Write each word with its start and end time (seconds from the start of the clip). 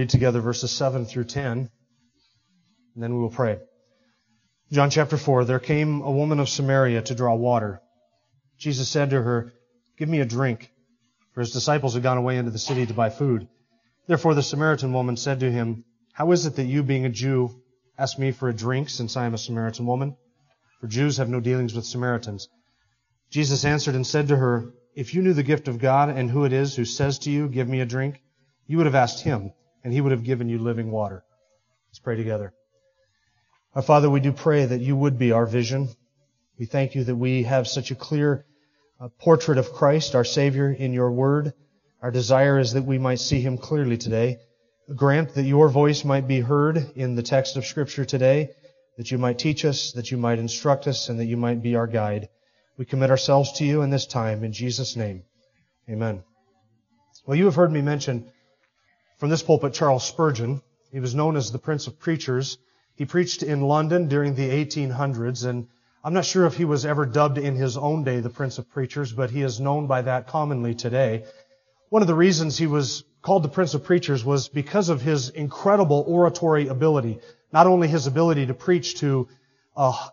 read 0.00 0.08
together 0.08 0.40
verses 0.40 0.70
7 0.70 1.04
through 1.04 1.24
10, 1.24 1.58
and 1.58 1.68
then 3.02 3.14
we 3.14 3.20
will 3.20 3.28
pray. 3.28 3.58
John 4.72 4.88
chapter 4.88 5.18
4, 5.18 5.44
there 5.44 5.58
came 5.58 6.00
a 6.00 6.10
woman 6.10 6.40
of 6.40 6.48
Samaria 6.48 7.02
to 7.02 7.14
draw 7.14 7.34
water. 7.34 7.82
Jesus 8.56 8.88
said 8.88 9.10
to 9.10 9.20
her, 9.20 9.52
Give 9.98 10.08
me 10.08 10.20
a 10.20 10.24
drink, 10.24 10.72
for 11.34 11.40
his 11.40 11.52
disciples 11.52 11.92
had 11.92 12.02
gone 12.02 12.16
away 12.16 12.38
into 12.38 12.50
the 12.50 12.58
city 12.58 12.86
to 12.86 12.94
buy 12.94 13.10
food. 13.10 13.46
Therefore 14.06 14.34
the 14.34 14.42
Samaritan 14.42 14.94
woman 14.94 15.18
said 15.18 15.40
to 15.40 15.52
him, 15.52 15.84
How 16.14 16.32
is 16.32 16.46
it 16.46 16.56
that 16.56 16.64
you, 16.64 16.82
being 16.82 17.04
a 17.04 17.10
Jew, 17.10 17.60
ask 17.98 18.18
me 18.18 18.32
for 18.32 18.48
a 18.48 18.56
drink, 18.56 18.88
since 18.88 19.18
I 19.18 19.26
am 19.26 19.34
a 19.34 19.38
Samaritan 19.38 19.84
woman? 19.84 20.16
For 20.80 20.86
Jews 20.86 21.18
have 21.18 21.28
no 21.28 21.40
dealings 21.40 21.74
with 21.74 21.84
Samaritans. 21.84 22.48
Jesus 23.28 23.66
answered 23.66 23.96
and 23.96 24.06
said 24.06 24.28
to 24.28 24.36
her, 24.38 24.72
If 24.94 25.12
you 25.12 25.20
knew 25.20 25.34
the 25.34 25.42
gift 25.42 25.68
of 25.68 25.78
God 25.78 26.08
and 26.08 26.30
who 26.30 26.46
it 26.46 26.54
is 26.54 26.74
who 26.74 26.86
says 26.86 27.18
to 27.18 27.30
you, 27.30 27.48
Give 27.48 27.68
me 27.68 27.80
a 27.80 27.84
drink, 27.86 28.22
you 28.66 28.78
would 28.78 28.86
have 28.86 28.94
asked 28.94 29.24
him, 29.24 29.52
and 29.84 29.92
he 29.92 30.00
would 30.00 30.12
have 30.12 30.24
given 30.24 30.48
you 30.48 30.58
living 30.58 30.90
water. 30.90 31.24
Let's 31.88 31.98
pray 31.98 32.16
together. 32.16 32.52
Our 33.74 33.82
Father, 33.82 34.10
we 34.10 34.20
do 34.20 34.32
pray 34.32 34.64
that 34.64 34.80
you 34.80 34.96
would 34.96 35.18
be 35.18 35.32
our 35.32 35.46
vision. 35.46 35.88
We 36.58 36.66
thank 36.66 36.94
you 36.94 37.04
that 37.04 37.16
we 37.16 37.44
have 37.44 37.68
such 37.68 37.90
a 37.90 37.94
clear 37.94 38.44
uh, 39.00 39.08
portrait 39.18 39.58
of 39.58 39.72
Christ, 39.72 40.14
our 40.14 40.24
Savior, 40.24 40.70
in 40.70 40.92
your 40.92 41.10
word. 41.10 41.52
Our 42.02 42.10
desire 42.10 42.58
is 42.58 42.72
that 42.72 42.84
we 42.84 42.98
might 42.98 43.20
see 43.20 43.40
him 43.40 43.58
clearly 43.58 43.96
today. 43.96 44.38
Grant 44.94 45.34
that 45.34 45.44
your 45.44 45.68
voice 45.68 46.04
might 46.04 46.26
be 46.26 46.40
heard 46.40 46.90
in 46.96 47.14
the 47.14 47.22
text 47.22 47.56
of 47.56 47.64
Scripture 47.64 48.04
today, 48.04 48.50
that 48.96 49.10
you 49.10 49.18
might 49.18 49.38
teach 49.38 49.64
us, 49.64 49.92
that 49.92 50.10
you 50.10 50.16
might 50.16 50.38
instruct 50.38 50.86
us, 50.86 51.08
and 51.08 51.20
that 51.20 51.26
you 51.26 51.36
might 51.36 51.62
be 51.62 51.76
our 51.76 51.86
guide. 51.86 52.28
We 52.76 52.84
commit 52.84 53.10
ourselves 53.10 53.52
to 53.52 53.64
you 53.64 53.82
in 53.82 53.90
this 53.90 54.06
time. 54.06 54.42
In 54.42 54.52
Jesus' 54.52 54.96
name, 54.96 55.22
amen. 55.88 56.24
Well, 57.26 57.36
you 57.36 57.44
have 57.44 57.54
heard 57.54 57.72
me 57.72 57.82
mention 57.82 58.32
from 59.20 59.28
this 59.28 59.42
pulpit, 59.42 59.74
Charles 59.74 60.02
Spurgeon. 60.02 60.62
He 60.90 60.98
was 60.98 61.14
known 61.14 61.36
as 61.36 61.52
the 61.52 61.58
Prince 61.58 61.86
of 61.86 62.00
Preachers. 62.00 62.56
He 62.96 63.04
preached 63.04 63.42
in 63.42 63.60
London 63.60 64.08
during 64.08 64.34
the 64.34 64.48
1800s, 64.48 65.44
and 65.44 65.68
I'm 66.02 66.14
not 66.14 66.24
sure 66.24 66.46
if 66.46 66.54
he 66.54 66.64
was 66.64 66.86
ever 66.86 67.04
dubbed 67.04 67.36
in 67.36 67.54
his 67.54 67.76
own 67.76 68.02
day 68.02 68.20
the 68.20 68.30
Prince 68.30 68.56
of 68.56 68.70
Preachers, 68.70 69.12
but 69.12 69.28
he 69.28 69.42
is 69.42 69.60
known 69.60 69.86
by 69.86 70.00
that 70.00 70.26
commonly 70.26 70.74
today. 70.74 71.24
One 71.90 72.00
of 72.00 72.08
the 72.08 72.14
reasons 72.14 72.56
he 72.56 72.66
was 72.66 73.04
called 73.20 73.42
the 73.42 73.50
Prince 73.50 73.74
of 73.74 73.84
Preachers 73.84 74.24
was 74.24 74.48
because 74.48 74.88
of 74.88 75.02
his 75.02 75.28
incredible 75.28 76.02
oratory 76.08 76.68
ability. 76.68 77.18
Not 77.52 77.66
only 77.66 77.88
his 77.88 78.06
ability 78.06 78.46
to 78.46 78.54
preach 78.54 79.00
to 79.00 79.28
uh, 79.76 80.08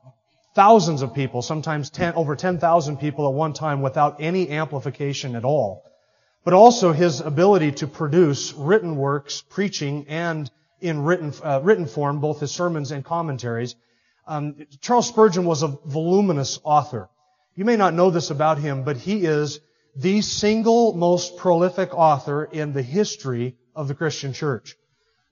thousands 0.54 1.02
of 1.02 1.14
people, 1.14 1.42
sometimes 1.42 1.90
ten, 1.90 2.14
over 2.16 2.36
10,000 2.36 2.98
people 2.98 3.26
at 3.26 3.34
one 3.34 3.54
time 3.54 3.82
without 3.82 4.18
any 4.20 4.50
amplification 4.50 5.38
at 5.38 5.46
all, 5.46 5.87
but 6.48 6.54
also 6.54 6.94
his 6.94 7.20
ability 7.20 7.74
to 7.74 7.86
produce 7.86 8.54
written 8.54 8.96
works, 8.96 9.44
preaching, 9.50 10.06
and 10.08 10.50
in 10.80 11.04
written, 11.04 11.34
uh, 11.44 11.60
written 11.62 11.86
form, 11.86 12.22
both 12.22 12.40
his 12.40 12.52
sermons 12.52 12.94
and 12.94 13.04
commentaries. 13.04 13.76
Um, 14.26 14.56
Charles 14.80 15.10
Spurgeon 15.10 15.44
was 15.44 15.62
a 15.62 15.68
voluminous 15.68 16.58
author. 16.64 17.10
You 17.56 17.66
may 17.66 17.76
not 17.76 17.94
know 17.94 18.12
this 18.12 18.30
about 18.30 18.60
him, 18.60 18.86
but 18.86 18.96
he 18.96 19.26
is 19.26 19.60
the 19.98 20.22
single 20.22 20.94
most 20.94 21.36
prolific 21.36 21.94
author 21.94 22.46
in 22.46 22.72
the 22.72 22.82
history 22.82 23.58
of 23.76 23.90
the 23.90 23.96
Christian 23.96 24.32
church. 24.32 24.78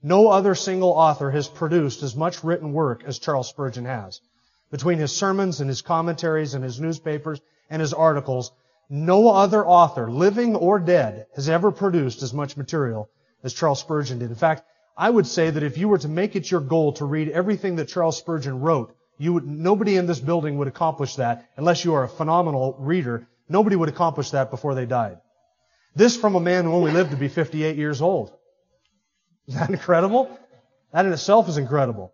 No 0.02 0.28
other 0.28 0.54
single 0.54 0.90
author 0.90 1.30
has 1.30 1.48
produced 1.48 2.02
as 2.02 2.14
much 2.14 2.44
written 2.44 2.74
work 2.74 3.04
as 3.06 3.18
Charles 3.18 3.48
Spurgeon 3.48 3.86
has. 3.86 4.20
Between 4.70 4.98
his 4.98 5.16
sermons 5.16 5.62
and 5.62 5.70
his 5.70 5.80
commentaries 5.80 6.52
and 6.52 6.62
his 6.62 6.78
newspapers 6.78 7.40
and 7.70 7.80
his 7.80 7.94
articles, 7.94 8.52
no 8.88 9.28
other 9.28 9.66
author, 9.66 10.10
living 10.10 10.54
or 10.54 10.78
dead, 10.78 11.26
has 11.34 11.48
ever 11.48 11.70
produced 11.70 12.22
as 12.22 12.32
much 12.32 12.56
material 12.56 13.10
as 13.42 13.52
Charles 13.52 13.80
Spurgeon 13.80 14.18
did. 14.18 14.30
In 14.30 14.36
fact, 14.36 14.62
I 14.96 15.10
would 15.10 15.26
say 15.26 15.50
that 15.50 15.62
if 15.62 15.76
you 15.76 15.88
were 15.88 15.98
to 15.98 16.08
make 16.08 16.36
it 16.36 16.50
your 16.50 16.60
goal 16.60 16.92
to 16.94 17.04
read 17.04 17.28
everything 17.28 17.76
that 17.76 17.88
Charles 17.88 18.16
Spurgeon 18.16 18.60
wrote, 18.60 18.96
you 19.18 19.32
would, 19.34 19.46
nobody 19.46 19.96
in 19.96 20.06
this 20.06 20.20
building 20.20 20.58
would 20.58 20.68
accomplish 20.68 21.16
that 21.16 21.48
unless 21.56 21.84
you 21.84 21.94
are 21.94 22.04
a 22.04 22.08
phenomenal 22.08 22.76
reader. 22.78 23.26
Nobody 23.48 23.76
would 23.76 23.88
accomplish 23.88 24.30
that 24.30 24.50
before 24.50 24.74
they 24.74 24.86
died. 24.86 25.18
This 25.94 26.16
from 26.16 26.34
a 26.34 26.40
man 26.40 26.64
who 26.64 26.72
only 26.72 26.92
lived 26.92 27.10
to 27.10 27.16
be 27.16 27.28
58 27.28 27.76
years 27.76 28.02
old. 28.02 28.32
Is 29.46 29.54
that 29.54 29.70
incredible? 29.70 30.38
That 30.92 31.06
in 31.06 31.12
itself 31.12 31.48
is 31.48 31.56
incredible. 31.56 32.12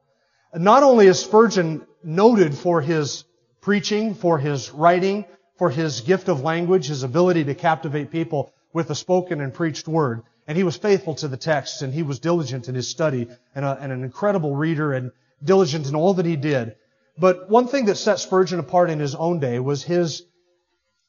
Not 0.54 0.82
only 0.82 1.06
is 1.06 1.18
Spurgeon 1.18 1.86
noted 2.04 2.54
for 2.54 2.80
his 2.80 3.24
preaching, 3.60 4.14
for 4.14 4.38
his 4.38 4.70
writing, 4.70 5.24
for 5.62 5.70
his 5.70 6.00
gift 6.00 6.28
of 6.28 6.40
language, 6.40 6.88
his 6.88 7.04
ability 7.04 7.44
to 7.44 7.54
captivate 7.54 8.10
people 8.10 8.52
with 8.72 8.88
the 8.88 8.96
spoken 8.96 9.40
and 9.40 9.54
preached 9.54 9.86
word. 9.86 10.24
And 10.48 10.58
he 10.58 10.64
was 10.64 10.76
faithful 10.76 11.14
to 11.14 11.28
the 11.28 11.36
text 11.36 11.82
and 11.82 11.94
he 11.94 12.02
was 12.02 12.18
diligent 12.18 12.68
in 12.68 12.74
his 12.74 12.88
study 12.88 13.28
and, 13.54 13.64
a, 13.64 13.78
and 13.80 13.92
an 13.92 14.02
incredible 14.02 14.56
reader 14.56 14.92
and 14.92 15.12
diligent 15.44 15.86
in 15.86 15.94
all 15.94 16.14
that 16.14 16.26
he 16.26 16.34
did. 16.34 16.74
But 17.16 17.48
one 17.48 17.68
thing 17.68 17.84
that 17.84 17.94
set 17.94 18.18
Spurgeon 18.18 18.58
apart 18.58 18.90
in 18.90 18.98
his 18.98 19.14
own 19.14 19.38
day 19.38 19.60
was 19.60 19.84
his 19.84 20.24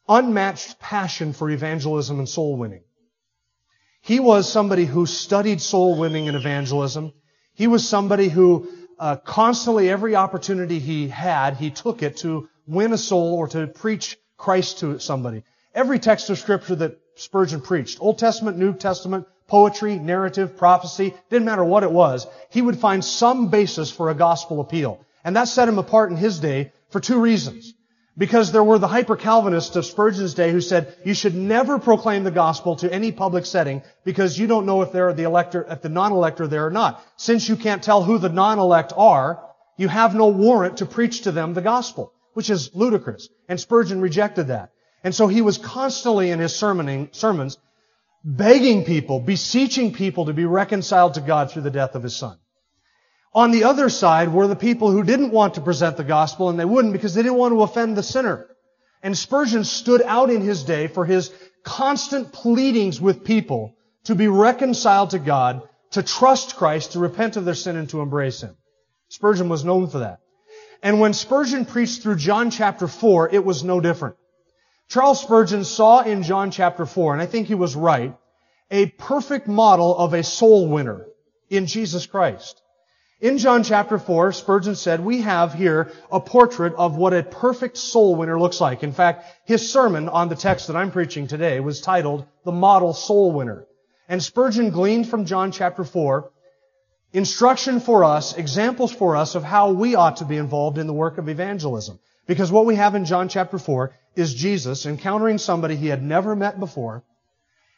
unmatched 0.07 0.77
passion 0.79 1.33
for 1.33 1.49
evangelism 1.49 2.19
and 2.19 2.29
soul 2.29 2.55
winning. 2.55 2.83
He 4.01 4.19
was 4.19 4.47
somebody 4.47 4.85
who 4.85 5.07
studied 5.07 5.61
soul 5.61 5.97
winning 5.97 6.27
and 6.27 6.37
evangelism. 6.37 7.11
He 7.55 7.65
was 7.65 7.89
somebody 7.89 8.29
who 8.29 8.69
uh, 8.99 9.15
constantly, 9.15 9.89
every 9.89 10.15
opportunity 10.15 10.77
he 10.77 11.07
had, 11.07 11.57
he 11.57 11.71
took 11.71 12.03
it 12.03 12.17
to 12.17 12.49
win 12.67 12.93
a 12.93 12.99
soul 12.99 13.33
or 13.33 13.47
to 13.47 13.65
preach 13.65 14.15
Christ 14.37 14.79
to 14.79 14.99
somebody. 14.99 15.43
Every 15.73 15.99
text 15.99 16.29
of 16.29 16.37
scripture 16.37 16.75
that 16.75 16.99
Spurgeon 17.15 17.61
preached, 17.61 17.99
Old 18.01 18.17
Testament, 18.19 18.57
New 18.57 18.73
Testament, 18.73 19.27
poetry, 19.47 19.97
narrative, 19.97 20.57
prophecy, 20.57 21.13
didn't 21.29 21.45
matter 21.45 21.63
what 21.63 21.83
it 21.83 21.91
was, 21.91 22.27
he 22.49 22.61
would 22.61 22.77
find 22.77 23.03
some 23.03 23.49
basis 23.49 23.91
for 23.91 24.09
a 24.09 24.15
gospel 24.15 24.61
appeal. 24.61 24.99
And 25.23 25.35
that 25.35 25.47
set 25.47 25.67
him 25.67 25.77
apart 25.77 26.11
in 26.11 26.17
his 26.17 26.39
day 26.39 26.71
for 26.89 26.99
two 26.99 27.19
reasons. 27.19 27.73
Because 28.15 28.51
there 28.51 28.63
were 28.63 28.77
the 28.77 28.87
hyper-Calvinists 28.87 29.75
of 29.75 29.85
Spurgeon's 29.85 30.35
day 30.35 30.51
who 30.51 30.61
said 30.61 30.95
you 31.03 31.15
should 31.15 31.33
never 31.33 31.79
proclaim 31.79 32.23
the 32.23 32.29
gospel 32.31 32.75
to 32.75 32.93
any 32.93 33.11
public 33.11 33.45
setting 33.45 33.81
because 34.03 34.37
you 34.37 34.45
don't 34.45 34.67
know 34.67 34.83
if 34.83 34.91
they're 34.91 35.13
the 35.13 35.23
elector, 35.23 35.65
if 35.67 35.81
the 35.81 35.89
non-elect 35.89 36.39
are 36.39 36.47
there 36.47 36.67
or 36.67 36.71
not. 36.71 37.03
Since 37.17 37.49
you 37.49 37.55
can't 37.55 37.81
tell 37.81 38.03
who 38.03 38.19
the 38.19 38.29
non-elect 38.29 38.93
are, 38.95 39.43
you 39.77 39.87
have 39.87 40.13
no 40.13 40.27
warrant 40.27 40.77
to 40.77 40.85
preach 40.85 41.21
to 41.21 41.31
them 41.31 41.55
the 41.55 41.61
gospel 41.61 42.13
which 42.33 42.49
is 42.49 42.73
ludicrous. 42.73 43.29
And 43.47 43.59
Spurgeon 43.59 44.01
rejected 44.01 44.47
that. 44.47 44.71
And 45.03 45.13
so 45.13 45.27
he 45.27 45.41
was 45.41 45.57
constantly 45.57 46.31
in 46.31 46.39
his 46.39 46.53
sermoning, 46.53 47.13
sermons 47.13 47.57
begging 48.25 48.85
people, 48.85 49.19
beseeching 49.19 49.93
people 49.93 50.25
to 50.25 50.33
be 50.33 50.45
reconciled 50.45 51.15
to 51.15 51.21
God 51.21 51.51
through 51.51 51.63
the 51.63 51.71
death 51.71 51.95
of 51.95 52.03
his 52.03 52.15
son. 52.15 52.37
On 53.33 53.51
the 53.51 53.65
other 53.65 53.89
side 53.89 54.31
were 54.31 54.47
the 54.47 54.55
people 54.55 54.91
who 54.91 55.03
didn't 55.03 55.31
want 55.31 55.55
to 55.55 55.61
present 55.61 55.97
the 55.97 56.03
gospel 56.03 56.49
and 56.49 56.57
they 56.57 56.65
wouldn't 56.65 56.93
because 56.93 57.13
they 57.13 57.23
didn't 57.23 57.37
want 57.37 57.53
to 57.53 57.63
offend 57.63 57.97
the 57.97 58.03
sinner. 58.03 58.47
And 59.01 59.17
Spurgeon 59.17 59.65
stood 59.65 60.01
out 60.01 60.29
in 60.29 60.41
his 60.41 60.63
day 60.63 60.87
for 60.87 61.03
his 61.03 61.31
constant 61.63 62.31
pleadings 62.31 63.01
with 63.01 63.23
people 63.23 63.75
to 64.05 64.15
be 64.15 64.27
reconciled 64.27 65.11
to 65.11 65.19
God, 65.19 65.67
to 65.91 66.03
trust 66.03 66.55
Christ, 66.55 66.93
to 66.93 66.99
repent 66.99 67.37
of 67.37 67.45
their 67.45 67.55
sin 67.55 67.77
and 67.77 67.89
to 67.89 68.01
embrace 68.01 68.41
Him. 68.41 68.55
Spurgeon 69.09 69.49
was 69.49 69.63
known 69.63 69.87
for 69.87 69.99
that. 69.99 70.19
And 70.83 70.99
when 70.99 71.13
Spurgeon 71.13 71.63
preached 71.63 72.03
through 72.03 72.17
John 72.17 72.51
chapter 72.51 72.89
4, 72.89 73.29
it 73.33 73.45
was 73.45 73.63
no 73.63 73.79
different. 73.79 74.17
Charles 74.89 75.21
Spurgeon 75.21 75.63
saw 75.63 76.01
in 76.01 76.23
John 76.23 76.51
chapter 76.51 76.85
4, 76.85 77.13
and 77.13 77.21
I 77.21 77.25
think 77.25 77.47
he 77.47 77.55
was 77.55 77.73
right, 77.73 78.13
a 78.69 78.87
perfect 78.87 79.47
model 79.47 79.97
of 79.97 80.13
a 80.13 80.23
soul 80.23 80.67
winner 80.67 81.07
in 81.49 81.67
Jesus 81.67 82.05
Christ. 82.05 82.61
In 83.21 83.37
John 83.37 83.63
chapter 83.63 83.97
4, 83.97 84.33
Spurgeon 84.33 84.75
said, 84.75 84.99
we 84.99 85.21
have 85.21 85.53
here 85.53 85.89
a 86.11 86.19
portrait 86.19 86.73
of 86.75 86.97
what 86.97 87.13
a 87.13 87.23
perfect 87.23 87.77
soul 87.77 88.15
winner 88.17 88.37
looks 88.37 88.59
like. 88.59 88.83
In 88.83 88.91
fact, 88.91 89.25
his 89.45 89.71
sermon 89.71 90.09
on 90.09 90.27
the 90.27 90.35
text 90.35 90.67
that 90.67 90.75
I'm 90.75 90.91
preaching 90.91 91.27
today 91.27 91.61
was 91.61 91.79
titled, 91.79 92.25
The 92.43 92.51
Model 92.51 92.93
Soul 92.93 93.31
Winner. 93.31 93.65
And 94.09 94.21
Spurgeon 94.21 94.71
gleaned 94.71 95.07
from 95.07 95.23
John 95.23 95.53
chapter 95.53 95.85
4 95.85 96.29
instruction 97.13 97.79
for 97.79 98.03
us, 98.03 98.35
examples 98.35 98.91
for 98.91 99.15
us 99.15 99.35
of 99.35 99.43
how 99.43 99.71
we 99.71 99.95
ought 99.95 100.17
to 100.17 100.25
be 100.25 100.37
involved 100.37 100.77
in 100.77 100.87
the 100.87 100.93
work 100.93 101.17
of 101.17 101.29
evangelism. 101.29 101.99
Because 102.25 102.51
what 102.51 102.65
we 102.65 102.75
have 102.75 102.95
in 102.95 103.05
John 103.05 103.29
chapter 103.29 103.59
4 103.59 103.93
is 104.15 104.33
Jesus 104.33 104.85
encountering 104.85 105.37
somebody 105.37 105.75
he 105.75 105.87
had 105.87 106.01
never 106.01 106.35
met 106.35 106.59
before 106.59 107.03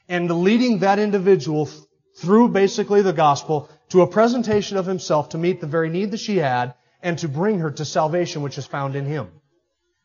and 0.08 0.30
leading 0.44 0.80
that 0.80 1.00
individual 1.00 1.70
through 2.18 2.50
basically 2.50 3.02
the 3.02 3.14
gospel 3.14 3.70
to 3.90 4.02
a 4.02 4.08
presentation 4.08 4.78
of 4.78 4.86
himself 4.86 5.30
to 5.30 5.38
meet 5.38 5.60
the 5.62 5.68
very 5.68 5.90
need 5.90 6.12
that 6.12 6.20
she 6.20 6.38
had 6.38 6.74
and 7.02 7.20
to 7.20 7.28
bring 7.28 7.60
her 7.60 7.72
to 7.72 7.86
salvation 7.86 8.42
which 8.42 8.58
is 8.58 8.66
found 8.66 8.96
in 8.96 9.06
him. 9.06 9.28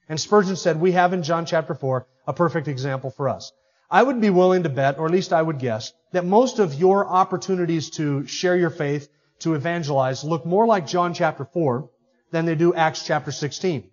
And 0.09 0.19
Spurgeon 0.19 0.57
said, 0.57 0.81
we 0.81 0.93
have 0.93 1.13
in 1.13 1.23
John 1.23 1.47
chapter 1.47 1.75
4 1.75 2.07
a 2.27 2.33
perfect 2.33 2.67
example 2.67 3.11
for 3.11 3.29
us. 3.29 3.53
I 3.91 4.03
would 4.03 4.21
be 4.21 4.31
willing 4.31 4.63
to 4.63 4.69
bet, 4.69 4.99
or 4.99 5.07
at 5.07 5.13
least 5.13 5.33
I 5.33 5.43
would 5.43 5.59
guess, 5.59 5.93
that 6.13 6.25
most 6.25 6.59
of 6.59 6.75
your 6.75 7.07
opportunities 7.07 7.91
to 7.91 8.27
share 8.27 8.57
your 8.57 8.71
faith, 8.71 9.09
to 9.41 9.55
evangelize, 9.55 10.25
look 10.25 10.47
more 10.47 10.67
like 10.67 10.87
John 10.87 11.15
chapter 11.15 11.45
4 11.45 11.89
than 12.31 12.45
they 12.47 12.55
do 12.55 12.75
Acts 12.75 13.05
chapter 13.05 13.33
16. 13.33 13.91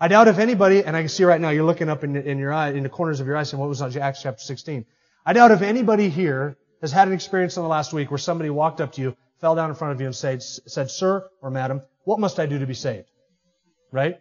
I 0.00 0.08
doubt 0.08 0.26
if 0.26 0.38
anybody, 0.38 0.84
and 0.84 0.96
I 0.96 1.02
can 1.02 1.08
see 1.08 1.24
right 1.24 1.40
now 1.40 1.50
you're 1.50 1.64
looking 1.64 1.88
up 1.88 2.02
in, 2.02 2.16
in 2.16 2.38
your 2.38 2.52
eye, 2.52 2.70
in 2.70 2.82
the 2.82 2.88
corners 2.88 3.20
of 3.20 3.26
your 3.26 3.36
eyes 3.36 3.50
saying, 3.50 3.60
what 3.60 3.68
was 3.68 3.82
on 3.82 3.96
Acts 3.96 4.22
chapter 4.22 4.42
16? 4.42 4.84
I 5.24 5.32
doubt 5.32 5.52
if 5.52 5.62
anybody 5.62 6.08
here 6.08 6.56
has 6.80 6.90
had 6.90 7.06
an 7.06 7.14
experience 7.14 7.56
in 7.56 7.62
the 7.62 7.68
last 7.68 7.92
week 7.92 8.10
where 8.10 8.18
somebody 8.18 8.50
walked 8.50 8.80
up 8.80 8.92
to 8.94 9.00
you, 9.00 9.16
fell 9.40 9.54
down 9.54 9.70
in 9.70 9.76
front 9.76 9.94
of 9.94 10.00
you 10.00 10.06
and 10.06 10.16
said, 10.16 10.42
said 10.42 10.90
Sir 10.90 11.28
or 11.40 11.50
Madam, 11.50 11.82
what 12.04 12.18
must 12.18 12.40
I 12.40 12.46
do 12.46 12.58
to 12.58 12.66
be 12.66 12.74
saved? 12.74 13.08
Right? 13.92 14.20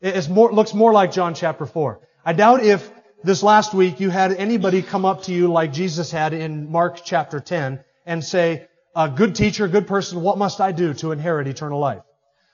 It 0.00 0.28
more, 0.28 0.52
looks 0.52 0.72
more 0.72 0.92
like 0.92 1.12
John 1.12 1.34
chapter 1.34 1.66
4. 1.66 2.00
I 2.24 2.32
doubt 2.32 2.62
if 2.62 2.90
this 3.22 3.42
last 3.42 3.74
week 3.74 4.00
you 4.00 4.08
had 4.08 4.32
anybody 4.32 4.82
come 4.82 5.04
up 5.04 5.24
to 5.24 5.32
you 5.32 5.52
like 5.52 5.72
Jesus 5.72 6.10
had 6.10 6.32
in 6.32 6.70
Mark 6.70 7.04
chapter 7.04 7.40
10 7.40 7.80
and 8.06 8.24
say, 8.24 8.68
a 8.96 9.10
good 9.10 9.34
teacher, 9.34 9.66
a 9.66 9.68
good 9.68 9.86
person, 9.86 10.22
what 10.22 10.38
must 10.38 10.60
I 10.60 10.72
do 10.72 10.94
to 10.94 11.12
inherit 11.12 11.46
eternal 11.46 11.78
life? 11.78 12.02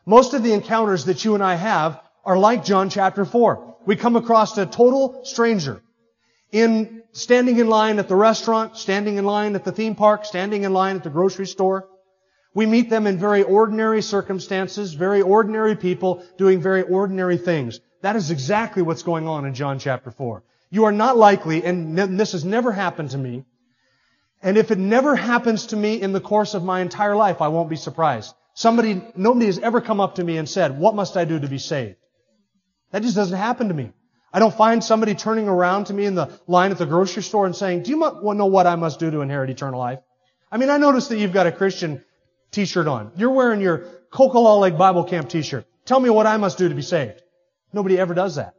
Most 0.04 0.34
of 0.34 0.42
the 0.42 0.52
encounters 0.52 1.04
that 1.04 1.24
you 1.24 1.34
and 1.34 1.42
I 1.42 1.54
have 1.54 2.00
are 2.24 2.36
like 2.36 2.64
John 2.64 2.90
chapter 2.90 3.24
4. 3.24 3.76
We 3.86 3.94
come 3.94 4.16
across 4.16 4.58
a 4.58 4.66
total 4.66 5.24
stranger 5.24 5.82
in 6.50 7.04
standing 7.12 7.58
in 7.58 7.68
line 7.68 8.00
at 8.00 8.08
the 8.08 8.16
restaurant, 8.16 8.76
standing 8.76 9.18
in 9.18 9.24
line 9.24 9.54
at 9.54 9.64
the 9.64 9.70
theme 9.70 9.94
park, 9.94 10.24
standing 10.24 10.64
in 10.64 10.72
line 10.72 10.96
at 10.96 11.04
the 11.04 11.10
grocery 11.10 11.46
store. 11.46 11.88
We 12.54 12.66
meet 12.66 12.90
them 12.90 13.06
in 13.06 13.18
very 13.18 13.44
ordinary 13.44 14.02
circumstances, 14.02 14.94
very 14.94 15.22
ordinary 15.22 15.76
people 15.76 16.24
doing 16.36 16.60
very 16.60 16.82
ordinary 16.82 17.38
things. 17.38 17.80
That 18.02 18.16
is 18.16 18.32
exactly 18.32 18.82
what's 18.82 19.04
going 19.04 19.28
on 19.28 19.46
in 19.46 19.54
John 19.54 19.78
chapter 19.78 20.10
4. 20.10 20.42
You 20.70 20.84
are 20.84 20.92
not 20.92 21.16
likely, 21.16 21.64
and 21.64 21.96
this 22.18 22.32
has 22.32 22.44
never 22.44 22.72
happened 22.72 23.10
to 23.10 23.18
me, 23.18 23.44
and 24.42 24.58
if 24.58 24.70
it 24.70 24.78
never 24.78 25.14
happens 25.14 25.66
to 25.66 25.76
me 25.76 26.00
in 26.00 26.12
the 26.12 26.20
course 26.20 26.54
of 26.54 26.64
my 26.64 26.80
entire 26.80 27.14
life, 27.14 27.40
I 27.40 27.48
won't 27.48 27.70
be 27.70 27.76
surprised. 27.76 28.34
Somebody, 28.54 29.02
nobody 29.16 29.46
has 29.46 29.58
ever 29.58 29.80
come 29.80 30.00
up 30.00 30.16
to 30.16 30.24
me 30.24 30.36
and 30.36 30.48
said, 30.48 30.78
what 30.78 30.94
must 30.94 31.16
I 31.16 31.24
do 31.24 31.38
to 31.38 31.48
be 31.48 31.58
saved? 31.58 31.96
That 32.90 33.02
just 33.02 33.16
doesn't 33.16 33.38
happen 33.38 33.68
to 33.68 33.74
me. 33.74 33.92
I 34.32 34.38
don't 34.38 34.54
find 34.54 34.82
somebody 34.82 35.14
turning 35.14 35.48
around 35.48 35.86
to 35.86 35.94
me 35.94 36.04
in 36.04 36.14
the 36.14 36.30
line 36.46 36.70
at 36.70 36.78
the 36.78 36.86
grocery 36.86 37.22
store 37.22 37.46
and 37.46 37.54
saying, 37.54 37.84
do 37.84 37.90
you 37.90 37.96
know 37.98 38.46
what 38.46 38.66
I 38.66 38.76
must 38.76 38.98
do 38.98 39.10
to 39.10 39.20
inherit 39.20 39.50
eternal 39.50 39.78
life? 39.78 40.00
I 40.50 40.56
mean, 40.58 40.70
I 40.70 40.78
notice 40.78 41.08
that 41.08 41.18
you've 41.18 41.32
got 41.32 41.46
a 41.46 41.52
Christian 41.52 42.04
t-shirt 42.50 42.86
on. 42.86 43.12
You're 43.16 43.30
wearing 43.30 43.60
your 43.60 43.86
Cocolalla 44.10 44.60
Lake 44.60 44.76
Bible 44.76 45.04
Camp 45.04 45.28
t-shirt. 45.28 45.66
Tell 45.84 46.00
me 46.00 46.10
what 46.10 46.26
I 46.26 46.36
must 46.36 46.58
do 46.58 46.68
to 46.68 46.74
be 46.74 46.82
saved. 46.82 47.22
Nobody 47.72 47.98
ever 47.98 48.12
does 48.12 48.36
that. 48.36 48.54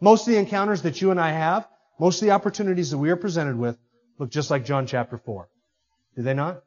Most 0.00 0.26
of 0.26 0.32
the 0.32 0.38
encounters 0.38 0.82
that 0.82 1.00
you 1.00 1.10
and 1.10 1.20
I 1.20 1.32
have, 1.32 1.68
most 1.98 2.22
of 2.22 2.26
the 2.26 2.32
opportunities 2.32 2.90
that 2.90 2.98
we 2.98 3.10
are 3.10 3.16
presented 3.16 3.58
with, 3.58 3.78
look 4.18 4.30
just 4.30 4.50
like 4.50 4.64
John 4.64 4.86
chapter 4.86 5.18
4. 5.18 5.48
Do 6.16 6.22
they 6.22 6.34
not? 6.34 6.62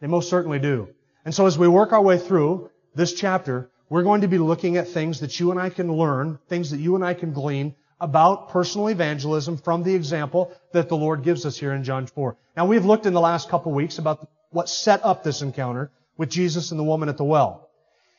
They 0.00 0.06
most 0.06 0.30
certainly 0.30 0.58
do. 0.58 0.88
And 1.24 1.34
so 1.34 1.46
as 1.46 1.58
we 1.58 1.68
work 1.68 1.92
our 1.92 2.02
way 2.02 2.18
through 2.18 2.70
this 2.94 3.12
chapter, 3.12 3.70
we're 3.88 4.02
going 4.02 4.22
to 4.22 4.28
be 4.28 4.38
looking 4.38 4.76
at 4.76 4.88
things 4.88 5.20
that 5.20 5.38
you 5.38 5.50
and 5.50 5.60
I 5.60 5.68
can 5.68 5.92
learn, 5.92 6.38
things 6.48 6.70
that 6.70 6.78
you 6.78 6.94
and 6.94 7.04
I 7.04 7.14
can 7.14 7.32
glean 7.32 7.74
about 8.00 8.48
personal 8.48 8.88
evangelism 8.88 9.58
from 9.58 9.82
the 9.82 9.94
example 9.94 10.52
that 10.72 10.88
the 10.88 10.96
Lord 10.96 11.22
gives 11.22 11.44
us 11.44 11.58
here 11.58 11.72
in 11.72 11.84
John 11.84 12.06
4. 12.06 12.36
Now 12.56 12.66
we've 12.66 12.84
looked 12.84 13.04
in 13.06 13.12
the 13.12 13.20
last 13.20 13.50
couple 13.50 13.72
weeks 13.72 13.98
about 13.98 14.26
what 14.50 14.68
set 14.68 15.04
up 15.04 15.22
this 15.22 15.42
encounter 15.42 15.90
with 16.16 16.30
Jesus 16.30 16.70
and 16.70 16.80
the 16.80 16.84
woman 16.84 17.08
at 17.08 17.18
the 17.18 17.24
well. 17.24 17.68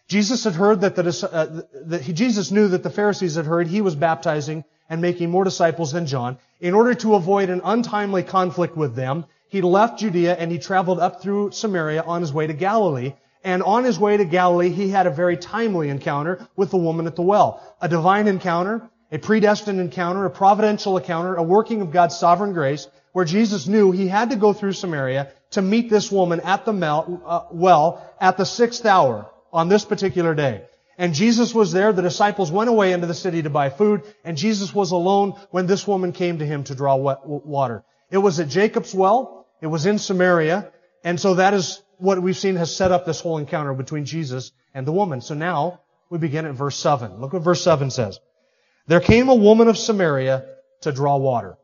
Jesus 0.08 0.44
had 0.44 0.54
heard 0.54 0.82
that, 0.82 0.96
the, 0.96 1.30
uh, 1.32 1.62
that 1.86 2.02
he, 2.02 2.14
Jesus 2.14 2.52
knew 2.52 2.68
that 2.68 2.84
the 2.84 2.90
Pharisees 2.90 3.36
had 3.36 3.46
heard 3.46 3.68
he 3.68 3.82
was 3.82 3.96
baptizing 3.96 4.66
and 4.90 5.02
making 5.02 5.30
more 5.30 5.46
disciples 5.46 5.94
than 5.94 6.06
John. 6.06 6.38
In 6.62 6.76
order 6.76 6.94
to 6.94 7.16
avoid 7.16 7.50
an 7.50 7.62
untimely 7.64 8.22
conflict 8.22 8.78
with 8.78 8.96
them, 8.96 9.26
he 9.50 9.64
left 9.64 9.98
Judea 9.98 10.36
and 10.36 10.52
he 10.52 10.60
traveled 10.60 11.00
up 11.00 11.20
through 11.20 11.52
Samaria 11.52 12.04
on 12.04 12.22
his 12.22 12.32
way 12.32 12.46
to 12.46 12.54
Galilee. 12.54 13.14
And 13.44 13.64
on 13.64 13.84
his 13.84 14.00
way 14.00 14.16
to 14.16 14.26
Galilee, 14.26 14.70
he 14.70 14.90
had 14.90 15.08
a 15.08 15.10
very 15.10 15.38
timely 15.38 15.90
encounter 15.90 16.48
with 16.56 16.70
the 16.70 16.78
woman 16.78 17.08
at 17.08 17.16
the 17.16 17.24
well. 17.24 17.60
A 17.82 17.90
divine 17.90 18.28
encounter, 18.28 18.88
a 19.12 19.18
predestined 19.18 19.80
encounter, 19.80 20.24
a 20.24 20.30
providential 20.30 20.98
encounter, 21.00 21.34
a 21.34 21.42
working 21.42 21.82
of 21.82 21.92
God's 21.92 22.16
sovereign 22.16 22.54
grace, 22.54 22.88
where 23.12 23.26
Jesus 23.26 23.68
knew 23.68 23.92
he 23.92 24.08
had 24.08 24.30
to 24.30 24.36
go 24.36 24.54
through 24.54 24.74
Samaria 24.74 25.32
to 25.52 25.64
meet 25.64 25.90
this 25.90 26.12
woman 26.12 26.42
at 26.42 26.64
the 26.66 26.72
uh, 26.72 27.46
well 27.50 28.08
at 28.22 28.38
the 28.38 28.46
sixth 28.46 28.86
hour 28.86 29.26
on 29.52 29.68
this 29.68 29.84
particular 29.84 30.36
day. 30.36 30.62
And 31.02 31.16
Jesus 31.16 31.52
was 31.56 31.72
there. 31.72 31.92
The 31.92 32.04
disciples 32.04 32.52
went 32.52 32.70
away 32.70 32.94
into 32.94 33.08
the 33.08 33.16
city 33.16 33.42
to 33.42 33.50
buy 33.50 33.72
food, 33.72 34.04
and 34.24 34.38
Jesus 34.38 34.72
was 34.72 34.92
alone 34.92 35.32
when 35.50 35.66
this 35.66 35.88
woman 35.88 36.12
came 36.12 36.38
to 36.38 36.46
him 36.46 36.64
to 36.66 36.76
draw 36.76 36.96
water. 36.96 37.84
It 38.12 38.20
was 38.20 38.40
at 38.40 38.50
Jacob's 38.50 38.94
well. 38.94 39.48
It 39.62 39.66
was 39.66 39.88
in 39.88 39.98
Samaria. 39.98 40.72
And 41.04 41.20
so 41.20 41.34
that 41.34 41.56
is 41.56 41.82
what 41.98 42.22
we've 42.22 42.38
seen 42.38 42.56
has 42.58 42.76
set 42.76 42.92
up 42.92 43.08
this 43.08 43.20
whole 43.20 43.40
encounter 43.40 43.74
between 43.74 44.06
Jesus 44.06 44.52
and 44.76 44.86
the 44.86 44.92
woman. 44.92 45.22
So 45.22 45.34
now 45.34 45.80
we 46.12 46.20
begin 46.20 46.46
at 46.46 46.54
verse 46.54 46.78
7. 46.78 47.20
Look 47.20 47.34
what 47.34 47.42
verse 47.42 47.64
7 47.64 47.90
says. 47.90 48.20
There 48.86 49.00
came 49.00 49.28
a 49.28 49.34
woman 49.34 49.70
of 49.70 49.80
Samaria 49.80 50.46
to 50.82 50.92
draw 50.92 51.18
water. 51.18 51.58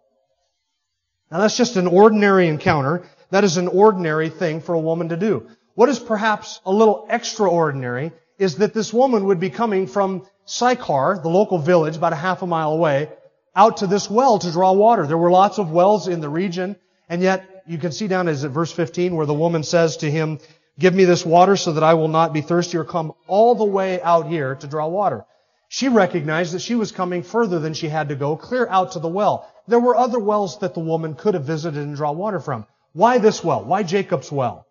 Now 1.29 1.41
that's 1.41 1.57
just 1.57 1.75
an 1.75 1.85
ordinary 1.85 2.47
encounter. 2.47 3.07
That 3.29 3.43
is 3.43 3.57
an 3.57 3.67
ordinary 3.67 4.31
thing 4.31 4.61
for 4.61 4.73
a 4.73 4.79
woman 4.79 5.09
to 5.09 5.15
do. 5.15 5.47
What 5.75 5.89
is 5.89 5.99
perhaps 5.99 6.59
a 6.65 6.71
little 6.71 7.05
extraordinary 7.07 8.13
is 8.37 8.57
that 8.57 8.73
this 8.73 8.93
woman 8.93 9.25
would 9.25 9.39
be 9.39 9.49
coming 9.49 9.87
from 9.87 10.25
Sychar, 10.45 11.19
the 11.21 11.29
local 11.29 11.57
village, 11.57 11.97
about 11.97 12.13
a 12.13 12.17
half 12.17 12.41
a 12.41 12.47
mile 12.47 12.71
away, 12.71 13.09
out 13.55 13.77
to 13.77 13.87
this 13.87 14.09
well 14.09 14.39
to 14.39 14.51
draw 14.51 14.71
water. 14.71 15.07
There 15.07 15.17
were 15.17 15.31
lots 15.31 15.57
of 15.57 15.71
wells 15.71 16.07
in 16.07 16.21
the 16.21 16.29
region, 16.29 16.75
and 17.09 17.21
yet 17.21 17.63
you 17.67 17.77
can 17.77 17.91
see 17.91 18.07
down 18.07 18.27
as 18.27 18.45
at 18.45 18.51
verse 18.51 18.71
15 18.71 19.15
where 19.15 19.25
the 19.25 19.33
woman 19.33 19.63
says 19.63 19.97
to 19.97 20.11
him, 20.11 20.39
give 20.79 20.93
me 20.93 21.05
this 21.05 21.25
water 21.25 21.55
so 21.55 21.73
that 21.73 21.83
I 21.83 21.95
will 21.95 22.07
not 22.07 22.33
be 22.33 22.41
thirsty 22.41 22.77
or 22.77 22.83
come 22.83 23.13
all 23.27 23.55
the 23.55 23.65
way 23.65 24.01
out 24.01 24.27
here 24.27 24.55
to 24.55 24.67
draw 24.67 24.87
water. 24.87 25.25
She 25.69 25.89
recognized 25.89 26.53
that 26.53 26.61
she 26.61 26.75
was 26.75 26.91
coming 26.91 27.23
further 27.23 27.59
than 27.59 27.73
she 27.73 27.89
had 27.89 28.09
to 28.09 28.15
go, 28.15 28.37
clear 28.37 28.67
out 28.69 28.93
to 28.93 28.99
the 28.99 29.09
well. 29.09 29.51
There 29.67 29.79
were 29.79 29.97
other 29.97 30.19
wells 30.19 30.59
that 30.59 30.73
the 30.73 30.79
woman 30.79 31.15
could 31.15 31.33
have 31.33 31.43
visited 31.43 31.81
and 31.83 31.95
draw 31.95 32.11
water 32.11 32.39
from. 32.39 32.65
Why 32.93 33.17
this 33.17 33.43
well? 33.43 33.65
Why 33.65 33.83
Jacob's 33.83 34.31
well? 34.31 34.65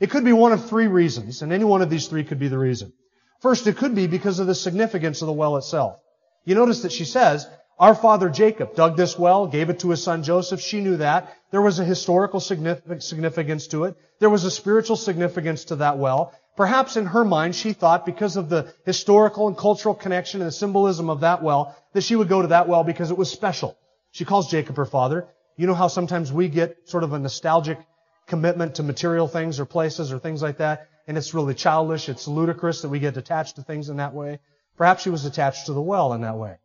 It 0.00 0.10
could 0.10 0.24
be 0.24 0.32
one 0.32 0.52
of 0.52 0.68
three 0.68 0.86
reasons, 0.86 1.42
and 1.42 1.52
any 1.52 1.64
one 1.64 1.82
of 1.82 1.90
these 1.90 2.06
three 2.06 2.24
could 2.24 2.38
be 2.38 2.48
the 2.48 2.58
reason. 2.58 2.92
First, 3.40 3.66
it 3.66 3.76
could 3.76 3.94
be 3.94 4.06
because 4.06 4.38
of 4.38 4.46
the 4.46 4.54
significance 4.54 5.22
of 5.22 5.26
the 5.26 5.32
well 5.32 5.56
itself. 5.56 6.00
You 6.44 6.54
notice 6.54 6.82
that 6.82 6.92
she 6.92 7.04
says, 7.04 7.46
our 7.78 7.94
father 7.94 8.28
Jacob 8.28 8.74
dug 8.74 8.96
this 8.96 9.16
well, 9.16 9.46
gave 9.46 9.70
it 9.70 9.80
to 9.80 9.90
his 9.90 10.02
son 10.02 10.24
Joseph. 10.24 10.60
She 10.60 10.80
knew 10.80 10.96
that. 10.96 11.32
There 11.52 11.62
was 11.62 11.78
a 11.78 11.84
historical 11.84 12.40
significance 12.40 13.68
to 13.68 13.84
it. 13.84 13.96
There 14.18 14.30
was 14.30 14.44
a 14.44 14.50
spiritual 14.50 14.96
significance 14.96 15.64
to 15.66 15.76
that 15.76 15.98
well. 15.98 16.32
Perhaps 16.56 16.96
in 16.96 17.06
her 17.06 17.24
mind, 17.24 17.54
she 17.54 17.72
thought 17.72 18.04
because 18.04 18.36
of 18.36 18.48
the 18.48 18.74
historical 18.84 19.46
and 19.46 19.56
cultural 19.56 19.94
connection 19.94 20.40
and 20.40 20.48
the 20.48 20.52
symbolism 20.52 21.08
of 21.08 21.20
that 21.20 21.40
well, 21.40 21.76
that 21.92 22.02
she 22.02 22.16
would 22.16 22.28
go 22.28 22.42
to 22.42 22.48
that 22.48 22.66
well 22.68 22.82
because 22.82 23.12
it 23.12 23.16
was 23.16 23.30
special. 23.30 23.78
She 24.10 24.24
calls 24.24 24.50
Jacob 24.50 24.76
her 24.76 24.84
father. 24.84 25.28
You 25.56 25.68
know 25.68 25.74
how 25.74 25.86
sometimes 25.86 26.32
we 26.32 26.48
get 26.48 26.88
sort 26.88 27.04
of 27.04 27.12
a 27.12 27.18
nostalgic 27.18 27.78
commitment 28.26 28.74
to 28.74 28.82
material 28.82 29.28
things 29.28 29.60
or 29.60 29.66
places 29.66 30.12
or 30.12 30.18
things 30.18 30.42
like 30.42 30.58
that, 30.58 30.88
and 31.08 31.16
it's 31.16 31.34
really 31.34 31.54
childish, 31.54 32.08
it's 32.08 32.28
ludicrous 32.28 32.82
that 32.82 32.90
we 32.90 33.00
get 33.00 33.16
attached 33.16 33.56
to 33.56 33.62
things 33.62 33.88
in 33.88 33.96
that 33.96 34.14
way. 34.14 34.38
Perhaps 34.76 35.02
she 35.02 35.10
was 35.10 35.24
attached 35.24 35.66
to 35.66 35.72
the 35.72 35.80
well 35.80 36.12
in 36.12 36.20
that 36.20 36.36
way. 36.36 36.58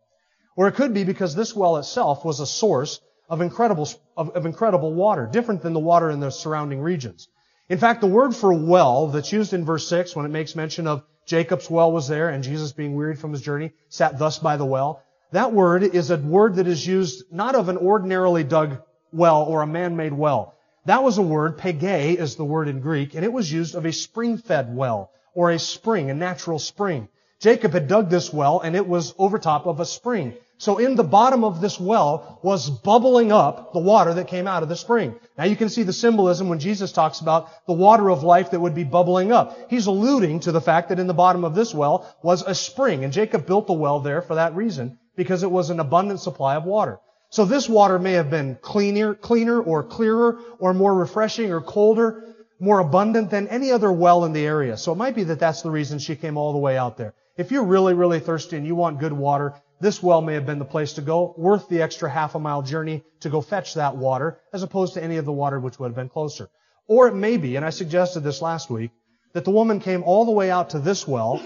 Or 0.57 0.67
it 0.67 0.73
could 0.73 0.93
be 0.93 1.05
because 1.05 1.33
this 1.33 1.55
well 1.55 1.77
itself 1.77 2.23
was 2.23 2.41
a 2.41 2.45
source 2.45 2.99
of 3.29 3.41
incredible, 3.41 3.87
of, 4.17 4.31
of 4.31 4.45
incredible 4.45 4.93
water, 4.93 5.27
different 5.31 5.63
than 5.63 5.73
the 5.73 5.79
water 5.79 6.11
in 6.11 6.19
the 6.19 6.29
surrounding 6.29 6.81
regions. 6.81 7.29
In 7.69 7.77
fact, 7.77 8.01
the 8.01 8.07
word 8.07 8.35
for 8.35 8.53
well 8.53 9.07
that's 9.07 9.31
used 9.31 9.53
in 9.53 9.65
verse 9.65 9.87
6 9.87 10.15
when 10.15 10.25
it 10.25 10.29
makes 10.29 10.55
mention 10.55 10.87
of 10.87 11.03
Jacob's 11.25 11.69
well 11.69 11.91
was 11.91 12.09
there 12.09 12.27
and 12.27 12.43
Jesus 12.43 12.73
being 12.73 12.95
wearied 12.95 13.19
from 13.19 13.31
his 13.31 13.41
journey 13.41 13.71
sat 13.87 14.19
thus 14.19 14.39
by 14.39 14.57
the 14.57 14.65
well. 14.65 15.01
That 15.31 15.53
word 15.53 15.83
is 15.83 16.11
a 16.11 16.17
word 16.17 16.55
that 16.55 16.67
is 16.67 16.85
used 16.85 17.23
not 17.31 17.55
of 17.55 17.69
an 17.69 17.77
ordinarily 17.77 18.43
dug 18.43 18.81
well 19.13 19.43
or 19.43 19.61
a 19.61 19.67
man-made 19.67 20.13
well. 20.13 20.53
That 20.85 21.03
was 21.03 21.17
a 21.17 21.21
word, 21.21 21.57
pege 21.57 22.17
is 22.17 22.35
the 22.35 22.43
word 22.43 22.67
in 22.67 22.81
Greek, 22.81 23.13
and 23.13 23.23
it 23.23 23.31
was 23.31 23.51
used 23.51 23.75
of 23.75 23.85
a 23.85 23.93
spring-fed 23.93 24.75
well 24.75 25.11
or 25.33 25.51
a 25.51 25.59
spring, 25.59 26.09
a 26.09 26.13
natural 26.13 26.59
spring. 26.59 27.07
Jacob 27.39 27.73
had 27.73 27.87
dug 27.89 28.09
this 28.09 28.31
well 28.31 28.61
and 28.61 28.75
it 28.75 28.87
was 28.87 29.13
over 29.17 29.37
top 29.37 29.65
of 29.65 29.81
a 29.81 29.85
spring. 29.85 30.33
So 30.57 30.77
in 30.77 30.95
the 30.95 31.03
bottom 31.03 31.43
of 31.43 31.59
this 31.59 31.77
well 31.77 32.39
was 32.41 32.69
bubbling 32.69 33.33
up 33.33 33.73
the 33.73 33.79
water 33.79 34.13
that 34.13 34.29
came 34.29 34.47
out 34.47 34.63
of 34.63 34.69
the 34.69 34.77
spring. 34.77 35.15
Now 35.37 35.43
you 35.43 35.57
can 35.57 35.67
see 35.67 35.83
the 35.83 35.91
symbolism 35.91 36.47
when 36.47 36.59
Jesus 36.59 36.93
talks 36.93 37.19
about 37.19 37.49
the 37.65 37.73
water 37.73 38.09
of 38.09 38.23
life 38.23 38.51
that 38.51 38.61
would 38.61 38.75
be 38.75 38.85
bubbling 38.85 39.33
up. 39.33 39.69
He's 39.69 39.87
alluding 39.87 40.41
to 40.41 40.53
the 40.53 40.61
fact 40.61 40.87
that 40.89 40.99
in 40.99 41.07
the 41.07 41.13
bottom 41.13 41.43
of 41.43 41.53
this 41.53 41.73
well 41.73 42.05
was 42.21 42.43
a 42.43 42.55
spring 42.55 43.03
and 43.03 43.11
Jacob 43.11 43.45
built 43.45 43.67
the 43.67 43.73
well 43.73 43.99
there 43.99 44.21
for 44.21 44.35
that 44.35 44.55
reason 44.55 44.97
because 45.17 45.43
it 45.43 45.51
was 45.51 45.69
an 45.69 45.81
abundant 45.81 46.21
supply 46.21 46.55
of 46.55 46.63
water. 46.63 46.99
So 47.33 47.45
this 47.45 47.67
water 47.67 47.97
may 47.97 48.11
have 48.11 48.29
been 48.29 48.59
cleaner, 48.61 49.15
cleaner 49.15 49.59
or 49.59 49.81
clearer 49.81 50.37
or 50.59 50.71
more 50.71 50.93
refreshing 50.93 51.51
or 51.51 51.61
colder 51.61 52.35
more 52.59 52.77
abundant 52.77 53.31
than 53.31 53.47
any 53.47 53.71
other 53.71 53.91
well 53.91 54.23
in 54.25 54.33
the 54.33 54.45
area. 54.45 54.77
So 54.77 54.91
it 54.91 54.97
might 54.97 55.15
be 55.15 55.23
that 55.23 55.39
that's 55.39 55.63
the 55.63 55.71
reason 55.71 55.97
she 55.97 56.15
came 56.15 56.37
all 56.37 56.51
the 56.51 56.59
way 56.59 56.77
out 56.77 56.95
there. 56.95 57.15
If 57.35 57.49
you're 57.49 57.63
really, 57.63 57.95
really 57.95 58.19
thirsty 58.19 58.55
and 58.57 58.67
you 58.67 58.75
want 58.75 58.99
good 58.99 59.13
water, 59.13 59.55
this 59.81 60.03
well 60.03 60.21
may 60.21 60.35
have 60.35 60.45
been 60.45 60.59
the 60.59 60.65
place 60.65 60.93
to 60.93 61.01
go, 61.01 61.33
worth 61.35 61.67
the 61.69 61.81
extra 61.81 62.07
half 62.07 62.35
a 62.35 62.39
mile 62.39 62.61
journey 62.61 63.03
to 63.21 63.29
go 63.29 63.41
fetch 63.41 63.73
that 63.73 63.97
water, 63.97 64.39
as 64.53 64.61
opposed 64.61 64.93
to 64.93 65.03
any 65.03 65.17
of 65.17 65.25
the 65.25 65.31
water 65.31 65.59
which 65.59 65.79
would 65.79 65.87
have 65.87 65.95
been 65.95 66.09
closer. 66.09 66.51
Or 66.85 67.07
it 67.07 67.15
may 67.15 67.37
be, 67.37 67.55
and 67.55 67.65
I 67.65 67.71
suggested 67.71 68.19
this 68.19 68.43
last 68.43 68.69
week, 68.69 68.91
that 69.33 69.43
the 69.43 69.49
woman 69.49 69.79
came 69.79 70.03
all 70.03 70.25
the 70.25 70.31
way 70.31 70.51
out 70.51 70.69
to 70.69 70.79
this 70.79 71.07
well 71.07 71.43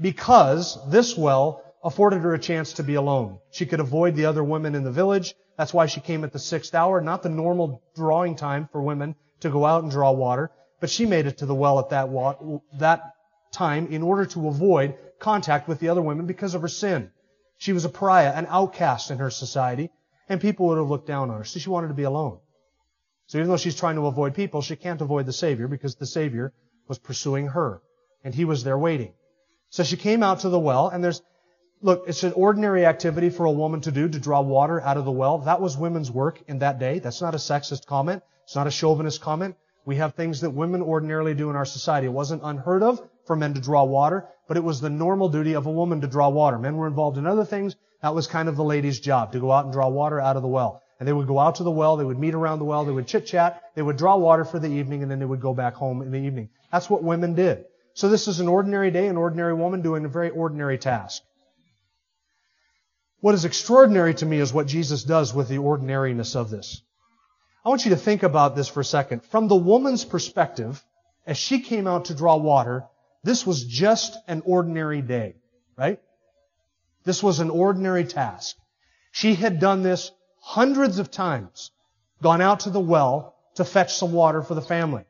because 0.00 0.76
this 0.90 1.16
well 1.16 1.63
afforded 1.84 2.22
her 2.22 2.34
a 2.34 2.38
chance 2.38 2.72
to 2.74 2.82
be 2.82 2.94
alone. 2.94 3.38
She 3.50 3.66
could 3.66 3.80
avoid 3.80 4.16
the 4.16 4.26
other 4.26 4.42
women 4.42 4.74
in 4.74 4.84
the 4.84 4.90
village. 4.90 5.34
That's 5.58 5.74
why 5.74 5.86
she 5.86 6.00
came 6.00 6.24
at 6.24 6.32
the 6.32 6.38
sixth 6.38 6.74
hour, 6.74 7.00
not 7.00 7.22
the 7.22 7.28
normal 7.28 7.82
drawing 7.94 8.36
time 8.36 8.68
for 8.72 8.82
women 8.82 9.14
to 9.40 9.50
go 9.50 9.64
out 9.66 9.82
and 9.82 9.92
draw 9.92 10.10
water, 10.10 10.50
but 10.80 10.90
she 10.90 11.06
made 11.06 11.26
it 11.26 11.38
to 11.38 11.46
the 11.46 11.54
well 11.54 11.78
at 11.78 11.90
that, 11.90 12.08
wa- 12.08 12.60
that 12.78 13.02
time 13.52 13.86
in 13.88 14.02
order 14.02 14.24
to 14.26 14.48
avoid 14.48 14.94
contact 15.18 15.68
with 15.68 15.78
the 15.78 15.90
other 15.90 16.02
women 16.02 16.26
because 16.26 16.54
of 16.54 16.62
her 16.62 16.68
sin. 16.68 17.10
She 17.58 17.72
was 17.72 17.84
a 17.84 17.88
pariah, 17.88 18.32
an 18.32 18.46
outcast 18.48 19.10
in 19.10 19.18
her 19.18 19.30
society, 19.30 19.90
and 20.28 20.40
people 20.40 20.66
would 20.66 20.78
have 20.78 20.88
looked 20.88 21.06
down 21.06 21.30
on 21.30 21.38
her. 21.38 21.44
So 21.44 21.60
she 21.60 21.70
wanted 21.70 21.88
to 21.88 21.94
be 21.94 22.02
alone. 22.02 22.40
So 23.26 23.38
even 23.38 23.48
though 23.48 23.56
she's 23.56 23.76
trying 23.76 23.96
to 23.96 24.06
avoid 24.06 24.34
people, 24.34 24.60
she 24.60 24.76
can't 24.76 25.00
avoid 25.00 25.26
the 25.26 25.32
Savior 25.32 25.68
because 25.68 25.94
the 25.94 26.06
Savior 26.06 26.52
was 26.88 26.98
pursuing 26.98 27.48
her. 27.48 27.80
And 28.22 28.34
he 28.34 28.44
was 28.44 28.64
there 28.64 28.78
waiting. 28.78 29.12
So 29.70 29.84
she 29.84 29.96
came 29.96 30.22
out 30.22 30.40
to 30.40 30.48
the 30.48 30.58
well, 30.58 30.88
and 30.88 31.02
there's, 31.02 31.22
look, 31.84 32.04
it's 32.06 32.22
an 32.22 32.32
ordinary 32.32 32.86
activity 32.86 33.28
for 33.28 33.44
a 33.44 33.50
woman 33.52 33.82
to 33.82 33.92
do, 33.92 34.08
to 34.08 34.18
draw 34.18 34.40
water 34.40 34.80
out 34.80 34.96
of 34.96 35.04
the 35.04 35.12
well. 35.12 35.36
That 35.38 35.60
was 35.60 35.76
women's 35.76 36.10
work 36.10 36.42
in 36.48 36.60
that 36.60 36.78
day. 36.78 36.98
That's 36.98 37.20
not 37.20 37.34
a 37.34 37.36
sexist 37.36 37.84
comment. 37.84 38.22
It's 38.44 38.56
not 38.56 38.66
a 38.66 38.70
chauvinist 38.70 39.20
comment. 39.20 39.54
We 39.84 39.96
have 39.96 40.14
things 40.14 40.40
that 40.40 40.50
women 40.50 40.80
ordinarily 40.80 41.34
do 41.34 41.50
in 41.50 41.56
our 41.56 41.66
society. 41.66 42.06
It 42.06 42.14
wasn't 42.14 42.40
unheard 42.42 42.82
of 42.82 43.06
for 43.26 43.36
men 43.36 43.52
to 43.52 43.60
draw 43.60 43.84
water, 43.84 44.26
but 44.48 44.56
it 44.56 44.64
was 44.64 44.80
the 44.80 44.88
normal 44.88 45.28
duty 45.28 45.52
of 45.52 45.66
a 45.66 45.70
woman 45.70 46.00
to 46.00 46.06
draw 46.06 46.30
water. 46.30 46.58
Men 46.58 46.78
were 46.78 46.86
involved 46.86 47.18
in 47.18 47.26
other 47.26 47.44
things. 47.44 47.76
That 48.00 48.14
was 48.14 48.26
kind 48.26 48.48
of 48.48 48.56
the 48.56 48.64
lady's 48.64 48.98
job, 48.98 49.32
to 49.32 49.38
go 49.38 49.52
out 49.52 49.64
and 49.64 49.72
draw 49.72 49.88
water 49.88 50.18
out 50.18 50.36
of 50.36 50.42
the 50.42 50.48
well. 50.48 50.82
And 50.98 51.06
they 51.06 51.12
would 51.12 51.26
go 51.26 51.38
out 51.38 51.56
to 51.56 51.64
the 51.64 51.70
well, 51.70 51.98
they 51.98 52.04
would 52.04 52.18
meet 52.18 52.34
around 52.34 52.60
the 52.60 52.64
well, 52.64 52.86
they 52.86 52.92
would 52.92 53.06
chit 53.06 53.26
chat, 53.26 53.62
they 53.74 53.82
would 53.82 53.98
draw 53.98 54.16
water 54.16 54.46
for 54.46 54.58
the 54.58 54.68
evening, 54.68 55.02
and 55.02 55.10
then 55.10 55.18
they 55.18 55.26
would 55.26 55.42
go 55.42 55.52
back 55.52 55.74
home 55.74 56.00
in 56.00 56.10
the 56.10 56.18
evening. 56.18 56.48
That's 56.72 56.88
what 56.88 57.02
women 57.02 57.34
did. 57.34 57.66
So 57.92 58.08
this 58.08 58.26
is 58.26 58.40
an 58.40 58.48
ordinary 58.48 58.90
day, 58.90 59.08
an 59.08 59.18
ordinary 59.18 59.52
woman 59.52 59.82
doing 59.82 60.06
a 60.06 60.08
very 60.08 60.30
ordinary 60.30 60.78
task. 60.78 61.22
What 63.24 63.34
is 63.34 63.46
extraordinary 63.46 64.12
to 64.16 64.26
me 64.26 64.38
is 64.38 64.52
what 64.52 64.66
Jesus 64.66 65.02
does 65.02 65.32
with 65.32 65.48
the 65.48 65.56
ordinariness 65.56 66.36
of 66.36 66.50
this. 66.50 66.82
I 67.64 67.70
want 67.70 67.86
you 67.86 67.92
to 67.92 67.96
think 67.96 68.22
about 68.22 68.54
this 68.54 68.68
for 68.68 68.80
a 68.80 68.84
second. 68.84 69.24
From 69.24 69.48
the 69.48 69.56
woman's 69.56 70.04
perspective, 70.04 70.84
as 71.26 71.38
she 71.38 71.60
came 71.60 71.86
out 71.86 72.04
to 72.04 72.14
draw 72.14 72.36
water, 72.36 72.84
this 73.22 73.46
was 73.46 73.64
just 73.64 74.14
an 74.28 74.42
ordinary 74.44 75.00
day, 75.00 75.36
right? 75.74 76.02
This 77.04 77.22
was 77.22 77.40
an 77.40 77.48
ordinary 77.48 78.04
task. 78.04 78.56
She 79.10 79.34
had 79.34 79.58
done 79.58 79.82
this 79.82 80.10
hundreds 80.40 80.98
of 80.98 81.10
times, 81.10 81.70
gone 82.22 82.42
out 82.42 82.60
to 82.60 82.68
the 82.68 82.78
well 82.78 83.36
to 83.54 83.64
fetch 83.64 83.94
some 83.94 84.12
water 84.12 84.42
for 84.42 84.54
the 84.54 84.60
family. 84.60 85.04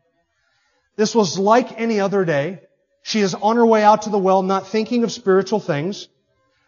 This 0.94 1.16
was 1.16 1.36
like 1.36 1.80
any 1.80 1.98
other 1.98 2.24
day. 2.24 2.60
She 3.02 3.18
is 3.18 3.34
on 3.34 3.56
her 3.56 3.66
way 3.66 3.82
out 3.82 4.02
to 4.02 4.10
the 4.10 4.18
well, 4.18 4.44
not 4.44 4.68
thinking 4.68 5.02
of 5.02 5.10
spiritual 5.10 5.58
things, 5.58 6.06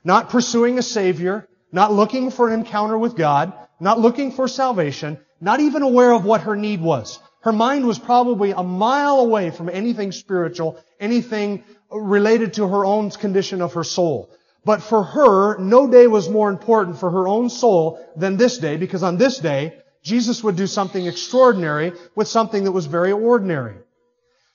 not 0.06 0.30
pursuing 0.30 0.78
a 0.78 0.82
Savior, 0.82 1.48
not 1.72 1.92
looking 1.92 2.30
for 2.30 2.46
an 2.46 2.54
encounter 2.60 2.96
with 2.96 3.16
God, 3.16 3.52
not 3.80 3.98
looking 3.98 4.30
for 4.30 4.46
salvation, 4.46 5.18
not 5.40 5.58
even 5.58 5.82
aware 5.82 6.12
of 6.12 6.24
what 6.24 6.42
her 6.42 6.54
need 6.54 6.80
was. 6.80 7.18
Her 7.40 7.52
mind 7.52 7.84
was 7.84 7.98
probably 7.98 8.52
a 8.52 8.62
mile 8.62 9.18
away 9.18 9.50
from 9.50 9.68
anything 9.68 10.12
spiritual, 10.12 10.80
anything 11.00 11.64
related 11.90 12.54
to 12.54 12.68
her 12.68 12.84
own 12.84 13.10
condition 13.10 13.60
of 13.60 13.72
her 13.72 13.82
soul. 13.82 14.30
But 14.64 14.80
for 14.80 15.02
her, 15.02 15.58
no 15.58 15.90
day 15.90 16.06
was 16.06 16.28
more 16.28 16.50
important 16.50 17.00
for 17.00 17.10
her 17.10 17.26
own 17.26 17.50
soul 17.50 17.98
than 18.14 18.36
this 18.36 18.58
day, 18.58 18.76
because 18.76 19.02
on 19.02 19.16
this 19.16 19.38
day, 19.38 19.74
Jesus 20.04 20.44
would 20.44 20.54
do 20.54 20.68
something 20.68 21.04
extraordinary 21.04 21.94
with 22.14 22.28
something 22.28 22.62
that 22.62 22.70
was 22.70 22.86
very 22.86 23.10
ordinary. 23.10 23.78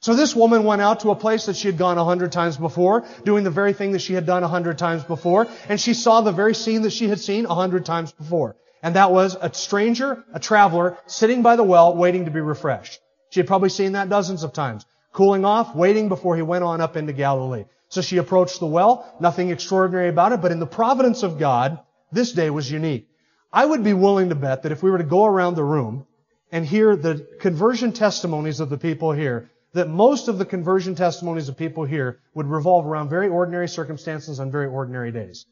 So 0.01 0.15
this 0.15 0.35
woman 0.35 0.63
went 0.63 0.81
out 0.81 1.01
to 1.01 1.11
a 1.11 1.15
place 1.15 1.45
that 1.45 1.55
she 1.55 1.67
had 1.67 1.77
gone 1.77 1.99
a 1.99 2.03
hundred 2.03 2.31
times 2.31 2.57
before, 2.57 3.05
doing 3.23 3.43
the 3.43 3.51
very 3.51 3.71
thing 3.71 3.91
that 3.91 4.01
she 4.01 4.13
had 4.13 4.25
done 4.25 4.43
a 4.43 4.47
hundred 4.47 4.79
times 4.79 5.03
before, 5.03 5.47
and 5.69 5.79
she 5.79 5.93
saw 5.93 6.21
the 6.21 6.31
very 6.31 6.55
scene 6.55 6.81
that 6.81 6.93
she 6.93 7.07
had 7.07 7.19
seen 7.19 7.45
a 7.45 7.53
hundred 7.53 7.85
times 7.85 8.11
before. 8.11 8.55
And 8.81 8.95
that 8.95 9.11
was 9.11 9.37
a 9.39 9.53
stranger, 9.53 10.23
a 10.33 10.39
traveler, 10.39 10.97
sitting 11.05 11.43
by 11.43 11.55
the 11.55 11.63
well, 11.63 11.95
waiting 11.95 12.25
to 12.25 12.31
be 12.31 12.41
refreshed. 12.41 12.99
She 13.29 13.39
had 13.39 13.45
probably 13.45 13.69
seen 13.69 13.91
that 13.91 14.09
dozens 14.09 14.43
of 14.43 14.53
times. 14.53 14.87
Cooling 15.13 15.45
off, 15.45 15.75
waiting 15.75 16.09
before 16.09 16.35
he 16.35 16.41
went 16.41 16.63
on 16.63 16.81
up 16.81 16.97
into 16.97 17.13
Galilee. 17.13 17.65
So 17.89 18.01
she 18.01 18.17
approached 18.17 18.59
the 18.59 18.65
well, 18.65 19.15
nothing 19.19 19.51
extraordinary 19.51 20.09
about 20.09 20.31
it, 20.31 20.41
but 20.41 20.51
in 20.51 20.59
the 20.59 20.65
providence 20.65 21.21
of 21.21 21.37
God, 21.37 21.79
this 22.11 22.31
day 22.31 22.49
was 22.49 22.71
unique. 22.71 23.07
I 23.53 23.65
would 23.67 23.83
be 23.83 23.93
willing 23.93 24.29
to 24.29 24.35
bet 24.35 24.63
that 24.63 24.71
if 24.71 24.81
we 24.81 24.89
were 24.89 24.97
to 24.97 25.03
go 25.03 25.25
around 25.25 25.53
the 25.53 25.63
room 25.63 26.07
and 26.51 26.65
hear 26.65 26.95
the 26.95 27.27
conversion 27.39 27.91
testimonies 27.91 28.61
of 28.61 28.71
the 28.71 28.79
people 28.79 29.11
here, 29.11 29.51
that 29.73 29.89
most 29.89 30.27
of 30.27 30.37
the 30.37 30.45
conversion 30.45 30.95
testimonies 30.95 31.49
of 31.49 31.57
people 31.57 31.85
here 31.85 32.19
would 32.33 32.47
revolve 32.47 32.85
around 32.85 33.09
very 33.09 33.29
ordinary 33.29 33.67
circumstances 33.67 34.39
on 34.39 34.51
very 34.51 34.67
ordinary 34.67 35.11
days. 35.11 35.45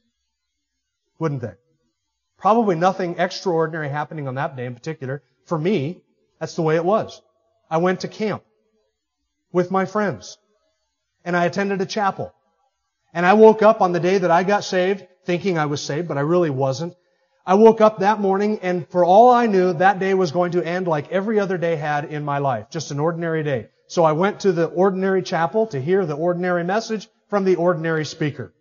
Wouldn't 1.20 1.42
they? 1.42 1.54
Probably 2.38 2.76
nothing 2.76 3.20
extraordinary 3.20 3.90
happening 3.90 4.28
on 4.28 4.36
that 4.36 4.56
day 4.56 4.66
in 4.66 4.76
particular. 4.76 5.24
For 5.46 5.58
me, 5.58 6.02
that's 6.40 6.56
the 6.56 6.62
way 6.62 6.76
it 6.76 6.86
was. 6.86 7.22
I 7.70 7.78
went 7.78 8.02
to 8.02 8.08
camp 8.08 8.44
with 9.52 9.72
my 9.72 9.86
friends 9.86 10.38
and 11.24 11.36
I 11.36 11.46
attended 11.46 11.82
a 11.82 11.86
chapel. 11.86 12.34
And 13.14 13.26
I 13.26 13.34
woke 13.34 13.62
up 13.62 13.82
on 13.82 13.92
the 13.92 14.00
day 14.00 14.20
that 14.20 14.32
I 14.32 14.44
got 14.44 14.64
saved 14.64 15.06
thinking 15.26 15.58
I 15.58 15.66
was 15.66 15.82
saved, 15.82 16.08
but 16.08 16.18
I 16.18 16.22
really 16.22 16.50
wasn't. 16.50 16.96
I 17.46 17.56
woke 17.56 17.82
up 17.82 18.00
that 18.00 18.20
morning 18.20 18.60
and 18.62 18.88
for 18.88 19.04
all 19.04 19.32
I 19.32 19.48
knew, 19.48 19.74
that 19.74 20.00
day 20.00 20.14
was 20.14 20.32
going 20.32 20.52
to 20.54 20.64
end 20.64 20.88
like 20.88 21.12
every 21.12 21.40
other 21.40 21.58
day 21.58 21.76
had 21.76 22.06
in 22.06 22.24
my 22.24 22.38
life. 22.38 22.70
Just 22.70 22.92
an 22.92 23.00
ordinary 23.00 23.44
day. 23.44 23.70
So 23.90 24.04
I 24.04 24.12
went 24.12 24.42
to 24.42 24.52
the 24.52 24.68
ordinary 24.68 25.24
chapel 25.24 25.66
to 25.68 25.82
hear 25.82 26.06
the 26.06 26.14
ordinary 26.14 26.64
message 26.64 27.10
from 27.28 27.44
the 27.44 27.56
ordinary 27.56 28.06
speaker. 28.06 28.54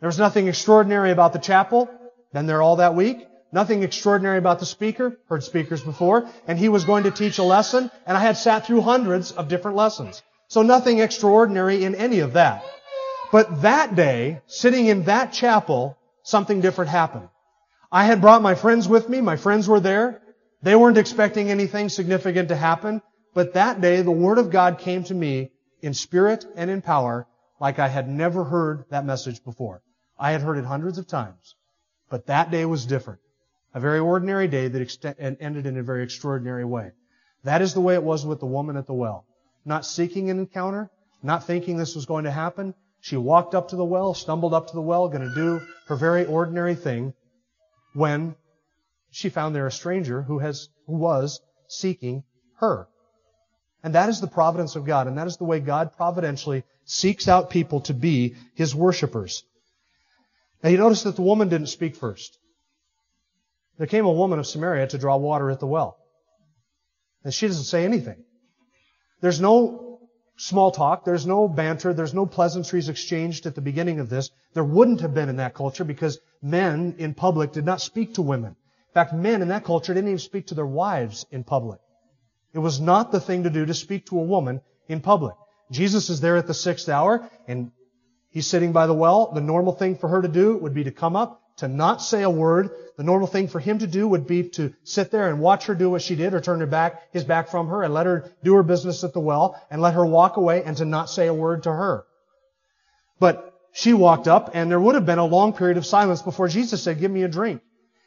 There 0.00 0.06
was 0.06 0.18
nothing 0.18 0.48
extraordinary 0.48 1.12
about 1.12 1.32
the 1.32 1.38
chapel. 1.38 1.88
Been 2.34 2.44
there 2.44 2.60
all 2.60 2.76
that 2.76 2.94
week. 2.94 3.26
Nothing 3.52 3.82
extraordinary 3.82 4.36
about 4.36 4.58
the 4.58 4.66
speaker. 4.66 5.18
Heard 5.30 5.44
speakers 5.44 5.82
before. 5.82 6.28
And 6.46 6.58
he 6.58 6.68
was 6.68 6.84
going 6.84 7.04
to 7.04 7.10
teach 7.10 7.38
a 7.38 7.42
lesson. 7.42 7.90
And 8.06 8.18
I 8.18 8.20
had 8.20 8.36
sat 8.36 8.66
through 8.66 8.82
hundreds 8.82 9.32
of 9.32 9.48
different 9.48 9.78
lessons. 9.78 10.22
So 10.48 10.60
nothing 10.60 10.98
extraordinary 10.98 11.82
in 11.82 11.94
any 11.94 12.18
of 12.18 12.34
that. 12.34 12.62
But 13.32 13.62
that 13.62 13.96
day, 13.96 14.42
sitting 14.46 14.88
in 14.88 15.04
that 15.04 15.32
chapel, 15.32 15.96
something 16.22 16.60
different 16.60 16.90
happened. 16.90 17.30
I 17.90 18.04
had 18.04 18.20
brought 18.20 18.42
my 18.42 18.56
friends 18.56 18.86
with 18.86 19.08
me. 19.08 19.22
My 19.22 19.36
friends 19.36 19.68
were 19.68 19.80
there. 19.80 20.20
They 20.60 20.76
weren't 20.76 20.98
expecting 20.98 21.50
anything 21.50 21.88
significant 21.88 22.50
to 22.50 22.56
happen. 22.56 23.00
But 23.34 23.54
that 23.54 23.80
day, 23.80 24.00
the 24.02 24.10
Word 24.10 24.38
of 24.38 24.50
God 24.50 24.78
came 24.78 25.04
to 25.04 25.14
me 25.14 25.50
in 25.82 25.92
spirit 25.92 26.46
and 26.56 26.70
in 26.70 26.80
power 26.80 27.26
like 27.60 27.78
I 27.78 27.88
had 27.88 28.08
never 28.08 28.44
heard 28.44 28.84
that 28.90 29.04
message 29.04 29.42
before. 29.44 29.82
I 30.18 30.32
had 30.32 30.40
heard 30.40 30.56
it 30.56 30.64
hundreds 30.64 30.98
of 30.98 31.08
times. 31.08 31.56
But 32.08 32.26
that 32.26 32.50
day 32.50 32.64
was 32.64 32.86
different. 32.86 33.20
A 33.74 33.80
very 33.80 33.98
ordinary 33.98 34.46
day 34.46 34.68
that 34.68 35.16
ended 35.40 35.66
in 35.66 35.76
a 35.76 35.82
very 35.82 36.04
extraordinary 36.04 36.64
way. 36.64 36.92
That 37.42 37.60
is 37.60 37.74
the 37.74 37.80
way 37.80 37.94
it 37.94 38.04
was 38.04 38.24
with 38.24 38.38
the 38.38 38.46
woman 38.46 38.76
at 38.76 38.86
the 38.86 38.94
well. 38.94 39.26
Not 39.64 39.84
seeking 39.84 40.30
an 40.30 40.38
encounter, 40.38 40.90
not 41.22 41.44
thinking 41.44 41.76
this 41.76 41.96
was 41.96 42.06
going 42.06 42.24
to 42.24 42.30
happen. 42.30 42.74
She 43.00 43.16
walked 43.16 43.54
up 43.54 43.68
to 43.68 43.76
the 43.76 43.84
well, 43.84 44.14
stumbled 44.14 44.54
up 44.54 44.68
to 44.68 44.74
the 44.74 44.80
well, 44.80 45.08
going 45.08 45.28
to 45.28 45.34
do 45.34 45.60
her 45.88 45.96
very 45.96 46.24
ordinary 46.24 46.76
thing 46.76 47.14
when 47.94 48.36
she 49.10 49.28
found 49.28 49.54
there 49.54 49.66
a 49.66 49.72
stranger 49.72 50.22
who 50.22 50.38
has, 50.38 50.68
who 50.86 50.96
was 50.96 51.40
seeking 51.68 52.22
her. 52.60 52.88
And 53.84 53.94
that 53.94 54.08
is 54.08 54.18
the 54.18 54.26
providence 54.26 54.76
of 54.76 54.86
God, 54.86 55.06
and 55.06 55.18
that 55.18 55.26
is 55.26 55.36
the 55.36 55.44
way 55.44 55.60
God 55.60 55.94
providentially 55.94 56.64
seeks 56.86 57.28
out 57.28 57.50
people 57.50 57.82
to 57.82 57.92
be 57.92 58.34
His 58.54 58.74
worshipers. 58.74 59.44
Now 60.62 60.70
you 60.70 60.78
notice 60.78 61.02
that 61.02 61.16
the 61.16 61.22
woman 61.22 61.50
didn't 61.50 61.66
speak 61.66 61.94
first. 61.94 62.38
There 63.76 63.86
came 63.86 64.06
a 64.06 64.12
woman 64.12 64.38
of 64.38 64.46
Samaria 64.46 64.86
to 64.86 64.98
draw 64.98 65.18
water 65.18 65.50
at 65.50 65.60
the 65.60 65.66
well. 65.66 65.98
And 67.24 67.34
she 67.34 67.46
doesn't 67.46 67.64
say 67.64 67.84
anything. 67.84 68.24
There's 69.20 69.40
no 69.40 70.00
small 70.38 70.70
talk. 70.70 71.04
There's 71.04 71.26
no 71.26 71.46
banter. 71.46 71.92
There's 71.92 72.14
no 72.14 72.24
pleasantries 72.24 72.88
exchanged 72.88 73.44
at 73.44 73.54
the 73.54 73.60
beginning 73.60 74.00
of 74.00 74.08
this. 74.08 74.30
There 74.54 74.64
wouldn't 74.64 75.02
have 75.02 75.12
been 75.12 75.28
in 75.28 75.36
that 75.36 75.52
culture 75.52 75.84
because 75.84 76.18
men 76.40 76.94
in 76.96 77.12
public 77.12 77.52
did 77.52 77.66
not 77.66 77.82
speak 77.82 78.14
to 78.14 78.22
women. 78.22 78.52
In 78.52 78.94
fact, 78.94 79.12
men 79.12 79.42
in 79.42 79.48
that 79.48 79.64
culture 79.64 79.92
didn't 79.92 80.08
even 80.08 80.18
speak 80.18 80.46
to 80.46 80.54
their 80.54 80.66
wives 80.66 81.26
in 81.30 81.44
public. 81.44 81.80
It 82.54 82.60
was 82.60 82.80
not 82.80 83.12
the 83.12 83.20
thing 83.20 83.42
to 83.42 83.50
do 83.50 83.66
to 83.66 83.74
speak 83.74 84.06
to 84.06 84.18
a 84.18 84.22
woman 84.22 84.60
in 84.88 85.00
public. 85.00 85.34
Jesus 85.70 86.08
is 86.08 86.20
there 86.20 86.36
at 86.36 86.46
the 86.46 86.54
sixth 86.54 86.88
hour 86.88 87.28
and 87.48 87.72
He's 88.34 88.48
sitting 88.48 88.72
by 88.72 88.88
the 88.88 88.94
well. 88.94 89.30
The 89.32 89.40
normal 89.40 89.72
thing 89.72 89.94
for 89.94 90.08
her 90.08 90.20
to 90.20 90.26
do 90.26 90.56
would 90.56 90.74
be 90.74 90.82
to 90.84 90.90
come 90.90 91.14
up, 91.14 91.40
to 91.58 91.68
not 91.68 92.02
say 92.02 92.22
a 92.22 92.28
word. 92.28 92.70
The 92.96 93.04
normal 93.04 93.28
thing 93.28 93.46
for 93.46 93.60
him 93.60 93.78
to 93.78 93.86
do 93.86 94.08
would 94.08 94.26
be 94.26 94.48
to 94.50 94.74
sit 94.82 95.12
there 95.12 95.28
and 95.28 95.38
watch 95.38 95.66
her 95.66 95.74
do 95.76 95.88
what 95.88 96.02
she 96.02 96.16
did 96.16 96.34
or 96.34 96.40
turn 96.40 96.58
her 96.58 96.66
back, 96.66 97.12
his 97.12 97.22
back 97.22 97.48
from 97.48 97.68
her 97.68 97.84
and 97.84 97.94
let 97.94 98.06
her 98.06 98.32
do 98.42 98.54
her 98.56 98.64
business 98.64 99.04
at 99.04 99.12
the 99.12 99.20
well 99.20 99.62
and 99.70 99.80
let 99.80 99.94
her 99.94 100.04
walk 100.04 100.36
away 100.36 100.64
and 100.64 100.76
to 100.78 100.84
not 100.84 101.10
say 101.10 101.28
a 101.28 101.32
word 101.32 101.62
to 101.62 101.70
her. 101.70 102.06
But 103.20 103.54
she 103.72 103.94
walked 103.94 104.26
up 104.26 104.50
and 104.52 104.68
there 104.68 104.80
would 104.80 104.96
have 104.96 105.06
been 105.06 105.20
a 105.20 105.24
long 105.24 105.52
period 105.52 105.76
of 105.76 105.86
silence 105.86 106.20
before 106.20 106.48
Jesus 106.48 106.82
said, 106.82 106.98
give 106.98 107.12
me 107.12 107.22
a 107.22 107.28
drink. 107.28 107.62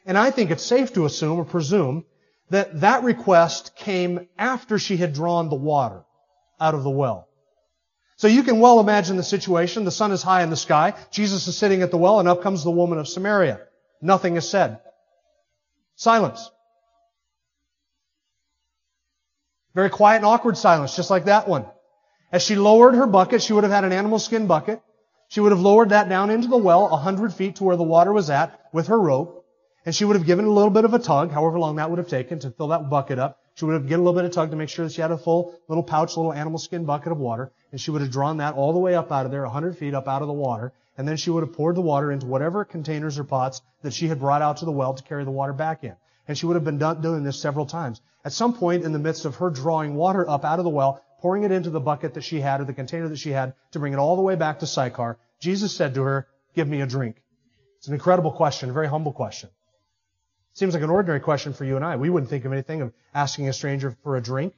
And 0.06 0.18
I 0.18 0.30
think 0.32 0.52
it's 0.52 0.64
safe 0.64 0.92
to 0.96 1.06
assume 1.06 1.40
or 1.40 1.46
presume 1.46 2.04
that 2.50 2.82
that 2.82 3.04
request 3.04 3.76
came 3.76 4.28
after 4.38 4.80
she 4.80 4.98
had 4.98 5.14
drawn 5.14 5.50
the 5.50 5.56
water 5.56 6.04
out 6.60 6.74
of 6.74 6.84
the 6.84 6.90
well. 6.90 7.28
So 8.16 8.28
you 8.28 8.44
can 8.44 8.60
well 8.60 8.80
imagine 8.80 9.16
the 9.16 9.24
situation. 9.24 9.86
The 9.86 9.92
sun 9.92 10.12
is 10.12 10.24
high 10.24 10.42
in 10.44 10.50
the 10.50 10.56
sky. 10.56 10.96
Jesus 11.12 11.48
is 11.48 11.56
sitting 11.56 11.84
at 11.84 11.92
the 11.92 11.98
well 11.98 12.20
and 12.20 12.28
up 12.28 12.42
comes 12.42 12.64
the 12.64 12.72
woman 12.72 12.98
of 12.98 13.08
Samaria. 13.08 13.62
Nothing 14.02 14.38
is 14.38 14.50
said. 14.50 14.80
Silence. 15.96 16.50
Very 19.76 19.92
quiet 19.92 20.18
and 20.18 20.26
awkward 20.26 20.58
silence, 20.58 20.96
just 20.96 21.12
like 21.12 21.26
that 21.26 21.48
one. 21.48 21.66
As 22.32 22.42
she 22.42 22.56
lowered 22.56 22.96
her 22.96 23.06
bucket, 23.06 23.44
she 23.44 23.54
would 23.54 23.64
have 23.64 23.72
had 23.72 23.84
an 23.84 23.94
animal 23.94 24.18
skin 24.18 24.48
bucket. 24.48 24.82
She 25.30 25.40
would 25.40 25.52
have 25.52 25.62
lowered 25.62 25.90
that 25.90 26.10
down 26.10 26.32
into 26.32 26.48
the 26.48 26.58
well, 26.58 26.88
a 26.88 26.98
hundred 26.98 27.34
feet 27.34 27.58
to 27.58 27.64
where 27.64 27.76
the 27.76 27.84
water 27.84 28.12
was 28.12 28.30
at, 28.30 28.60
with 28.74 28.88
her 28.88 29.00
rope. 29.00 29.37
And 29.88 29.96
she 29.96 30.04
would 30.04 30.18
have 30.18 30.26
given 30.26 30.44
a 30.44 30.52
little 30.52 30.70
bit 30.70 30.84
of 30.84 30.94
a 30.94 31.00
tug, 31.00 31.32
however 31.32 31.58
long 31.58 31.78
that 31.78 31.90
would 31.90 31.98
have 31.98 32.10
taken 32.10 32.40
to 32.40 32.52
fill 32.52 32.68
that 32.68 32.90
bucket 32.90 33.20
up. 33.20 33.40
She 33.54 33.64
would 33.64 33.74
have 33.74 33.88
given 33.88 34.02
a 34.02 34.04
little 34.04 34.20
bit 34.20 34.26
of 34.26 34.34
tug 34.34 34.52
to 34.52 34.58
make 34.58 34.68
sure 34.68 34.84
that 34.84 34.92
she 34.92 35.00
had 35.00 35.12
a 35.12 35.18
full 35.18 35.58
little 35.70 35.82
pouch, 35.82 36.18
little 36.18 36.34
animal 36.34 36.60
skin 36.60 36.84
bucket 36.84 37.14
of 37.14 37.20
water. 37.20 37.54
And 37.72 37.80
she 37.80 37.92
would 37.92 38.02
have 38.02 38.12
drawn 38.12 38.36
that 38.40 38.56
all 38.56 38.74
the 38.74 38.80
way 38.80 38.96
up 38.96 39.14
out 39.14 39.26
of 39.26 39.32
there, 39.32 39.46
hundred 39.46 39.78
feet 39.78 39.94
up 39.94 40.10
out 40.10 40.22
of 40.22 40.28
the 40.28 40.34
water. 40.34 40.74
And 40.98 41.08
then 41.08 41.16
she 41.16 41.30
would 41.30 41.42
have 41.42 41.54
poured 41.54 41.78
the 41.78 41.82
water 41.82 42.12
into 42.12 42.26
whatever 42.26 42.66
containers 42.66 43.18
or 43.18 43.24
pots 43.24 43.62
that 43.82 43.94
she 43.94 44.10
had 44.10 44.20
brought 44.20 44.42
out 44.42 44.58
to 44.58 44.66
the 44.66 44.74
well 44.74 44.94
to 44.94 45.02
carry 45.04 45.24
the 45.24 45.32
water 45.32 45.54
back 45.54 45.86
in. 45.86 45.96
And 46.28 46.38
she 46.38 46.46
would 46.46 46.56
have 46.56 46.66
been 46.66 46.80
doing 46.80 47.24
this 47.24 47.40
several 47.40 47.66
times. 47.66 48.02
At 48.26 48.34
some 48.34 48.56
point 48.56 48.84
in 48.84 48.92
the 48.92 49.00
midst 49.00 49.24
of 49.24 49.36
her 49.36 49.50
drawing 49.50 49.96
water 49.96 50.30
up 50.30 50.44
out 50.44 50.60
of 50.60 50.66
the 50.66 50.70
well, 50.70 51.02
pouring 51.22 51.44
it 51.44 51.54
into 51.54 51.70
the 51.70 51.80
bucket 51.80 52.16
that 52.16 52.26
she 52.26 52.42
had 52.42 52.60
or 52.60 52.66
the 52.66 52.74
container 52.74 53.08
that 53.08 53.20
she 53.20 53.30
had 53.30 53.54
to 53.72 53.80
bring 53.80 53.94
it 53.94 54.00
all 54.00 54.18
the 54.18 54.22
way 54.22 54.36
back 54.36 54.60
to 54.60 54.68
Sychar, 54.68 55.18
Jesus 55.40 55.74
said 55.74 55.94
to 55.94 56.02
her, 56.02 56.28
give 56.56 56.68
me 56.68 56.82
a 56.82 56.86
drink. 56.86 57.24
It's 57.78 57.88
an 57.88 57.94
incredible 57.94 58.34
question, 58.34 58.70
a 58.70 58.74
very 58.74 58.90
humble 58.90 59.14
question. 59.14 59.50
Seems 60.58 60.74
like 60.74 60.82
an 60.82 60.90
ordinary 60.90 61.20
question 61.20 61.54
for 61.54 61.66
you 61.66 61.76
and 61.76 61.86
I. 61.86 61.98
We 61.98 62.10
wouldn't 62.10 62.32
think 62.32 62.44
of 62.44 62.52
anything 62.52 62.82
of 62.82 62.92
asking 63.14 63.48
a 63.48 63.54
stranger 63.54 63.96
for 64.02 64.18
a 64.18 64.22
drink. 64.22 64.56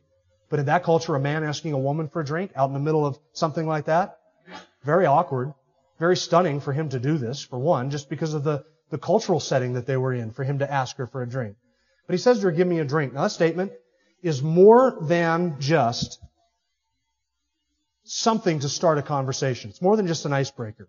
But 0.50 0.62
in 0.62 0.68
that 0.68 0.86
culture, 0.86 1.14
a 1.14 1.20
man 1.20 1.44
asking 1.44 1.74
a 1.74 1.78
woman 1.78 2.08
for 2.08 2.22
a 2.22 2.26
drink 2.26 2.52
out 2.56 2.70
in 2.70 2.74
the 2.74 2.80
middle 2.80 3.06
of 3.06 3.20
something 3.34 3.68
like 3.68 3.88
that, 3.88 4.18
very 4.86 5.06
awkward, 5.06 5.54
very 6.00 6.16
stunning 6.16 6.62
for 6.62 6.72
him 6.72 6.88
to 6.88 7.02
do 7.02 7.18
this, 7.18 7.44
for 7.44 7.60
one, 7.60 7.90
just 7.90 8.10
because 8.10 8.34
of 8.34 8.46
the, 8.46 8.64
the 8.92 8.98
cultural 8.98 9.42
setting 9.42 9.74
that 9.74 9.88
they 9.88 9.98
were 9.98 10.14
in, 10.14 10.32
for 10.32 10.46
him 10.46 10.60
to 10.60 10.72
ask 10.72 10.96
her 10.96 11.06
for 11.06 11.22
a 11.22 11.28
drink. 11.28 11.58
But 12.08 12.14
he 12.14 12.18
says 12.18 12.40
to 12.40 12.46
her, 12.46 12.52
give 12.52 12.66
me 12.66 12.80
a 12.80 12.86
drink. 12.86 13.12
Now 13.12 13.24
that 13.24 13.32
statement 13.32 13.74
is 14.24 14.42
more 14.42 15.00
than 15.02 15.60
just 15.60 16.18
something 18.06 18.60
to 18.60 18.70
start 18.70 19.00
a 19.00 19.02
conversation. 19.02 19.70
It's 19.70 19.82
more 19.82 19.98
than 19.98 20.08
just 20.08 20.26
an 20.26 20.32
icebreaker. 20.32 20.88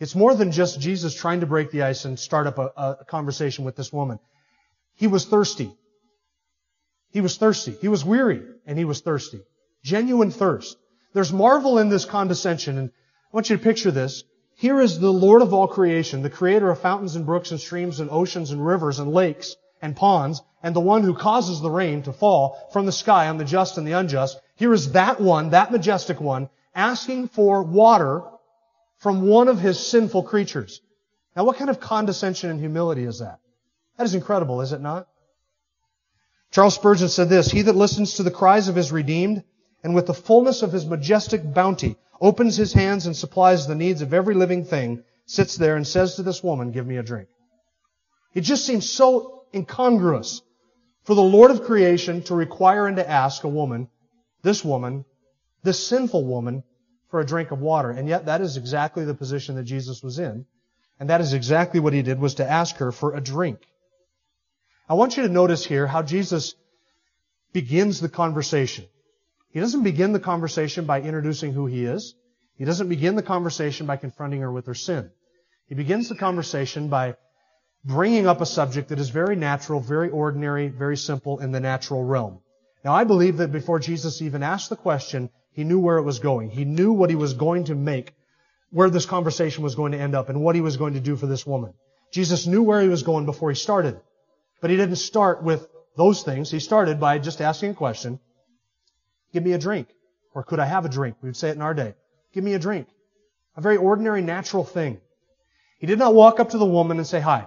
It's 0.00 0.14
more 0.14 0.34
than 0.34 0.50
just 0.50 0.80
Jesus 0.80 1.14
trying 1.14 1.40
to 1.40 1.46
break 1.46 1.70
the 1.70 1.82
ice 1.82 2.06
and 2.06 2.18
start 2.18 2.46
up 2.46 2.58
a, 2.58 2.72
a 3.00 3.04
conversation 3.04 3.66
with 3.66 3.76
this 3.76 3.92
woman. 3.92 4.18
He 4.94 5.06
was 5.06 5.26
thirsty. 5.26 5.70
He 7.10 7.20
was 7.20 7.36
thirsty. 7.36 7.76
He 7.80 7.88
was 7.88 8.04
weary 8.04 8.42
and 8.66 8.78
he 8.78 8.86
was 8.86 9.02
thirsty. 9.02 9.42
Genuine 9.84 10.30
thirst. 10.30 10.76
There's 11.12 11.32
marvel 11.32 11.78
in 11.78 11.90
this 11.90 12.06
condescension 12.06 12.78
and 12.78 12.90
I 12.90 13.36
want 13.36 13.50
you 13.50 13.58
to 13.58 13.62
picture 13.62 13.90
this. 13.90 14.24
Here 14.56 14.80
is 14.80 14.98
the 14.98 15.12
Lord 15.12 15.42
of 15.42 15.52
all 15.52 15.68
creation, 15.68 16.22
the 16.22 16.30
creator 16.30 16.70
of 16.70 16.80
fountains 16.80 17.14
and 17.14 17.26
brooks 17.26 17.50
and 17.50 17.60
streams 17.60 18.00
and 18.00 18.10
oceans 18.10 18.50
and 18.50 18.66
rivers 18.66 18.98
and 18.98 19.12
lakes 19.12 19.54
and 19.82 19.96
ponds, 19.96 20.42
and 20.62 20.74
the 20.74 20.80
one 20.80 21.02
who 21.02 21.14
causes 21.14 21.60
the 21.60 21.70
rain 21.70 22.02
to 22.02 22.12
fall 22.12 22.68
from 22.72 22.86
the 22.86 22.92
sky 22.92 23.28
on 23.28 23.38
the 23.38 23.44
just 23.44 23.78
and 23.78 23.86
the 23.86 23.92
unjust. 23.92 24.38
Here 24.56 24.72
is 24.72 24.92
that 24.92 25.20
one, 25.20 25.50
that 25.50 25.72
majestic 25.72 26.20
one, 26.20 26.50
asking 26.74 27.28
for 27.28 27.62
water 27.62 28.22
from 29.00 29.26
one 29.26 29.48
of 29.48 29.58
his 29.58 29.84
sinful 29.84 30.22
creatures. 30.22 30.80
Now 31.34 31.44
what 31.44 31.56
kind 31.56 31.70
of 31.70 31.80
condescension 31.80 32.50
and 32.50 32.60
humility 32.60 33.04
is 33.04 33.18
that? 33.18 33.40
That 33.96 34.04
is 34.04 34.14
incredible, 34.14 34.60
is 34.60 34.72
it 34.72 34.80
not? 34.80 35.08
Charles 36.50 36.74
Spurgeon 36.74 37.08
said 37.08 37.28
this, 37.28 37.50
He 37.50 37.62
that 37.62 37.76
listens 37.76 38.14
to 38.14 38.22
the 38.22 38.30
cries 38.30 38.68
of 38.68 38.76
his 38.76 38.92
redeemed, 38.92 39.42
and 39.82 39.94
with 39.94 40.06
the 40.06 40.14
fullness 40.14 40.62
of 40.62 40.72
his 40.72 40.86
majestic 40.86 41.54
bounty, 41.54 41.96
opens 42.20 42.56
his 42.56 42.72
hands 42.72 43.06
and 43.06 43.16
supplies 43.16 43.66
the 43.66 43.74
needs 43.74 44.02
of 44.02 44.12
every 44.12 44.34
living 44.34 44.64
thing, 44.64 45.02
sits 45.24 45.56
there 45.56 45.76
and 45.76 45.86
says 45.86 46.16
to 46.16 46.22
this 46.22 46.42
woman, 46.42 46.72
give 46.72 46.86
me 46.86 46.96
a 46.96 47.02
drink. 47.02 47.28
It 48.34 48.42
just 48.42 48.66
seems 48.66 48.88
so 48.88 49.44
incongruous 49.54 50.42
for 51.04 51.14
the 51.14 51.22
Lord 51.22 51.50
of 51.50 51.64
creation 51.64 52.22
to 52.24 52.34
require 52.34 52.86
and 52.86 52.96
to 52.96 53.08
ask 53.08 53.44
a 53.44 53.48
woman, 53.48 53.88
this 54.42 54.64
woman, 54.64 55.04
this 55.62 55.86
sinful 55.86 56.24
woman, 56.24 56.64
for 57.10 57.20
a 57.20 57.26
drink 57.26 57.50
of 57.50 57.60
water. 57.60 57.90
And 57.90 58.08
yet 58.08 58.26
that 58.26 58.40
is 58.40 58.56
exactly 58.56 59.04
the 59.04 59.14
position 59.14 59.56
that 59.56 59.64
Jesus 59.64 60.02
was 60.02 60.18
in. 60.18 60.46
And 60.98 61.10
that 61.10 61.20
is 61.20 61.32
exactly 61.32 61.80
what 61.80 61.92
he 61.92 62.02
did 62.02 62.20
was 62.20 62.34
to 62.34 62.48
ask 62.48 62.76
her 62.76 62.92
for 62.92 63.14
a 63.14 63.20
drink. 63.20 63.58
I 64.88 64.94
want 64.94 65.16
you 65.16 65.22
to 65.22 65.28
notice 65.28 65.64
here 65.64 65.86
how 65.86 66.02
Jesus 66.02 66.54
begins 67.52 68.00
the 68.00 68.08
conversation. 68.08 68.86
He 69.50 69.60
doesn't 69.60 69.82
begin 69.82 70.12
the 70.12 70.20
conversation 70.20 70.84
by 70.84 71.00
introducing 71.00 71.52
who 71.52 71.66
he 71.66 71.84
is. 71.84 72.14
He 72.56 72.64
doesn't 72.64 72.88
begin 72.88 73.16
the 73.16 73.22
conversation 73.22 73.86
by 73.86 73.96
confronting 73.96 74.42
her 74.42 74.52
with 74.52 74.66
her 74.66 74.74
sin. 74.74 75.10
He 75.66 75.74
begins 75.74 76.08
the 76.08 76.14
conversation 76.14 76.88
by 76.88 77.16
bringing 77.84 78.26
up 78.26 78.40
a 78.40 78.46
subject 78.46 78.90
that 78.90 78.98
is 78.98 79.08
very 79.08 79.36
natural, 79.36 79.80
very 79.80 80.10
ordinary, 80.10 80.68
very 80.68 80.96
simple 80.96 81.40
in 81.40 81.52
the 81.52 81.60
natural 81.60 82.04
realm. 82.04 82.40
Now 82.84 82.92
I 82.92 83.04
believe 83.04 83.38
that 83.38 83.52
before 83.52 83.78
Jesus 83.78 84.20
even 84.20 84.42
asked 84.42 84.68
the 84.68 84.76
question, 84.76 85.30
he 85.52 85.64
knew 85.64 85.80
where 85.80 85.98
it 85.98 86.02
was 86.02 86.18
going. 86.18 86.50
He 86.50 86.64
knew 86.64 86.92
what 86.92 87.10
he 87.10 87.16
was 87.16 87.34
going 87.34 87.64
to 87.64 87.74
make, 87.74 88.14
where 88.70 88.90
this 88.90 89.06
conversation 89.06 89.64
was 89.64 89.74
going 89.74 89.92
to 89.92 89.98
end 89.98 90.14
up, 90.14 90.28
and 90.28 90.42
what 90.42 90.54
he 90.54 90.60
was 90.60 90.76
going 90.76 90.94
to 90.94 91.00
do 91.00 91.16
for 91.16 91.26
this 91.26 91.46
woman. 91.46 91.74
Jesus 92.12 92.46
knew 92.46 92.62
where 92.62 92.80
he 92.80 92.88
was 92.88 93.02
going 93.02 93.26
before 93.26 93.50
he 93.50 93.56
started. 93.56 94.00
But 94.60 94.70
he 94.70 94.76
didn't 94.76 94.96
start 94.96 95.42
with 95.42 95.66
those 95.96 96.22
things. 96.22 96.50
He 96.50 96.60
started 96.60 97.00
by 97.00 97.18
just 97.18 97.40
asking 97.40 97.70
a 97.70 97.74
question. 97.74 98.20
Give 99.32 99.44
me 99.44 99.52
a 99.52 99.58
drink. 99.58 99.88
Or 100.34 100.42
could 100.42 100.60
I 100.60 100.66
have 100.66 100.84
a 100.84 100.88
drink? 100.88 101.16
We 101.22 101.28
would 101.28 101.36
say 101.36 101.48
it 101.50 101.56
in 101.56 101.62
our 101.62 101.74
day. 101.74 101.94
Give 102.32 102.44
me 102.44 102.54
a 102.54 102.58
drink. 102.58 102.88
A 103.56 103.60
very 103.60 103.76
ordinary, 103.76 104.22
natural 104.22 104.64
thing. 104.64 105.00
He 105.78 105.86
did 105.86 105.98
not 105.98 106.14
walk 106.14 106.40
up 106.40 106.50
to 106.50 106.58
the 106.58 106.66
woman 106.66 106.98
and 106.98 107.06
say, 107.06 107.20
Hi, 107.20 107.46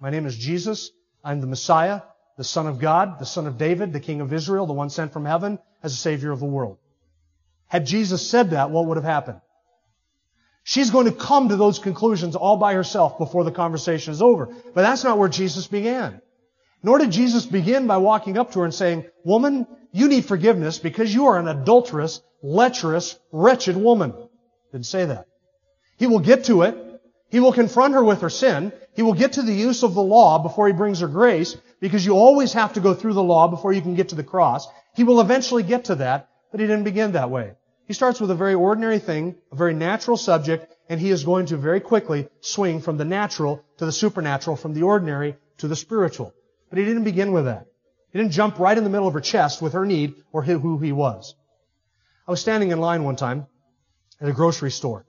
my 0.00 0.10
name 0.10 0.26
is 0.26 0.36
Jesus. 0.36 0.90
I'm 1.22 1.40
the 1.40 1.46
Messiah, 1.46 2.02
the 2.36 2.44
Son 2.44 2.66
of 2.66 2.78
God, 2.78 3.18
the 3.18 3.26
Son 3.26 3.46
of 3.46 3.58
David, 3.58 3.92
the 3.92 4.00
King 4.00 4.20
of 4.20 4.32
Israel, 4.32 4.66
the 4.66 4.72
one 4.72 4.90
sent 4.90 5.12
from 5.12 5.24
heaven 5.24 5.58
as 5.82 5.92
a 5.92 5.96
Savior 5.96 6.32
of 6.32 6.40
the 6.40 6.46
world. 6.46 6.78
Had 7.68 7.86
Jesus 7.86 8.28
said 8.28 8.50
that, 8.50 8.70
what 8.70 8.86
would 8.86 8.96
have 8.96 9.04
happened? 9.04 9.40
She's 10.62 10.90
going 10.90 11.06
to 11.06 11.12
come 11.12 11.50
to 11.50 11.56
those 11.56 11.78
conclusions 11.78 12.34
all 12.34 12.56
by 12.56 12.74
herself 12.74 13.18
before 13.18 13.44
the 13.44 13.52
conversation 13.52 14.12
is 14.12 14.20
over. 14.20 14.46
But 14.46 14.82
that's 14.82 15.04
not 15.04 15.18
where 15.18 15.28
Jesus 15.28 15.66
began. 15.66 16.20
Nor 16.82 16.98
did 16.98 17.10
Jesus 17.10 17.46
begin 17.46 17.86
by 17.86 17.98
walking 17.98 18.36
up 18.36 18.52
to 18.52 18.60
her 18.60 18.64
and 18.64 18.74
saying, 18.74 19.04
Woman, 19.24 19.66
you 19.92 20.08
need 20.08 20.24
forgiveness 20.24 20.78
because 20.78 21.14
you 21.14 21.26
are 21.26 21.38
an 21.38 21.48
adulterous, 21.48 22.20
lecherous, 22.42 23.18
wretched 23.32 23.76
woman. 23.76 24.12
Didn't 24.72 24.86
say 24.86 25.04
that. 25.06 25.26
He 25.98 26.06
will 26.06 26.18
get 26.18 26.44
to 26.44 26.62
it. 26.62 26.76
He 27.30 27.40
will 27.40 27.52
confront 27.52 27.94
her 27.94 28.04
with 28.04 28.20
her 28.20 28.30
sin. 28.30 28.72
He 28.94 29.02
will 29.02 29.14
get 29.14 29.34
to 29.34 29.42
the 29.42 29.52
use 29.52 29.82
of 29.82 29.94
the 29.94 30.02
law 30.02 30.38
before 30.38 30.66
he 30.66 30.72
brings 30.72 31.00
her 31.00 31.08
grace, 31.08 31.56
because 31.80 32.04
you 32.04 32.14
always 32.16 32.52
have 32.52 32.74
to 32.74 32.80
go 32.80 32.94
through 32.94 33.14
the 33.14 33.22
law 33.22 33.48
before 33.48 33.72
you 33.72 33.82
can 33.82 33.94
get 33.94 34.10
to 34.10 34.14
the 34.14 34.24
cross. 34.24 34.66
He 34.94 35.04
will 35.04 35.20
eventually 35.20 35.62
get 35.62 35.86
to 35.86 35.96
that, 35.96 36.28
but 36.50 36.60
he 36.60 36.66
didn't 36.66 36.84
begin 36.84 37.12
that 37.12 37.30
way. 37.30 37.52
He 37.86 37.94
starts 37.94 38.20
with 38.20 38.30
a 38.30 38.34
very 38.34 38.54
ordinary 38.54 38.98
thing, 38.98 39.36
a 39.52 39.56
very 39.56 39.74
natural 39.74 40.16
subject, 40.16 40.74
and 40.88 41.00
he 41.00 41.10
is 41.10 41.24
going 41.24 41.46
to 41.46 41.56
very 41.56 41.80
quickly 41.80 42.28
swing 42.40 42.80
from 42.80 42.96
the 42.96 43.04
natural 43.04 43.64
to 43.78 43.86
the 43.86 43.92
supernatural, 43.92 44.56
from 44.56 44.74
the 44.74 44.82
ordinary 44.82 45.36
to 45.58 45.68
the 45.68 45.76
spiritual. 45.76 46.34
But 46.68 46.78
he 46.78 46.84
didn't 46.84 47.04
begin 47.04 47.32
with 47.32 47.44
that. 47.44 47.66
He 48.10 48.18
didn't 48.18 48.32
jump 48.32 48.58
right 48.58 48.76
in 48.76 48.84
the 48.84 48.90
middle 48.90 49.06
of 49.06 49.14
her 49.14 49.20
chest 49.20 49.62
with 49.62 49.74
her 49.74 49.86
need 49.86 50.14
or 50.32 50.42
who 50.42 50.78
he 50.78 50.92
was. 50.92 51.34
I 52.26 52.30
was 52.30 52.40
standing 52.40 52.72
in 52.72 52.80
line 52.80 53.04
one 53.04 53.16
time 53.16 53.46
at 54.20 54.28
a 54.28 54.32
grocery 54.32 54.70
store. 54.70 55.06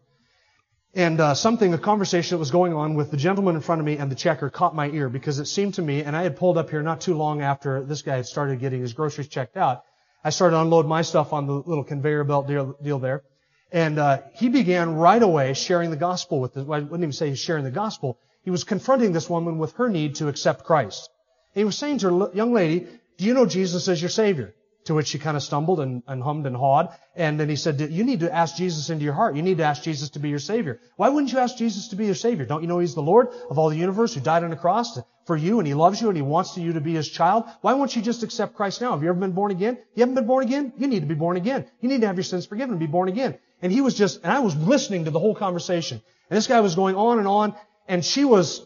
And 0.93 1.19
uh, 1.19 1.34
something, 1.34 1.73
a 1.73 1.78
conversation 1.78 2.36
that 2.36 2.39
was 2.39 2.52
going 2.52 2.73
on 2.73 2.95
with 2.95 3.12
the 3.12 3.17
gentleman 3.17 3.56
in 3.56 3.62
front 3.62 3.82
of 3.82 3.86
me 3.86 3.97
and 3.97 4.12
the 4.12 4.15
checker 4.15 4.50
caught 4.50 4.76
my 4.76 4.89
ear 4.89 5.10
because 5.10 5.39
it 5.39 5.45
seemed 5.45 5.76
to 5.76 5.82
me, 5.82 6.02
and 6.04 6.15
I 6.15 6.23
had 6.23 6.38
pulled 6.38 6.58
up 6.58 6.69
here 6.69 6.82
not 6.82 7.02
too 7.02 7.15
long 7.15 7.41
after 7.41 7.84
this 7.84 8.02
guy 8.02 8.15
had 8.15 8.26
started 8.26 8.60
getting 8.60 8.82
his 8.82 8.93
groceries 8.93 9.28
checked 9.28 9.58
out. 9.58 9.84
I 10.24 10.30
started 10.30 10.56
to 10.56 10.62
unload 10.62 10.88
my 10.88 11.02
stuff 11.02 11.34
on 11.34 11.48
the 11.48 11.54
little 11.54 11.84
conveyor 11.84 12.24
belt 12.24 12.48
deal, 12.48 12.76
deal 12.82 13.00
there. 13.00 13.24
And 13.72 14.00
uh, 14.00 14.22
he 14.34 14.50
began 14.50 14.96
right 14.96 15.22
away 15.22 15.54
sharing 15.54 15.90
the 15.90 15.98
gospel 15.98 16.40
with 16.40 16.54
this. 16.54 16.64
Well, 16.64 16.80
I 16.80 16.84
wouldn't 16.84 17.04
even 17.04 17.14
say 17.14 17.30
he's 17.30 17.40
sharing 17.40 17.64
the 17.64 17.72
gospel. 17.72 18.18
He 18.44 18.52
was 18.52 18.64
confronting 18.64 19.12
this 19.12 19.30
woman 19.30 19.58
with 19.58 19.74
her 19.74 19.90
need 19.90 20.16
to 20.16 20.30
accept 20.30 20.64
Christ. 20.64 21.10
And 21.54 21.62
he 21.62 21.66
was 21.66 21.78
saying 21.78 22.00
to 22.00 22.10
her, 22.10 22.30
young 22.34 22.54
lady, 22.54 22.88
do 23.18 23.26
you 23.26 23.34
know 23.34 23.46
Jesus 23.46 23.88
as 23.88 24.02
your 24.02 24.10
Savior? 24.10 24.54
To 24.86 24.94
which 24.94 25.08
she 25.08 25.20
kind 25.20 25.36
of 25.36 25.44
stumbled 25.44 25.82
and, 25.82 26.02
and 26.08 26.24
hummed 26.24 26.46
and 26.46 26.56
hawed. 26.56 26.90
And 27.14 27.38
then 27.38 27.50
he 27.50 27.58
said, 27.58 27.82
you 27.82 28.06
need 28.06 28.22
to 28.22 28.34
ask 28.34 28.56
Jesus 28.56 28.90
into 28.90 29.04
your 29.04 29.14
heart. 29.14 29.36
You 29.36 29.42
need 29.42 29.58
to 29.58 29.66
ask 29.66 29.84
Jesus 29.84 30.12
to 30.12 30.20
be 30.20 30.30
your 30.30 30.40
Savior. 30.40 30.80
Why 30.96 31.10
wouldn't 31.10 31.34
you 31.34 31.40
ask 31.40 31.58
Jesus 31.58 31.90
to 31.90 31.98
be 31.98 32.06
your 32.06 32.16
Savior? 32.16 32.46
Don't 32.46 32.62
you 32.62 32.70
know 32.70 32.80
He's 32.80 32.96
the 32.96 33.02
Lord 33.02 33.28
of 33.50 33.60
all 33.60 33.70
the 33.70 33.76
universe 33.76 34.14
who 34.14 34.22
died 34.22 34.46
on 34.46 34.50
the 34.50 34.56
cross 34.56 34.98
for 35.28 35.36
you 35.36 35.60
and 35.60 35.68
He 35.68 35.74
loves 35.74 36.02
you 36.02 36.08
and 36.08 36.18
He 36.18 36.24
wants 36.24 36.58
you 36.58 36.74
to 36.74 36.82
be 36.82 36.94
His 36.96 37.10
child? 37.10 37.44
Why 37.62 37.74
won't 37.74 37.96
you 37.96 38.02
just 38.02 38.24
accept 38.24 38.56
Christ 38.56 38.82
now? 38.82 38.94
Have 38.94 39.04
you 39.04 39.10
ever 39.10 39.20
been 39.20 39.34
born 39.34 39.52
again? 39.52 39.78
You 39.94 40.02
haven't 40.02 40.16
been 40.16 40.26
born 40.26 40.44
again? 40.44 40.74
You 40.78 40.88
need 40.88 41.02
to 41.02 41.06
be 41.06 41.16
born 41.16 41.38
again. 41.38 41.68
You 41.82 41.90
need 41.90 42.02
to 42.02 42.08
have 42.08 42.16
your 42.16 42.24
sins 42.24 42.46
forgiven 42.46 42.72
and 42.72 42.80
be 42.80 42.88
born 42.88 43.10
again. 43.10 43.38
And 43.62 43.72
he 43.72 43.82
was 43.82 43.96
just, 43.96 44.24
and 44.24 44.32
I 44.32 44.40
was 44.40 44.56
listening 44.56 45.06
to 45.06 45.12
the 45.12 45.20
whole 45.20 45.36
conversation. 45.36 46.02
And 46.30 46.38
this 46.38 46.48
guy 46.48 46.62
was 46.62 46.76
going 46.76 46.96
on 46.96 47.20
and 47.20 47.28
on, 47.28 47.56
and 47.88 48.04
she 48.04 48.26
was 48.26 48.66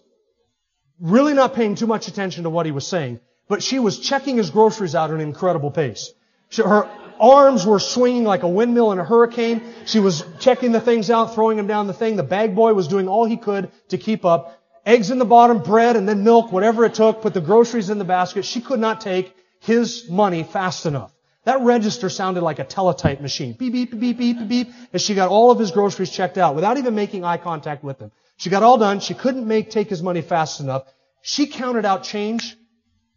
really 1.00 1.34
not 1.34 1.56
paying 1.56 1.76
too 1.76 1.88
much 1.88 2.08
attention 2.08 2.44
to 2.44 2.50
what 2.50 2.66
he 2.66 2.72
was 2.72 2.86
saying, 2.86 3.20
but 3.48 3.64
she 3.64 3.80
was 3.80 4.00
checking 4.00 4.38
his 4.38 4.50
groceries 4.50 4.96
out 4.96 5.10
at 5.10 5.16
an 5.16 5.22
incredible 5.22 5.72
pace. 5.72 6.12
She, 6.50 6.62
her 6.62 6.90
arms 7.20 7.66
were 7.66 7.80
swinging 7.80 8.24
like 8.24 8.44
a 8.44 8.48
windmill 8.48 8.92
in 8.92 9.00
a 9.00 9.04
hurricane. 9.04 9.62
She 9.86 10.00
was 10.00 10.24
checking 10.40 10.72
the 10.72 10.82
things 10.82 11.10
out, 11.10 11.34
throwing 11.36 11.58
them 11.58 11.68
down 11.68 11.88
the 11.88 11.94
thing. 11.94 12.16
The 12.16 12.24
bag 12.24 12.56
boy 12.56 12.74
was 12.74 12.88
doing 12.88 13.08
all 13.08 13.26
he 13.26 13.38
could 13.38 13.72
to 13.90 13.98
keep 13.98 14.26
up. 14.26 14.61
Eggs 14.86 15.12
in 15.12 15.20
the 15.20 15.26
bottom, 15.26 15.62
bread, 15.62 15.96
and 15.96 16.08
then 16.10 16.24
milk, 16.24 16.52
whatever 16.52 16.86
it 16.86 16.96
took, 16.96 17.22
put 17.22 17.34
the 17.34 17.42
groceries 17.42 17.90
in 17.90 18.00
the 18.00 18.06
basket. 18.06 18.46
She 18.46 18.62
could 18.62 18.80
not 18.80 19.02
take 19.02 19.36
his 19.60 20.10
money 20.10 20.44
fast 20.44 20.86
enough. 20.86 21.14
That 21.44 21.62
register 21.62 22.10
sounded 22.10 22.42
like 22.42 22.60
a 22.60 22.64
teletype 22.64 23.22
machine. 23.22 23.54
Beep, 23.54 23.74
beep, 23.74 23.92
beep, 23.92 24.18
beep, 24.18 24.38
beep, 24.38 24.48
beep, 24.48 24.70
as 24.94 25.02
she 25.02 25.16
got 25.16 25.30
all 25.30 25.52
of 25.52 25.60
his 25.60 25.72
groceries 25.72 26.12
checked 26.12 26.38
out 26.38 26.56
without 26.56 26.78
even 26.78 26.96
making 26.96 27.24
eye 27.24 27.38
contact 27.38 27.84
with 27.84 28.00
him. 28.00 28.12
She 28.38 28.50
got 28.50 28.64
all 28.64 28.78
done. 28.78 29.00
She 29.00 29.14
couldn't 29.14 29.48
make, 29.48 29.70
take 29.70 29.90
his 29.90 30.02
money 30.02 30.22
fast 30.22 30.60
enough. 30.60 30.84
She 31.22 31.48
counted 31.48 31.86
out 31.86 32.04
change. 32.04 32.56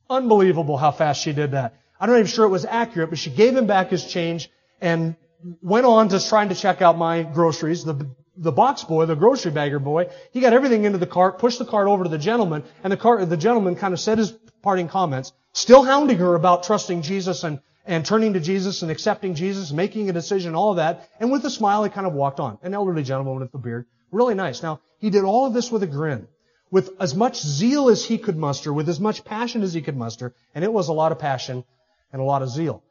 Unbelievable 0.09 0.77
how 0.77 0.91
fast 0.91 1.23
she 1.23 1.33
did 1.33 1.53
that. 1.53 1.77
I'm 1.99 2.11
not 2.11 2.17
even 2.17 2.27
sure 2.27 2.45
it 2.45 2.51
was 2.51 2.67
accurate, 2.67 3.09
but 3.09 3.19
she 3.19 3.31
gave 3.31 3.57
him 3.57 3.67
back 3.67 3.89
his 3.89 4.05
change 4.05 4.51
and 4.81 5.17
went 5.63 5.87
on 5.87 6.09
to 6.11 6.29
trying 6.29 6.51
to 6.51 6.55
check 6.55 6.83
out 6.83 6.99
my 6.99 7.23
groceries. 7.23 7.85
The, 7.85 8.07
the 8.37 8.53
box 8.53 8.85
boy, 8.85 9.07
the 9.07 9.15
grocery 9.15 9.53
bagger 9.53 9.79
boy, 9.79 10.09
he 10.33 10.41
got 10.41 10.53
everything 10.53 10.85
into 10.85 10.99
the 10.99 11.07
cart, 11.07 11.39
pushed 11.39 11.59
the 11.59 11.65
cart 11.65 11.89
over 11.89 12.05
to 12.05 12.11
the 12.11 12.19
gentleman, 12.19 12.65
and 12.83 12.93
the 12.93 12.97
cart, 12.97 13.29
the 13.29 13.37
gentleman 13.37 13.77
kind 13.77 13.95
of 13.95 14.01
said 14.01 14.19
his 14.19 14.33
parting 14.63 14.89
comments, 14.89 15.33
still 15.53 15.85
hounding 15.85 16.19
her 16.19 16.35
about 16.35 16.65
trusting 16.65 17.03
Jesus 17.03 17.45
and 17.45 17.61
and 17.87 18.05
turning 18.05 18.33
to 18.33 18.41
Jesus 18.41 18.83
and 18.83 18.91
accepting 18.91 19.35
Jesus, 19.35 19.73
making 19.73 20.09
a 20.09 20.13
decision, 20.13 20.55
all 20.55 20.71
of 20.71 20.77
that. 20.77 21.09
And 21.21 21.31
with 21.31 21.45
a 21.45 21.51
smile, 21.51 21.85
he 21.85 21.91
kind 21.91 22.07
of 22.07 22.15
walked 22.15 22.41
on. 22.41 22.59
An 22.63 22.75
elderly 22.75 23.03
gentleman 23.03 23.39
with 23.39 23.53
a 23.55 23.59
beard. 23.59 23.87
Really 24.11 24.35
nice. 24.35 24.63
Now, 24.63 24.81
he 24.99 25.11
did 25.11 25.25
all 25.25 25.47
of 25.47 25.53
this 25.53 25.71
with 25.71 25.83
a 25.83 25.87
grin. 25.87 26.27
With 26.71 26.91
as 26.99 27.15
much 27.15 27.41
zeal 27.41 27.91
as 27.91 28.05
he 28.05 28.19
could 28.19 28.37
muster, 28.37 28.73
with 28.73 28.89
as 28.89 28.99
much 28.99 29.25
passion 29.25 29.63
as 29.63 29.75
he 29.75 29.83
could 29.83 29.97
muster, 29.97 30.35
and 30.55 30.65
it 30.65 30.73
was 30.73 30.89
a 30.89 30.93
lot 30.93 31.13
of 31.13 31.19
passion 31.19 31.65
and 32.13 32.23
a 32.23 32.25
lot 32.25 32.43
of 32.43 32.49
zeal. 32.49 32.83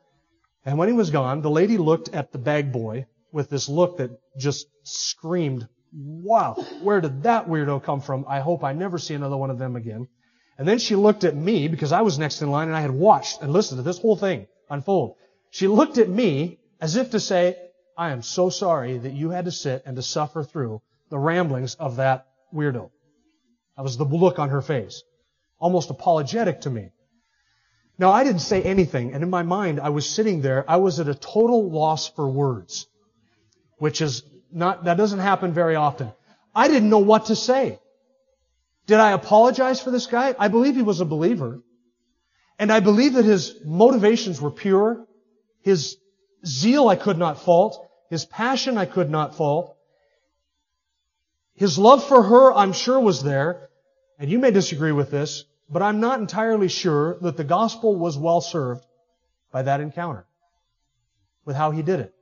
And 0.65 0.77
when 0.77 0.87
he 0.87 0.93
was 0.93 1.09
gone, 1.09 1.41
the 1.41 1.49
lady 1.49 1.77
looked 1.77 2.09
at 2.09 2.31
the 2.31 2.37
bag 2.37 2.71
boy 2.71 3.07
with 3.33 3.49
this 3.49 3.67
look 3.67 3.97
that 3.97 4.11
just 4.37 4.67
screamed, 4.83 5.67
wow, 5.91 6.53
where 6.81 7.01
did 7.01 7.23
that 7.23 7.47
weirdo 7.47 7.83
come 7.83 7.99
from? 7.99 8.25
I 8.27 8.39
hope 8.39 8.63
I 8.63 8.73
never 8.73 8.97
see 8.97 9.15
another 9.15 9.35
one 9.35 9.49
of 9.49 9.57
them 9.57 9.75
again. 9.75 10.07
And 10.57 10.67
then 10.67 10.77
she 10.77 10.95
looked 10.95 11.23
at 11.23 11.35
me 11.35 11.67
because 11.67 11.91
I 11.91 12.01
was 12.01 12.19
next 12.19 12.41
in 12.41 12.51
line 12.51 12.67
and 12.67 12.77
I 12.77 12.81
had 12.81 12.91
watched 12.91 13.41
and 13.41 13.51
listened 13.51 13.79
to 13.79 13.83
this 13.83 13.99
whole 13.99 14.15
thing 14.15 14.47
unfold. 14.69 15.15
She 15.49 15.67
looked 15.67 15.97
at 15.97 16.07
me 16.07 16.59
as 16.79 16.95
if 16.95 17.11
to 17.11 17.19
say, 17.19 17.57
I 17.97 18.11
am 18.11 18.21
so 18.21 18.49
sorry 18.49 18.99
that 18.99 19.13
you 19.13 19.31
had 19.31 19.45
to 19.45 19.51
sit 19.51 19.83
and 19.85 19.95
to 19.95 20.03
suffer 20.03 20.43
through 20.43 20.81
the 21.09 21.17
ramblings 21.17 21.73
of 21.75 21.95
that 21.95 22.27
weirdo. 22.53 22.91
That 23.75 23.83
was 23.83 23.97
the 23.97 24.05
look 24.05 24.37
on 24.37 24.49
her 24.49 24.61
face. 24.61 25.01
Almost 25.59 25.89
apologetic 25.89 26.61
to 26.61 26.69
me. 26.69 26.91
Now, 27.97 28.11
I 28.11 28.23
didn't 28.23 28.41
say 28.41 28.61
anything, 28.61 29.13
and 29.13 29.23
in 29.23 29.29
my 29.29 29.43
mind, 29.43 29.79
I 29.79 29.89
was 29.89 30.09
sitting 30.09 30.41
there, 30.41 30.69
I 30.69 30.77
was 30.77 30.99
at 30.99 31.07
a 31.07 31.13
total 31.13 31.71
loss 31.71 32.07
for 32.07 32.27
words. 32.27 32.87
Which 33.77 34.01
is 34.01 34.23
not, 34.51 34.85
that 34.85 34.97
doesn't 34.97 35.19
happen 35.19 35.53
very 35.53 35.75
often. 35.75 36.11
I 36.55 36.67
didn't 36.67 36.89
know 36.89 36.99
what 36.99 37.25
to 37.25 37.35
say. 37.35 37.79
Did 38.85 38.99
I 38.99 39.11
apologize 39.11 39.81
for 39.81 39.91
this 39.91 40.07
guy? 40.07 40.35
I 40.37 40.47
believe 40.49 40.75
he 40.75 40.81
was 40.81 41.01
a 41.01 41.05
believer. 41.05 41.61
And 42.59 42.71
I 42.71 42.79
believe 42.79 43.13
that 43.13 43.25
his 43.25 43.55
motivations 43.65 44.39
were 44.39 44.51
pure. 44.51 45.05
His 45.61 45.97
zeal 46.45 46.87
I 46.87 46.95
could 46.95 47.17
not 47.17 47.41
fault. 47.41 47.89
His 48.09 48.25
passion 48.25 48.77
I 48.77 48.85
could 48.85 49.09
not 49.09 49.35
fault. 49.35 49.75
His 51.55 51.77
love 51.77 52.03
for 52.03 52.21
her, 52.21 52.53
I'm 52.53 52.73
sure, 52.73 52.99
was 52.99 53.23
there. 53.23 53.69
And 54.19 54.29
you 54.29 54.39
may 54.39 54.51
disagree 54.51 54.91
with 54.91 55.11
this, 55.11 55.45
but 55.69 55.81
I'm 55.81 55.99
not 55.99 56.19
entirely 56.19 56.67
sure 56.67 57.17
that 57.21 57.37
the 57.37 57.43
gospel 57.43 57.95
was 57.95 58.17
well 58.17 58.41
served 58.41 58.85
by 59.51 59.63
that 59.63 59.81
encounter 59.81 60.25
with 61.45 61.55
how 61.55 61.71
he 61.71 61.81
did 61.81 61.99
it. 61.99 62.13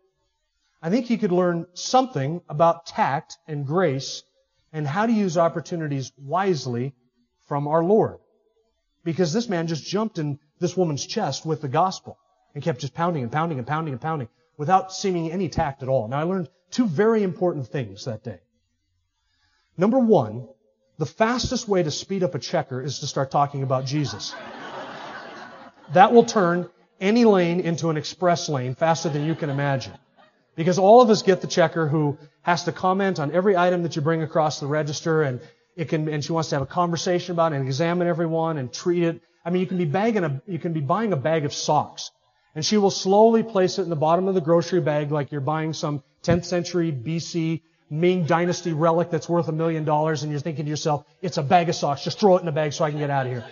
I 0.81 0.89
think 0.89 1.05
he 1.05 1.17
could 1.17 1.31
learn 1.31 1.67
something 1.73 2.41
about 2.49 2.87
tact 2.87 3.37
and 3.47 3.65
grace 3.65 4.23
and 4.73 4.87
how 4.87 5.05
to 5.05 5.13
use 5.13 5.37
opportunities 5.37 6.11
wisely 6.17 6.95
from 7.47 7.67
our 7.67 7.83
Lord. 7.83 8.17
Because 9.03 9.33
this 9.33 9.49
man 9.49 9.67
just 9.67 9.85
jumped 9.85 10.17
in 10.17 10.39
this 10.59 10.75
woman's 10.75 11.05
chest 11.05 11.45
with 11.45 11.61
the 11.61 11.67
gospel 11.67 12.17
and 12.53 12.63
kept 12.63 12.81
just 12.81 12.93
pounding 12.93 13.23
and 13.23 13.31
pounding 13.31 13.57
and 13.57 13.67
pounding 13.67 13.93
and 13.93 14.01
pounding 14.01 14.29
without 14.57 14.93
seeming 14.93 15.31
any 15.31 15.49
tact 15.49 15.83
at 15.83 15.89
all. 15.89 16.07
Now 16.07 16.19
I 16.19 16.23
learned 16.23 16.49
two 16.71 16.87
very 16.87 17.23
important 17.23 17.67
things 17.67 18.05
that 18.05 18.23
day. 18.23 18.39
Number 19.77 19.99
one, 19.99 20.47
the 20.97 21.05
fastest 21.05 21.67
way 21.67 21.83
to 21.83 21.91
speed 21.91 22.23
up 22.23 22.35
a 22.35 22.39
checker 22.39 22.81
is 22.81 22.99
to 22.99 23.07
start 23.07 23.31
talking 23.31 23.63
about 23.63 23.85
Jesus. 23.85 24.35
that 25.93 26.11
will 26.13 26.25
turn 26.25 26.69
any 26.99 27.25
lane 27.25 27.59
into 27.59 27.89
an 27.89 27.97
express 27.97 28.49
lane 28.49 28.75
faster 28.75 29.09
than 29.09 29.25
you 29.25 29.35
can 29.35 29.49
imagine. 29.49 29.93
Because 30.55 30.77
all 30.77 31.01
of 31.01 31.09
us 31.09 31.21
get 31.21 31.41
the 31.41 31.47
checker 31.47 31.87
who 31.87 32.17
has 32.41 32.65
to 32.65 32.71
comment 32.71 33.19
on 33.19 33.31
every 33.31 33.55
item 33.55 33.83
that 33.83 33.95
you 33.95 34.01
bring 34.01 34.21
across 34.21 34.59
the 34.59 34.67
register 34.67 35.23
and 35.23 35.39
it 35.75 35.87
can, 35.87 36.07
and 36.09 36.23
she 36.23 36.33
wants 36.33 36.49
to 36.49 36.55
have 36.55 36.61
a 36.61 36.67
conversation 36.67 37.31
about 37.31 37.53
it 37.53 37.57
and 37.57 37.65
examine 37.65 38.07
everyone 38.07 38.57
and 38.57 38.73
treat 38.73 39.03
it. 39.03 39.21
I 39.45 39.49
mean, 39.49 39.61
you 39.61 39.67
can 39.67 39.77
be 39.77 39.85
bagging 39.85 40.23
a, 40.23 40.41
you 40.45 40.59
can 40.59 40.73
be 40.73 40.81
buying 40.81 41.13
a 41.13 41.17
bag 41.17 41.45
of 41.45 41.53
socks 41.53 42.11
and 42.53 42.65
she 42.65 42.77
will 42.77 42.91
slowly 42.91 43.43
place 43.43 43.79
it 43.79 43.83
in 43.83 43.89
the 43.89 43.95
bottom 43.95 44.27
of 44.27 44.35
the 44.35 44.41
grocery 44.41 44.81
bag 44.81 45.11
like 45.11 45.31
you're 45.31 45.41
buying 45.41 45.73
some 45.73 46.03
10th 46.23 46.45
century 46.45 46.91
BC 46.91 47.61
Ming 47.89 48.23
dynasty 48.25 48.71
relic 48.71 49.09
that's 49.09 49.27
worth 49.27 49.49
a 49.49 49.51
million 49.51 49.83
dollars 49.83 50.23
and 50.23 50.31
you're 50.31 50.39
thinking 50.39 50.63
to 50.63 50.69
yourself, 50.69 51.03
it's 51.21 51.37
a 51.37 51.43
bag 51.43 51.67
of 51.67 51.75
socks. 51.75 52.05
Just 52.05 52.19
throw 52.19 52.37
it 52.37 52.39
in 52.39 52.45
the 52.45 52.51
bag 52.53 52.71
so 52.71 52.85
I 52.85 52.89
can 52.89 52.99
get 52.99 53.09
out 53.09 53.25
of 53.25 53.33
here. 53.33 53.45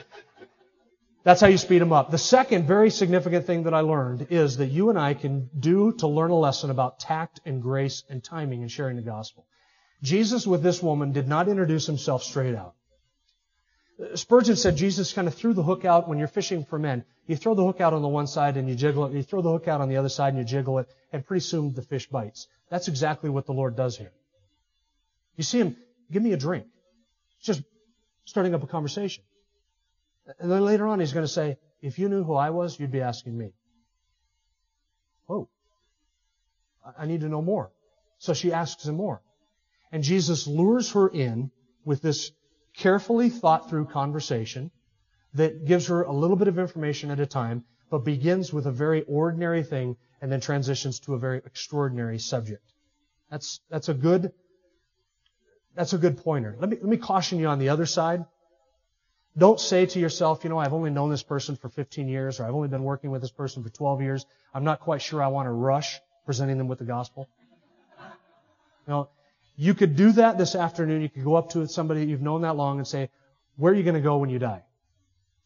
That's 1.23 1.41
how 1.41 1.47
you 1.47 1.57
speed 1.57 1.79
them 1.79 1.91
up. 1.91 2.11
The 2.11 2.17
second 2.17 2.65
very 2.65 2.89
significant 2.89 3.45
thing 3.45 3.63
that 3.63 3.73
I 3.73 3.81
learned 3.81 4.27
is 4.29 4.57
that 4.57 4.67
you 4.67 4.89
and 4.89 4.97
I 4.97 5.13
can 5.13 5.49
do 5.59 5.91
to 5.93 6.07
learn 6.07 6.31
a 6.31 6.37
lesson 6.37 6.69
about 6.69 6.99
tact 6.99 7.41
and 7.45 7.61
grace 7.61 8.03
and 8.09 8.23
timing 8.23 8.61
in 8.61 8.69
sharing 8.69 8.95
the 8.95 9.01
gospel. 9.01 9.45
Jesus 10.01 10.47
with 10.47 10.63
this 10.63 10.81
woman 10.81 11.11
did 11.11 11.27
not 11.27 11.49
introduce 11.49 11.85
himself 11.85 12.23
straight 12.23 12.55
out. 12.55 12.75
Spurgeon 14.15 14.55
said 14.55 14.77
Jesus 14.77 15.11
kind 15.11 15.27
of 15.27 15.35
threw 15.35 15.53
the 15.53 15.63
hook 15.63 15.83
out 15.83 16.07
when 16.07 16.17
you're 16.17 16.29
fishing 16.29 16.63
for 16.63 16.79
men. 16.79 17.03
You 17.27 17.35
throw 17.35 17.53
the 17.53 17.65
hook 17.65 17.81
out 17.81 17.93
on 17.93 18.01
the 18.01 18.07
one 18.07 18.27
side 18.27 18.55
and 18.55 18.69
you 18.69 18.75
jiggle 18.75 19.05
it. 19.05 19.13
You 19.13 19.23
throw 19.23 19.41
the 19.41 19.51
hook 19.51 19.67
out 19.67 19.81
on 19.81 19.89
the 19.89 19.97
other 19.97 20.07
side 20.07 20.29
and 20.29 20.37
you 20.37 20.45
jiggle 20.45 20.79
it, 20.79 20.87
and 21.11 21.25
pretty 21.25 21.41
soon 21.41 21.73
the 21.73 21.81
fish 21.81 22.07
bites. 22.07 22.47
That's 22.69 22.87
exactly 22.87 23.29
what 23.29 23.45
the 23.45 23.51
Lord 23.51 23.75
does 23.75 23.97
here. 23.97 24.11
You 25.35 25.43
see 25.43 25.59
him, 25.59 25.75
give 26.11 26.23
me 26.23 26.31
a 26.31 26.37
drink. 26.37 26.65
just 27.41 27.61
starting 28.23 28.55
up 28.55 28.63
a 28.63 28.67
conversation. 28.67 29.23
And 30.37 30.51
then 30.51 30.63
later 30.63 30.87
on 30.87 30.99
he's 30.99 31.13
going 31.13 31.25
to 31.25 31.31
say, 31.31 31.57
if 31.81 31.97
you 31.97 32.09
knew 32.09 32.23
who 32.23 32.35
I 32.35 32.49
was, 32.49 32.79
you'd 32.79 32.91
be 32.91 33.01
asking 33.01 33.37
me. 33.37 33.53
Oh, 35.29 35.47
I 36.97 37.05
need 37.05 37.21
to 37.21 37.29
know 37.29 37.41
more. 37.41 37.71
So 38.17 38.33
she 38.33 38.51
asks 38.51 38.85
him 38.85 38.95
more. 38.95 39.21
And 39.91 40.03
Jesus 40.03 40.45
lures 40.45 40.91
her 40.91 41.07
in 41.07 41.51
with 41.85 42.01
this 42.01 42.31
carefully 42.75 43.29
thought 43.29 43.69
through 43.69 43.85
conversation 43.85 44.71
that 45.33 45.65
gives 45.65 45.87
her 45.87 46.03
a 46.03 46.11
little 46.11 46.35
bit 46.35 46.47
of 46.47 46.59
information 46.59 47.11
at 47.11 47.19
a 47.19 47.25
time, 47.25 47.63
but 47.89 47.99
begins 47.99 48.51
with 48.51 48.67
a 48.67 48.71
very 48.71 49.03
ordinary 49.03 49.63
thing 49.63 49.95
and 50.21 50.31
then 50.31 50.41
transitions 50.41 50.99
to 51.01 51.13
a 51.13 51.19
very 51.19 51.37
extraordinary 51.37 52.19
subject. 52.19 52.63
That's, 53.31 53.61
that's 53.69 53.89
a 53.89 53.93
good, 53.93 54.31
that's 55.75 55.93
a 55.93 55.97
good 55.97 56.17
pointer. 56.17 56.55
Let 56.59 56.69
me, 56.69 56.77
let 56.77 56.89
me 56.89 56.97
caution 56.97 57.39
you 57.39 57.47
on 57.47 57.59
the 57.59 57.69
other 57.69 57.85
side. 57.85 58.25
Don't 59.39 59.59
say 59.59 59.85
to 59.85 59.99
yourself, 59.99 60.43
you 60.43 60.49
know, 60.49 60.57
I've 60.57 60.73
only 60.73 60.89
known 60.89 61.09
this 61.09 61.23
person 61.23 61.55
for 61.55 61.69
15 61.69 62.09
years 62.09 62.39
or 62.39 62.45
I've 62.45 62.53
only 62.53 62.67
been 62.67 62.83
working 62.83 63.09
with 63.09 63.21
this 63.21 63.31
person 63.31 63.63
for 63.63 63.69
12 63.69 64.01
years. 64.01 64.25
I'm 64.53 64.65
not 64.65 64.81
quite 64.81 65.01
sure 65.01 65.23
I 65.23 65.27
want 65.29 65.47
to 65.47 65.51
rush 65.51 65.99
presenting 66.25 66.57
them 66.57 66.67
with 66.67 66.79
the 66.79 66.85
gospel. 66.85 67.29
Know, 68.87 69.09
you 69.55 69.73
could 69.73 69.95
do 69.95 70.11
that 70.13 70.37
this 70.37 70.55
afternoon. 70.55 71.01
You 71.01 71.09
could 71.09 71.23
go 71.23 71.35
up 71.35 71.51
to 71.51 71.67
somebody 71.67 72.05
you've 72.05 72.21
known 72.21 72.41
that 72.41 72.55
long 72.55 72.79
and 72.79 72.87
say, 72.87 73.09
where 73.55 73.71
are 73.71 73.75
you 73.75 73.83
going 73.83 73.95
to 73.95 74.01
go 74.01 74.17
when 74.17 74.29
you 74.29 74.39
die? 74.39 74.63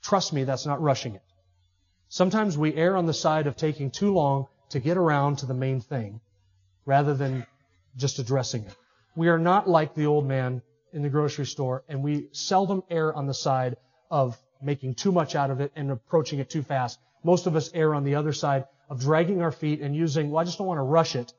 Trust 0.02 0.34
me, 0.34 0.44
that's 0.44 0.66
not 0.66 0.82
rushing 0.82 1.16
it. 1.16 1.24
Sometimes 2.10 2.58
we 2.58 2.74
err 2.74 2.96
on 2.96 3.06
the 3.06 3.14
side 3.14 3.48
of 3.48 3.58
taking 3.58 3.92
too 3.92 4.14
long 4.14 4.48
to 4.70 4.80
get 4.80 4.98
around 4.98 5.40
to 5.40 5.46
the 5.46 5.54
main 5.54 5.82
thing 5.82 6.20
rather 6.86 7.14
than 7.14 7.46
just 7.98 8.20
addressing 8.20 8.64
it. 8.64 8.76
We 9.16 9.28
are 9.30 9.38
not 9.38 9.70
like 9.70 9.94
the 9.94 10.08
old 10.08 10.26
man 10.26 10.62
in 10.94 11.02
the 11.02 11.10
grocery 11.10 11.46
store 11.46 11.84
and 11.90 12.04
we 12.04 12.28
seldom 12.32 12.84
err 12.90 13.14
on 13.14 13.28
the 13.28 13.34
side 13.34 13.76
of 14.10 14.38
making 14.62 14.96
too 14.96 15.12
much 15.12 15.36
out 15.36 15.52
of 15.52 15.60
it 15.60 15.72
and 15.76 15.92
approaching 15.92 16.40
it 16.40 16.50
too 16.50 16.62
fast. 16.62 17.00
Most 17.24 17.48
of 17.48 17.56
us 17.56 17.70
err 17.74 17.94
on 17.94 18.04
the 18.04 18.16
other 18.16 18.34
side 18.34 18.66
of 18.90 19.02
dragging 19.02 19.42
our 19.42 19.52
feet 19.52 19.82
and 19.82 19.96
using, 19.96 20.30
well, 20.30 20.42
I 20.42 20.44
just 20.46 20.58
don't 20.58 20.68
want 20.68 20.78
to 20.78 20.84
rush 20.84 21.16
it 21.16 21.34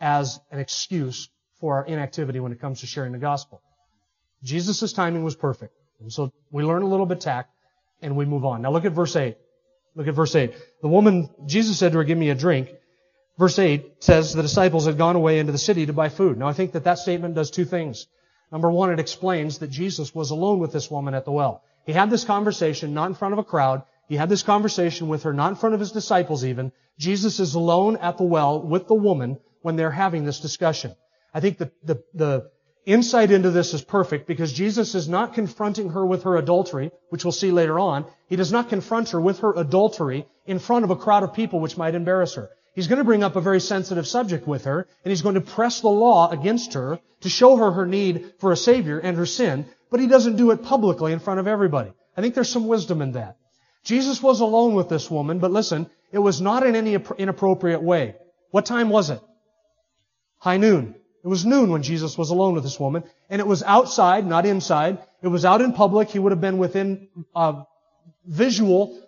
as 0.00 0.40
an 0.50 0.58
excuse 0.58 1.28
for 1.60 1.76
our 1.76 1.86
inactivity 1.86 2.40
when 2.40 2.52
it 2.52 2.60
comes 2.60 2.80
to 2.80 2.86
sharing 2.86 3.12
the 3.12 3.18
gospel. 3.18 3.62
Jesus' 4.42 4.92
timing 4.92 5.24
was 5.24 5.34
perfect. 5.34 5.74
And 6.00 6.12
so 6.12 6.32
we 6.50 6.62
learn 6.62 6.82
a 6.82 6.86
little 6.86 7.06
bit 7.06 7.20
tact 7.20 7.50
and 8.00 8.16
we 8.16 8.24
move 8.24 8.44
on. 8.44 8.62
Now 8.62 8.70
look 8.70 8.84
at 8.84 8.92
verse 8.92 9.16
8. 9.16 9.36
Look 9.96 10.06
at 10.06 10.14
verse 10.14 10.34
8. 10.34 10.54
The 10.82 10.88
woman, 10.88 11.28
Jesus 11.46 11.78
said 11.78 11.92
to 11.92 11.98
her, 11.98 12.04
give 12.04 12.18
me 12.18 12.30
a 12.30 12.34
drink. 12.34 12.70
Verse 13.36 13.58
8 13.58 14.02
says 14.02 14.32
the 14.32 14.42
disciples 14.42 14.86
had 14.86 14.98
gone 14.98 15.16
away 15.16 15.38
into 15.38 15.52
the 15.52 15.58
city 15.58 15.86
to 15.86 15.92
buy 15.92 16.08
food. 16.08 16.38
Now 16.38 16.48
I 16.48 16.52
think 16.52 16.72
that 16.72 16.84
that 16.84 16.98
statement 16.98 17.34
does 17.34 17.50
two 17.50 17.64
things. 17.64 18.06
Number 18.50 18.70
one, 18.70 18.90
it 18.90 19.00
explains 19.00 19.58
that 19.58 19.70
Jesus 19.70 20.14
was 20.14 20.30
alone 20.30 20.58
with 20.58 20.72
this 20.72 20.90
woman 20.90 21.14
at 21.14 21.24
the 21.24 21.32
well. 21.32 21.62
He 21.84 21.92
had 21.92 22.10
this 22.10 22.24
conversation 22.24 22.94
not 22.94 23.08
in 23.08 23.14
front 23.14 23.32
of 23.32 23.38
a 23.38 23.44
crowd. 23.44 23.82
He 24.08 24.16
had 24.16 24.28
this 24.28 24.42
conversation 24.42 25.08
with 25.08 25.24
her 25.24 25.32
not 25.32 25.50
in 25.50 25.56
front 25.56 25.74
of 25.74 25.80
his 25.80 25.92
disciples 25.92 26.44
even. 26.44 26.72
Jesus 26.98 27.40
is 27.40 27.54
alone 27.54 27.96
at 27.96 28.16
the 28.18 28.24
well 28.24 28.60
with 28.60 28.88
the 28.88 28.94
woman 28.94 29.38
when 29.62 29.76
they're 29.76 29.90
having 29.90 30.24
this 30.24 30.40
discussion. 30.40 30.94
I 31.32 31.40
think 31.40 31.58
the, 31.58 31.70
the, 31.84 32.02
the 32.14 32.50
insight 32.86 33.30
into 33.30 33.50
this 33.50 33.74
is 33.74 33.82
perfect 33.82 34.26
because 34.26 34.52
Jesus 34.52 34.94
is 34.94 35.08
not 35.08 35.34
confronting 35.34 35.90
her 35.90 36.04
with 36.04 36.22
her 36.22 36.36
adultery, 36.36 36.90
which 37.10 37.24
we'll 37.24 37.32
see 37.32 37.50
later 37.50 37.78
on. 37.78 38.06
He 38.28 38.36
does 38.36 38.50
not 38.50 38.70
confront 38.70 39.10
her 39.10 39.20
with 39.20 39.40
her 39.40 39.52
adultery 39.54 40.26
in 40.46 40.58
front 40.58 40.84
of 40.84 40.90
a 40.90 40.96
crowd 40.96 41.22
of 41.22 41.34
people 41.34 41.60
which 41.60 41.76
might 41.76 41.94
embarrass 41.94 42.34
her. 42.34 42.50
He's 42.78 42.86
going 42.86 42.98
to 42.98 43.04
bring 43.04 43.24
up 43.24 43.34
a 43.34 43.40
very 43.40 43.58
sensitive 43.58 44.06
subject 44.06 44.46
with 44.46 44.66
her, 44.66 44.86
and 45.04 45.10
he's 45.10 45.22
going 45.22 45.34
to 45.34 45.40
press 45.40 45.80
the 45.80 45.88
law 45.88 46.30
against 46.30 46.74
her 46.74 47.00
to 47.22 47.28
show 47.28 47.56
her 47.56 47.72
her 47.72 47.86
need 47.86 48.34
for 48.38 48.52
a 48.52 48.56
Savior 48.56 49.00
and 49.00 49.16
her 49.16 49.26
sin, 49.26 49.66
but 49.90 49.98
he 49.98 50.06
doesn't 50.06 50.36
do 50.36 50.52
it 50.52 50.62
publicly 50.62 51.12
in 51.12 51.18
front 51.18 51.40
of 51.40 51.48
everybody. 51.48 51.90
I 52.16 52.20
think 52.20 52.36
there's 52.36 52.48
some 52.48 52.68
wisdom 52.68 53.02
in 53.02 53.10
that. 53.14 53.36
Jesus 53.82 54.22
was 54.22 54.38
alone 54.38 54.74
with 54.74 54.88
this 54.88 55.10
woman, 55.10 55.40
but 55.40 55.50
listen, 55.50 55.90
it 56.12 56.20
was 56.20 56.40
not 56.40 56.64
in 56.64 56.76
any 56.76 56.96
inappropriate 57.18 57.82
way. 57.82 58.14
What 58.52 58.64
time 58.64 58.90
was 58.90 59.10
it? 59.10 59.20
High 60.36 60.58
noon. 60.58 60.94
It 61.24 61.26
was 61.28 61.44
noon 61.44 61.70
when 61.70 61.82
Jesus 61.82 62.16
was 62.16 62.30
alone 62.30 62.54
with 62.54 62.62
this 62.62 62.78
woman, 62.78 63.02
and 63.28 63.40
it 63.40 63.48
was 63.48 63.64
outside, 63.64 64.24
not 64.24 64.46
inside. 64.46 64.98
It 65.20 65.26
was 65.26 65.44
out 65.44 65.62
in 65.62 65.72
public. 65.72 66.10
He 66.10 66.20
would 66.20 66.30
have 66.30 66.40
been 66.40 66.58
within 66.58 67.08
uh, 67.34 67.64
visual, 68.24 69.02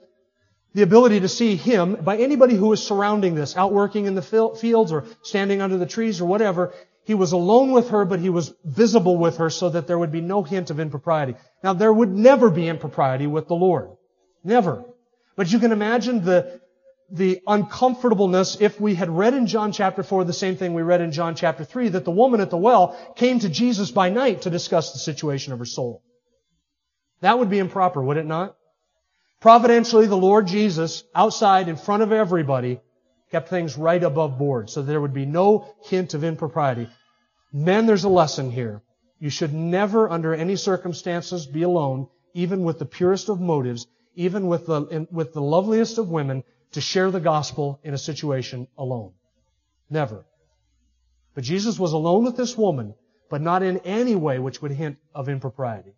the 0.75 0.83
ability 0.83 1.21
to 1.21 1.29
see 1.29 1.57
him 1.57 1.97
by 1.97 2.19
anybody 2.19 2.55
who 2.55 2.69
was 2.69 2.87
surrounding 2.87 3.35
this, 3.35 3.57
out 3.57 3.73
working 3.73 4.07
in 4.07 4.15
the 4.15 4.23
fields 4.23 4.93
or 4.93 5.05
standing 5.23 5.61
under 5.61 5.79
the 5.79 5.87
trees 5.87 6.21
or 6.21 6.27
whatever. 6.27 6.73
He 7.05 7.15
was 7.15 7.33
alone 7.33 7.73
with 7.73 7.91
her, 7.91 8.05
but 8.05 8.21
he 8.21 8.31
was 8.31 8.55
visible 8.65 9.17
with 9.17 9.39
her 9.39 9.51
so 9.51 9.71
that 9.71 9.87
there 9.87 9.99
would 9.99 10.13
be 10.13 10.21
no 10.21 10.43
hint 10.43 10.71
of 10.71 10.79
impropriety. 10.79 11.35
Now, 11.65 11.73
there 11.73 11.93
would 11.93 12.11
never 12.11 12.51
be 12.51 12.69
impropriety 12.69 13.27
with 13.27 13.49
the 13.49 13.55
Lord. 13.55 13.91
Never. 14.45 14.85
But 15.35 15.51
you 15.51 15.59
can 15.59 15.73
imagine 15.73 16.25
the 16.25 16.61
the 17.11 17.41
uncomfortableness 17.47 18.59
if 18.61 18.81
we 18.81 18.95
had 18.95 19.11
read 19.11 19.35
in 19.35 19.47
John 19.47 19.73
chapter 19.73 20.03
4 20.03 20.25
the 20.25 20.33
same 20.33 20.57
thing 20.57 20.75
we 20.75 20.83
read 20.83 21.01
in 21.01 21.13
John 21.13 21.35
chapter 21.35 21.65
3, 21.65 21.91
that 21.91 22.05
the 22.05 22.11
woman 22.11 22.41
at 22.41 22.51
the 22.51 22.57
well 22.57 22.97
came 23.17 23.41
to 23.41 23.49
Jesus 23.49 23.91
by 23.91 24.11
night 24.11 24.43
to 24.43 24.51
discuss 24.51 24.93
the 24.93 24.99
situation 24.99 25.53
of 25.53 25.59
her 25.59 25.65
soul. 25.65 26.03
That 27.21 27.39
would 27.39 27.51
be 27.51 27.59
improper, 27.59 28.01
would 28.01 28.17
it 28.17 28.27
not? 28.27 28.57
Providentially, 29.41 30.07
the 30.07 30.17
Lord 30.17 30.47
Jesus, 30.47 31.03
outside 31.15 31.69
in 31.69 31.77
front 31.77 32.03
of 32.03 32.13
everybody, 32.13 32.81
kept 33.31 33.49
things 33.49 33.79
right 33.79 34.03
above 34.03 34.39
board 34.39 34.69
so 34.69 34.83
there 34.83 35.01
would 35.01 35.15
be 35.15 35.25
no 35.25 35.75
hint 35.85 36.13
of 36.15 36.25
impropriety. 36.25 36.89
Men, 37.53 37.87
there's 37.87 38.05
a 38.05 38.09
lesson 38.09 38.51
here. 38.51 38.83
You 39.19 39.31
should 39.31 39.55
never, 39.55 40.11
under 40.11 40.35
any 40.35 40.57
circumstances, 40.57 41.47
be 41.47 41.63
alone, 41.63 42.09
even 42.35 42.65
with 42.65 42.79
the 42.79 42.85
purest 42.85 43.29
of 43.29 43.41
motives, 43.41 43.87
even 44.15 44.47
with 44.47 44.67
the, 44.67 45.07
with 45.11 45.33
the 45.33 45.43
loveliest 45.43 45.99
of 45.99 46.11
women, 46.11 46.45
to 46.73 46.81
share 46.81 47.11
the 47.11 47.21
gospel 47.21 47.81
in 47.83 47.95
a 47.95 47.99
situation 47.99 48.69
alone. 48.77 49.13
Never. 49.89 50.25
But 51.35 51.45
Jesus 51.45 51.79
was 51.79 51.93
alone 51.93 52.25
with 52.25 52.37
this 52.37 52.57
woman, 52.59 52.95
but 53.31 53.41
not 53.41 53.63
in 53.63 53.79
any 53.79 54.17
way 54.17 54.39
which 54.39 54.61
would 54.61 54.73
hint 54.73 54.99
of 55.15 55.29
impropriety. 55.29 55.95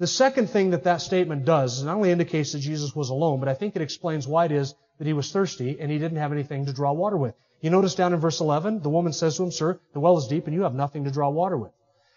The 0.00 0.06
second 0.06 0.48
thing 0.48 0.70
that 0.70 0.84
that 0.84 1.02
statement 1.02 1.44
does 1.44 1.76
is 1.76 1.84
not 1.84 1.96
only 1.96 2.10
indicates 2.10 2.52
that 2.52 2.60
Jesus 2.60 2.96
was 2.96 3.10
alone, 3.10 3.38
but 3.38 3.50
I 3.50 3.54
think 3.54 3.76
it 3.76 3.82
explains 3.82 4.26
why 4.26 4.46
it 4.46 4.52
is 4.52 4.74
that 4.96 5.06
he 5.06 5.12
was 5.12 5.30
thirsty 5.30 5.76
and 5.78 5.90
he 5.90 5.98
didn't 5.98 6.16
have 6.16 6.32
anything 6.32 6.64
to 6.64 6.72
draw 6.72 6.90
water 6.92 7.18
with. 7.18 7.34
You 7.60 7.68
notice 7.68 7.96
down 7.96 8.14
in 8.14 8.18
verse 8.18 8.40
11, 8.40 8.80
the 8.80 8.88
woman 8.88 9.12
says 9.12 9.36
to 9.36 9.42
him, 9.42 9.50
Sir, 9.50 9.78
the 9.92 10.00
well 10.00 10.16
is 10.16 10.26
deep 10.26 10.46
and 10.46 10.54
you 10.54 10.62
have 10.62 10.74
nothing 10.74 11.04
to 11.04 11.10
draw 11.10 11.28
water 11.28 11.58
with. 11.58 11.72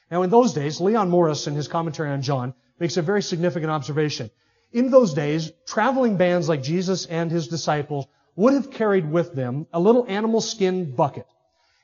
Now 0.09 0.21
in 0.21 0.29
those 0.29 0.53
days, 0.53 0.79
Leon 0.79 1.09
Morris 1.09 1.45
in 1.45 1.55
his 1.55 1.67
commentary 1.67 2.09
on 2.09 2.21
John 2.21 2.53
makes 2.79 2.95
a 2.95 3.01
very 3.01 3.21
significant 3.21 3.69
observation. 3.69 4.31
In 4.71 4.89
those 4.89 5.13
days, 5.13 5.51
traveling 5.67 6.15
bands 6.15 6.47
like 6.47 6.63
Jesus 6.63 7.05
and 7.05 7.29
his 7.29 7.49
disciples 7.49 8.07
would 8.37 8.53
have 8.53 8.71
carried 8.71 9.11
with 9.11 9.33
them 9.33 9.67
a 9.73 9.79
little 9.81 10.05
animal 10.07 10.39
skin 10.39 10.95
bucket 10.95 11.27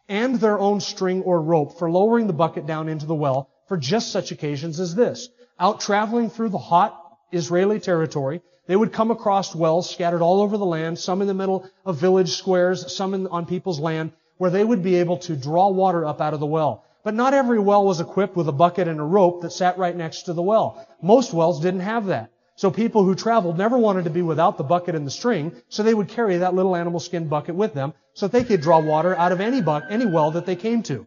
and 0.07 0.35
their 0.35 0.59
own 0.59 0.79
string 0.79 1.23
or 1.23 1.41
rope 1.41 1.77
for 1.77 1.91
lowering 1.91 2.27
the 2.27 2.31
bucket 2.31 2.65
down 2.65 2.87
into 2.87 3.05
the 3.05 3.13
well 3.13 3.49
for 3.67 3.75
just 3.75 4.13
such 4.13 4.31
occasions 4.31 4.79
as 4.79 4.95
this. 4.95 5.27
Out 5.59 5.81
traveling 5.81 6.29
through 6.29 6.49
the 6.49 6.57
hot 6.57 6.95
Israeli 7.31 7.79
territory, 7.79 8.41
they 8.67 8.75
would 8.75 8.93
come 8.93 9.11
across 9.11 9.53
wells 9.53 9.89
scattered 9.89 10.21
all 10.21 10.41
over 10.41 10.57
the 10.57 10.65
land, 10.65 10.97
some 10.97 11.21
in 11.21 11.27
the 11.27 11.33
middle 11.33 11.69
of 11.85 11.97
village 11.97 12.29
squares, 12.29 12.95
some 12.95 13.13
in, 13.13 13.27
on 13.27 13.45
people's 13.45 13.79
land, 13.79 14.11
where 14.37 14.51
they 14.51 14.63
would 14.63 14.83
be 14.83 14.95
able 14.95 15.17
to 15.17 15.35
draw 15.35 15.67
water 15.69 16.05
up 16.05 16.21
out 16.21 16.33
of 16.33 16.39
the 16.39 16.45
well. 16.45 16.85
But 17.03 17.13
not 17.13 17.33
every 17.33 17.59
well 17.59 17.83
was 17.83 17.99
equipped 17.99 18.37
with 18.37 18.47
a 18.47 18.53
bucket 18.53 18.87
and 18.87 18.99
a 18.99 19.03
rope 19.03 19.41
that 19.41 19.51
sat 19.51 19.77
right 19.77 19.95
next 19.95 20.23
to 20.23 20.33
the 20.33 20.41
well. 20.41 20.87
Most 21.01 21.33
wells 21.33 21.59
didn't 21.59 21.81
have 21.81 22.05
that. 22.05 22.31
So 22.55 22.71
people 22.71 23.03
who 23.03 23.15
traveled 23.15 23.57
never 23.57 23.77
wanted 23.77 24.03
to 24.03 24.09
be 24.09 24.21
without 24.21 24.57
the 24.57 24.63
bucket 24.63 24.95
and 24.95 25.05
the 25.05 25.11
string, 25.11 25.53
so 25.69 25.83
they 25.83 25.93
would 25.93 26.09
carry 26.09 26.37
that 26.37 26.53
little 26.53 26.75
animal 26.75 26.99
skin 26.99 27.27
bucket 27.27 27.55
with 27.55 27.73
them 27.73 27.93
so 28.13 28.27
that 28.27 28.37
they 28.37 28.43
could 28.43 28.61
draw 28.61 28.79
water 28.79 29.15
out 29.15 29.31
of 29.31 29.41
any 29.41 29.63
any 29.89 30.05
well 30.05 30.31
that 30.31 30.45
they 30.45 30.55
came 30.55 30.83
to. 30.83 31.05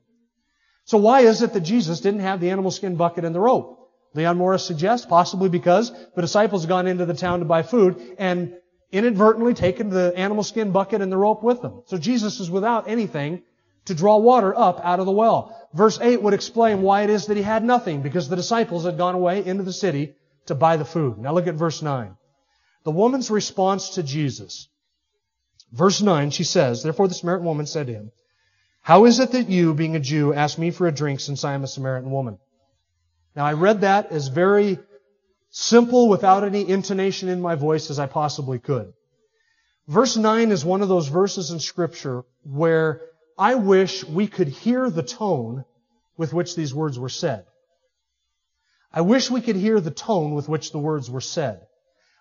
So 0.84 0.98
why 0.98 1.20
is 1.20 1.42
it 1.42 1.52
that 1.52 1.60
Jesus 1.60 2.00
didn't 2.00 2.20
have 2.20 2.40
the 2.40 2.50
animal 2.50 2.70
skin 2.70 2.96
bucket 2.96 3.24
and 3.24 3.34
the 3.34 3.40
rope? 3.40 3.81
Leon 4.14 4.36
Morris 4.36 4.64
suggests 4.64 5.06
possibly 5.06 5.48
because 5.48 5.92
the 6.14 6.20
disciples 6.20 6.62
had 6.62 6.68
gone 6.68 6.86
into 6.86 7.06
the 7.06 7.14
town 7.14 7.38
to 7.38 7.44
buy 7.44 7.62
food 7.62 8.16
and 8.18 8.54
inadvertently 8.90 9.54
taken 9.54 9.88
the 9.88 10.12
animal 10.16 10.44
skin 10.44 10.70
bucket 10.70 11.00
and 11.00 11.10
the 11.10 11.16
rope 11.16 11.42
with 11.42 11.62
them. 11.62 11.82
So 11.86 11.96
Jesus 11.96 12.38
is 12.40 12.50
without 12.50 12.88
anything 12.88 13.42
to 13.86 13.94
draw 13.94 14.18
water 14.18 14.56
up 14.56 14.80
out 14.84 15.00
of 15.00 15.06
the 15.06 15.12
well. 15.12 15.56
Verse 15.72 15.98
8 16.00 16.22
would 16.22 16.34
explain 16.34 16.82
why 16.82 17.02
it 17.02 17.10
is 17.10 17.26
that 17.26 17.36
he 17.36 17.42
had 17.42 17.64
nothing 17.64 18.02
because 18.02 18.28
the 18.28 18.36
disciples 18.36 18.84
had 18.84 18.98
gone 18.98 19.14
away 19.14 19.44
into 19.44 19.62
the 19.62 19.72
city 19.72 20.14
to 20.46 20.54
buy 20.54 20.76
the 20.76 20.84
food. 20.84 21.18
Now 21.18 21.32
look 21.32 21.46
at 21.46 21.54
verse 21.54 21.82
9. 21.82 22.14
The 22.84 22.90
woman's 22.90 23.30
response 23.30 23.90
to 23.90 24.02
Jesus. 24.02 24.68
Verse 25.72 26.02
9, 26.02 26.30
she 26.30 26.44
says, 26.44 26.82
Therefore 26.82 27.08
the 27.08 27.14
Samaritan 27.14 27.46
woman 27.46 27.66
said 27.66 27.86
to 27.86 27.94
him, 27.94 28.12
How 28.82 29.06
is 29.06 29.18
it 29.20 29.32
that 29.32 29.48
you, 29.48 29.72
being 29.72 29.96
a 29.96 30.00
Jew, 30.00 30.34
ask 30.34 30.58
me 30.58 30.70
for 30.70 30.86
a 30.86 30.92
drink 30.92 31.20
since 31.20 31.44
I 31.44 31.54
am 31.54 31.64
a 31.64 31.68
Samaritan 31.68 32.10
woman? 32.10 32.38
Now 33.34 33.44
I 33.46 33.54
read 33.54 33.80
that 33.80 34.12
as 34.12 34.28
very 34.28 34.78
simple 35.50 36.08
without 36.08 36.44
any 36.44 36.68
intonation 36.68 37.28
in 37.28 37.40
my 37.40 37.54
voice 37.54 37.90
as 37.90 37.98
I 37.98 38.06
possibly 38.06 38.58
could. 38.58 38.92
Verse 39.88 40.16
9 40.16 40.50
is 40.50 40.64
one 40.64 40.82
of 40.82 40.88
those 40.88 41.08
verses 41.08 41.50
in 41.50 41.60
scripture 41.60 42.24
where 42.44 43.02
I 43.38 43.56
wish 43.56 44.04
we 44.04 44.26
could 44.26 44.48
hear 44.48 44.88
the 44.88 45.02
tone 45.02 45.64
with 46.16 46.32
which 46.32 46.54
these 46.54 46.74
words 46.74 46.98
were 46.98 47.08
said. 47.08 47.46
I 48.92 49.00
wish 49.00 49.30
we 49.30 49.40
could 49.40 49.56
hear 49.56 49.80
the 49.80 49.90
tone 49.90 50.34
with 50.34 50.48
which 50.48 50.70
the 50.70 50.78
words 50.78 51.10
were 51.10 51.20
said. 51.22 51.66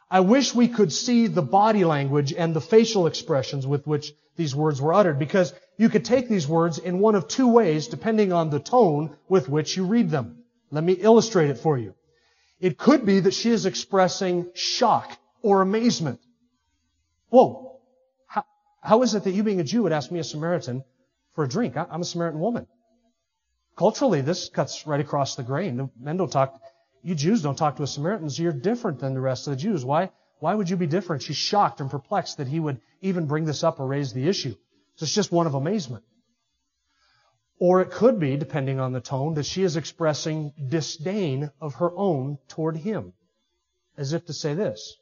I 0.09 0.21
wish 0.21 0.55
we 0.55 0.67
could 0.67 0.91
see 0.91 1.27
the 1.27 1.41
body 1.41 1.85
language 1.85 2.33
and 2.33 2.53
the 2.53 2.61
facial 2.61 3.07
expressions 3.07 3.67
with 3.67 3.85
which 3.85 4.13
these 4.35 4.55
words 4.55 4.81
were 4.81 4.93
uttered 4.93 5.19
because 5.19 5.53
you 5.77 5.89
could 5.89 6.05
take 6.05 6.27
these 6.27 6.47
words 6.47 6.77
in 6.77 6.99
one 6.99 7.15
of 7.15 7.27
two 7.27 7.47
ways 7.47 7.87
depending 7.87 8.33
on 8.33 8.49
the 8.49 8.59
tone 8.59 9.15
with 9.29 9.47
which 9.47 9.77
you 9.77 9.85
read 9.85 10.09
them. 10.09 10.40
Let 10.71 10.83
me 10.83 10.93
illustrate 10.93 11.49
it 11.49 11.57
for 11.57 11.77
you. 11.77 11.93
It 12.59 12.77
could 12.77 13.05
be 13.05 13.19
that 13.21 13.33
she 13.33 13.49
is 13.49 13.65
expressing 13.65 14.49
shock 14.53 15.17
or 15.41 15.61
amazement. 15.61 16.19
Whoa. 17.29 17.79
How, 18.27 18.45
how 18.81 19.01
is 19.01 19.15
it 19.15 19.23
that 19.23 19.31
you 19.31 19.43
being 19.43 19.59
a 19.59 19.63
Jew 19.63 19.83
would 19.83 19.91
ask 19.91 20.11
me 20.11 20.19
a 20.19 20.23
Samaritan 20.23 20.83
for 21.33 21.43
a 21.43 21.49
drink? 21.49 21.75
I'm 21.75 22.01
a 22.01 22.05
Samaritan 22.05 22.39
woman. 22.39 22.67
Culturally, 23.75 24.21
this 24.21 24.49
cuts 24.49 24.85
right 24.85 24.99
across 24.99 25.35
the 25.35 25.43
grain. 25.43 25.89
Men 25.99 26.17
don't 26.17 26.31
talk, 26.31 26.61
you 27.01 27.15
Jews 27.15 27.41
don't 27.41 27.57
talk 27.57 27.77
to 27.77 27.83
us 27.83 27.93
Samaritans. 27.93 28.37
You're 28.37 28.53
different 28.53 28.99
than 28.99 29.13
the 29.13 29.21
rest 29.21 29.47
of 29.47 29.51
the 29.51 29.57
Jews. 29.57 29.83
Why? 29.83 30.11
Why 30.39 30.55
would 30.55 30.69
you 30.69 30.77
be 30.77 30.87
different? 30.87 31.23
She's 31.23 31.37
shocked 31.37 31.81
and 31.81 31.89
perplexed 31.89 32.37
that 32.37 32.47
he 32.47 32.59
would 32.59 32.81
even 33.01 33.27
bring 33.27 33.45
this 33.45 33.63
up 33.63 33.79
or 33.79 33.87
raise 33.87 34.13
the 34.13 34.27
issue. 34.27 34.55
So 34.95 35.03
it's 35.03 35.13
just 35.13 35.31
one 35.31 35.47
of 35.47 35.53
amazement. 35.53 36.03
Or 37.61 37.81
it 37.81 37.91
could 37.91 38.19
be, 38.19 38.37
depending 38.37 38.79
on 38.79 38.91
the 38.91 38.99
tone, 38.99 39.35
that 39.35 39.45
she 39.45 39.61
is 39.61 39.75
expressing 39.75 40.51
disdain 40.69 41.51
of 41.61 41.75
her 41.75 41.95
own 41.95 42.39
toward 42.47 42.75
him. 42.75 43.13
As 43.95 44.13
if 44.13 44.25
to 44.25 44.33
say 44.33 44.55
this. 44.55 44.97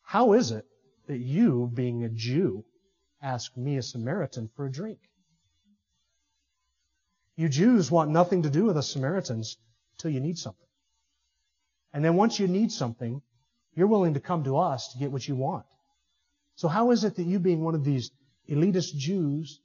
How 0.00 0.32
is 0.32 0.50
it 0.50 0.64
that 1.08 1.18
you, 1.18 1.70
being 1.74 2.04
a 2.04 2.08
Jew, 2.08 2.64
ask 3.20 3.54
me, 3.54 3.76
a 3.76 3.82
Samaritan, 3.82 4.48
for 4.56 4.64
a 4.64 4.72
drink? 4.72 4.98
You 7.36 7.50
Jews 7.50 7.90
want 7.90 8.10
nothing 8.10 8.44
to 8.44 8.50
do 8.50 8.64
with 8.64 8.78
us 8.78 8.88
Samaritans 8.88 9.58
till 9.98 10.10
you 10.10 10.20
need 10.20 10.38
something. 10.38 10.68
And 11.92 12.02
then 12.02 12.16
once 12.16 12.40
you 12.40 12.48
need 12.48 12.72
something, 12.72 13.20
you're 13.74 13.88
willing 13.88 14.14
to 14.14 14.20
come 14.20 14.44
to 14.44 14.56
us 14.56 14.94
to 14.94 14.98
get 14.98 15.12
what 15.12 15.28
you 15.28 15.36
want. 15.36 15.66
So 16.56 16.68
how 16.68 16.92
is 16.92 17.04
it 17.04 17.16
that 17.16 17.26
you 17.26 17.38
being 17.38 17.62
one 17.62 17.74
of 17.74 17.84
these 17.84 18.10
elitist 18.48 18.96
Jews 18.96 19.60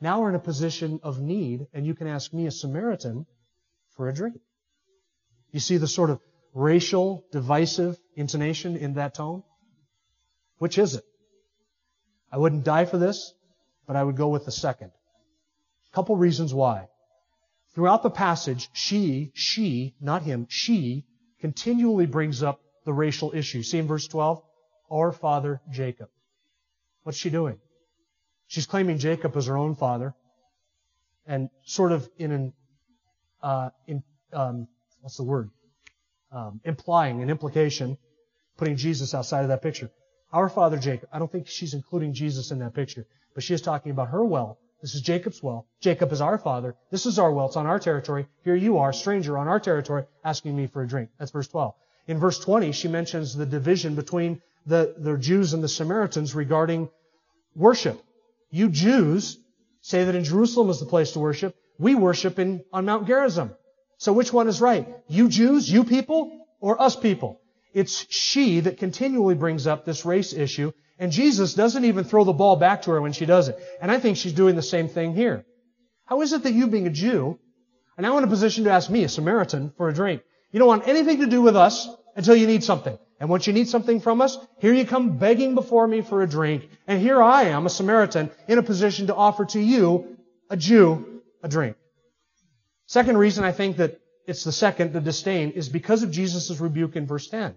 now 0.00 0.20
we're 0.20 0.30
in 0.30 0.34
a 0.34 0.40
position 0.40 1.00
of 1.02 1.20
need 1.20 1.66
and 1.72 1.86
you 1.86 1.94
can 1.94 2.06
ask 2.06 2.32
me, 2.32 2.46
a 2.46 2.50
Samaritan, 2.50 3.26
for 3.96 4.08
a 4.08 4.14
drink? 4.14 4.40
You 5.52 5.60
see 5.60 5.76
the 5.76 5.88
sort 5.88 6.10
of 6.10 6.20
racial, 6.54 7.24
divisive 7.32 7.98
intonation 8.14 8.76
in 8.76 8.94
that 8.94 9.14
tone? 9.14 9.42
Which 10.58 10.78
is 10.78 10.94
it? 10.94 11.04
I 12.32 12.38
wouldn't 12.38 12.64
die 12.64 12.84
for 12.84 12.98
this, 12.98 13.34
but 13.86 13.96
I 13.96 14.04
would 14.04 14.16
go 14.16 14.28
with 14.28 14.44
the 14.44 14.52
second. 14.52 14.92
A 15.90 15.94
couple 15.94 16.16
reasons 16.16 16.54
why. 16.54 16.88
Throughout 17.74 18.02
the 18.02 18.10
passage, 18.10 18.68
she, 18.72 19.32
she, 19.34 19.94
not 20.00 20.22
him, 20.22 20.46
she 20.48 21.04
continually 21.40 22.06
brings 22.06 22.42
up 22.42 22.60
the 22.84 22.92
racial 22.92 23.32
issue. 23.34 23.62
See 23.62 23.78
in 23.78 23.86
verse 23.86 24.06
12? 24.06 24.42
Our 24.90 25.12
father 25.12 25.60
Jacob. 25.70 26.08
What's 27.02 27.18
she 27.18 27.30
doing? 27.30 27.58
She's 28.50 28.66
claiming 28.66 28.98
Jacob 28.98 29.36
as 29.36 29.46
her 29.46 29.56
own 29.56 29.76
father, 29.76 30.12
and 31.24 31.50
sort 31.62 31.92
of 31.92 32.10
in 32.18 32.32
an, 32.32 32.52
uh, 33.40 33.70
in, 33.86 34.02
um, 34.32 34.66
what's 35.02 35.16
the 35.16 35.22
word? 35.22 35.50
Um, 36.32 36.60
implying 36.64 37.22
an 37.22 37.30
implication, 37.30 37.96
putting 38.56 38.74
Jesus 38.74 39.14
outside 39.14 39.42
of 39.42 39.48
that 39.50 39.62
picture. 39.62 39.92
Our 40.32 40.48
father 40.48 40.78
Jacob. 40.78 41.08
I 41.12 41.20
don't 41.20 41.30
think 41.30 41.46
she's 41.46 41.74
including 41.74 42.12
Jesus 42.12 42.50
in 42.50 42.58
that 42.58 42.74
picture, 42.74 43.06
but 43.34 43.44
she 43.44 43.54
is 43.54 43.62
talking 43.62 43.92
about 43.92 44.08
her 44.08 44.24
well. 44.24 44.58
This 44.82 44.96
is 44.96 45.00
Jacob's 45.00 45.40
well. 45.40 45.68
Jacob 45.80 46.10
is 46.10 46.20
our 46.20 46.36
father. 46.36 46.74
This 46.90 47.06
is 47.06 47.20
our 47.20 47.32
well. 47.32 47.46
It's 47.46 47.56
on 47.56 47.68
our 47.68 47.78
territory. 47.78 48.26
Here 48.42 48.56
you 48.56 48.78
are, 48.78 48.92
stranger 48.92 49.38
on 49.38 49.46
our 49.46 49.60
territory, 49.60 50.06
asking 50.24 50.56
me 50.56 50.66
for 50.66 50.82
a 50.82 50.88
drink. 50.88 51.10
That's 51.20 51.30
verse 51.30 51.46
12. 51.46 51.72
In 52.08 52.18
verse 52.18 52.40
20, 52.40 52.72
she 52.72 52.88
mentions 52.88 53.36
the 53.36 53.46
division 53.46 53.94
between 53.94 54.42
the, 54.66 54.96
the 54.98 55.16
Jews 55.18 55.52
and 55.52 55.62
the 55.62 55.68
Samaritans 55.68 56.34
regarding 56.34 56.88
worship. 57.54 58.02
You 58.50 58.68
Jews 58.68 59.38
say 59.80 60.04
that 60.04 60.14
in 60.14 60.24
Jerusalem 60.24 60.70
is 60.70 60.80
the 60.80 60.86
place 60.86 61.12
to 61.12 61.18
worship. 61.18 61.56
We 61.78 61.94
worship 61.94 62.38
in, 62.38 62.64
on 62.72 62.84
Mount 62.84 63.06
Gerizim. 63.06 63.52
So 63.98 64.12
which 64.12 64.32
one 64.32 64.48
is 64.48 64.60
right? 64.60 64.88
You 65.08 65.28
Jews, 65.28 65.70
you 65.70 65.84
people, 65.84 66.46
or 66.60 66.80
us 66.80 66.96
people? 66.96 67.40
It's 67.72 68.06
she 68.12 68.60
that 68.60 68.78
continually 68.78 69.34
brings 69.34 69.66
up 69.66 69.84
this 69.84 70.04
race 70.04 70.32
issue, 70.32 70.72
and 70.98 71.12
Jesus 71.12 71.54
doesn't 71.54 71.84
even 71.84 72.04
throw 72.04 72.24
the 72.24 72.32
ball 72.32 72.56
back 72.56 72.82
to 72.82 72.90
her 72.90 73.00
when 73.00 73.12
she 73.12 73.26
does 73.26 73.48
it. 73.48 73.58
And 73.80 73.90
I 73.90 74.00
think 74.00 74.16
she's 74.16 74.32
doing 74.32 74.56
the 74.56 74.62
same 74.62 74.88
thing 74.88 75.14
here. 75.14 75.44
How 76.04 76.20
is 76.22 76.32
it 76.32 76.42
that 76.42 76.52
you 76.52 76.66
being 76.66 76.86
a 76.86 76.90
Jew 76.90 77.38
are 77.96 78.02
now 78.02 78.18
in 78.18 78.24
a 78.24 78.26
position 78.26 78.64
to 78.64 78.70
ask 78.70 78.90
me, 78.90 79.04
a 79.04 79.08
Samaritan, 79.08 79.72
for 79.76 79.88
a 79.88 79.94
drink? 79.94 80.22
You 80.50 80.58
don't 80.58 80.68
want 80.68 80.88
anything 80.88 81.20
to 81.20 81.26
do 81.26 81.40
with 81.40 81.56
us 81.56 81.88
until 82.16 82.34
you 82.34 82.46
need 82.46 82.64
something. 82.64 82.98
And 83.20 83.28
once 83.28 83.46
you 83.46 83.52
need 83.52 83.68
something 83.68 84.00
from 84.00 84.22
us, 84.22 84.38
here 84.58 84.72
you 84.72 84.86
come 84.86 85.18
begging 85.18 85.54
before 85.54 85.86
me 85.86 86.00
for 86.00 86.22
a 86.22 86.26
drink. 86.26 86.68
And 86.86 87.00
here 87.00 87.22
I 87.22 87.44
am, 87.44 87.66
a 87.66 87.70
Samaritan, 87.70 88.30
in 88.48 88.58
a 88.58 88.62
position 88.62 89.08
to 89.08 89.14
offer 89.14 89.44
to 89.44 89.60
you, 89.60 90.16
a 90.48 90.56
Jew, 90.56 91.20
a 91.42 91.48
drink. 91.48 91.76
Second 92.86 93.18
reason 93.18 93.44
I 93.44 93.52
think 93.52 93.76
that 93.76 94.00
it's 94.26 94.42
the 94.42 94.52
second, 94.52 94.94
the 94.94 95.00
disdain, 95.02 95.50
is 95.50 95.68
because 95.68 96.02
of 96.02 96.10
Jesus' 96.10 96.58
rebuke 96.60 96.96
in 96.96 97.06
verse 97.06 97.28
10. 97.28 97.54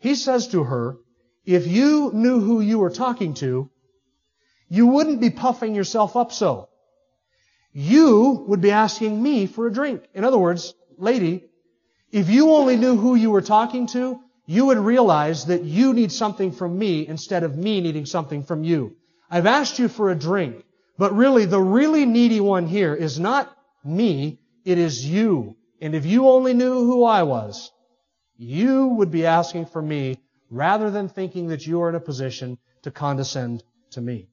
He 0.00 0.14
says 0.14 0.48
to 0.48 0.64
her, 0.64 0.98
if 1.46 1.66
you 1.66 2.10
knew 2.12 2.40
who 2.40 2.60
you 2.60 2.78
were 2.78 2.90
talking 2.90 3.34
to, 3.34 3.70
you 4.68 4.86
wouldn't 4.86 5.20
be 5.20 5.30
puffing 5.30 5.74
yourself 5.74 6.14
up 6.14 6.30
so. 6.30 6.68
You 7.72 8.44
would 8.48 8.60
be 8.60 8.70
asking 8.70 9.22
me 9.22 9.46
for 9.46 9.66
a 9.66 9.72
drink. 9.72 10.02
In 10.14 10.24
other 10.24 10.38
words, 10.38 10.74
lady, 10.98 11.44
if 12.12 12.28
you 12.28 12.50
only 12.50 12.76
knew 12.76 12.96
who 12.96 13.14
you 13.14 13.30
were 13.30 13.40
talking 13.40 13.86
to, 13.88 14.20
you 14.50 14.64
would 14.64 14.78
realize 14.78 15.44
that 15.44 15.62
you 15.64 15.92
need 15.92 16.10
something 16.10 16.52
from 16.52 16.78
me 16.78 17.06
instead 17.06 17.42
of 17.42 17.58
me 17.58 17.82
needing 17.82 18.06
something 18.06 18.42
from 18.42 18.64
you. 18.64 18.96
I've 19.30 19.44
asked 19.44 19.78
you 19.78 19.88
for 19.88 20.08
a 20.10 20.18
drink, 20.18 20.64
but 20.96 21.14
really 21.14 21.44
the 21.44 21.60
really 21.60 22.06
needy 22.06 22.40
one 22.40 22.66
here 22.66 22.94
is 22.94 23.20
not 23.20 23.54
me, 23.84 24.40
it 24.64 24.78
is 24.78 25.04
you. 25.04 25.54
And 25.82 25.94
if 25.94 26.06
you 26.06 26.28
only 26.28 26.54
knew 26.54 26.86
who 26.86 27.04
I 27.04 27.24
was, 27.24 27.70
you 28.38 28.86
would 28.86 29.10
be 29.10 29.26
asking 29.26 29.66
for 29.66 29.82
me 29.82 30.16
rather 30.50 30.90
than 30.90 31.10
thinking 31.10 31.48
that 31.48 31.66
you 31.66 31.82
are 31.82 31.90
in 31.90 31.94
a 31.94 32.00
position 32.00 32.56
to 32.84 32.90
condescend 32.90 33.62
to 33.90 34.00
me. 34.00 34.30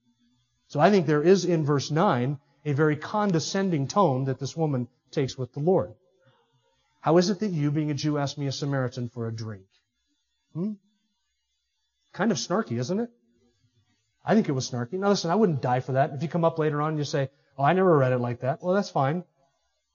So 0.70 0.80
I 0.80 0.92
think 0.92 1.08
there 1.08 1.24
is 1.24 1.44
in 1.44 1.66
verse 1.66 1.92
9 1.92 2.40
a 2.64 2.72
very 2.72 2.96
condescending 2.96 3.90
tone 3.90 4.24
that 4.26 4.40
this 4.40 4.56
woman 4.56 4.88
takes 5.12 5.38
with 5.38 5.52
the 5.52 5.60
Lord. 5.60 5.94
How 7.02 7.18
is 7.18 7.30
it 7.30 7.42
that 7.42 7.52
you, 7.52 7.70
being 7.70 7.92
a 7.92 7.94
Jew, 7.94 8.18
ask 8.18 8.38
me, 8.38 8.48
a 8.48 8.54
Samaritan, 8.54 9.10
for 9.10 9.28
a 9.28 9.36
drink? 9.36 9.66
Hmm? 10.56 10.72
Kind 12.14 12.32
of 12.32 12.38
snarky, 12.38 12.80
isn't 12.80 13.00
it? 13.00 13.10
I 14.24 14.34
think 14.34 14.50
it 14.50 14.54
was 14.54 14.72
snarky. 14.72 14.94
Now 14.94 15.10
listen, 15.10 15.30
I 15.30 15.36
wouldn't 15.36 15.62
die 15.62 15.82
for 15.82 15.92
that. 15.92 16.14
If 16.14 16.24
you 16.24 16.30
come 16.30 16.46
up 16.46 16.58
later 16.58 16.82
on 16.82 16.90
and 16.90 16.98
you 16.98 17.04
say, 17.04 17.30
oh, 17.58 17.64
I 17.64 17.74
never 17.74 17.96
read 17.98 18.14
it 18.14 18.20
like 18.20 18.40
that, 18.40 18.64
well, 18.64 18.74
that's 18.74 18.90
fine. 18.90 19.24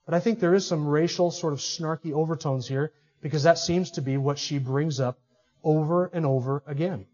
But 0.05 0.15
I 0.15 0.21
think 0.21 0.39
there 0.39 0.55
is 0.55 0.67
some 0.67 0.87
racial 0.87 1.31
sort 1.31 1.53
of 1.55 1.61
snarky 1.61 2.13
overtones 2.13 2.69
here 2.69 2.93
because 3.23 3.43
that 3.45 3.59
seems 3.59 3.93
to 3.93 4.03
be 4.03 4.19
what 4.19 4.39
she 4.39 4.59
brings 4.59 5.01
up 5.01 5.19
over 5.65 6.07
and 6.07 6.27
over 6.27 6.63
again. 6.67 7.07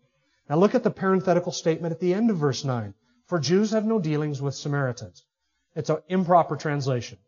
Now 0.50 0.56
look 0.56 0.74
at 0.74 0.82
the 0.82 0.90
parenthetical 0.90 1.52
statement 1.52 1.92
at 1.92 2.00
the 2.00 2.14
end 2.14 2.30
of 2.30 2.36
verse 2.36 2.64
9. 2.64 2.94
For 3.26 3.38
Jews 3.38 3.70
have 3.70 3.84
no 3.84 3.98
dealings 3.98 4.42
with 4.42 4.54
Samaritans. 4.54 5.24
It's 5.74 5.90
an 5.90 5.98
improper 6.08 6.56
translation. 6.56 7.18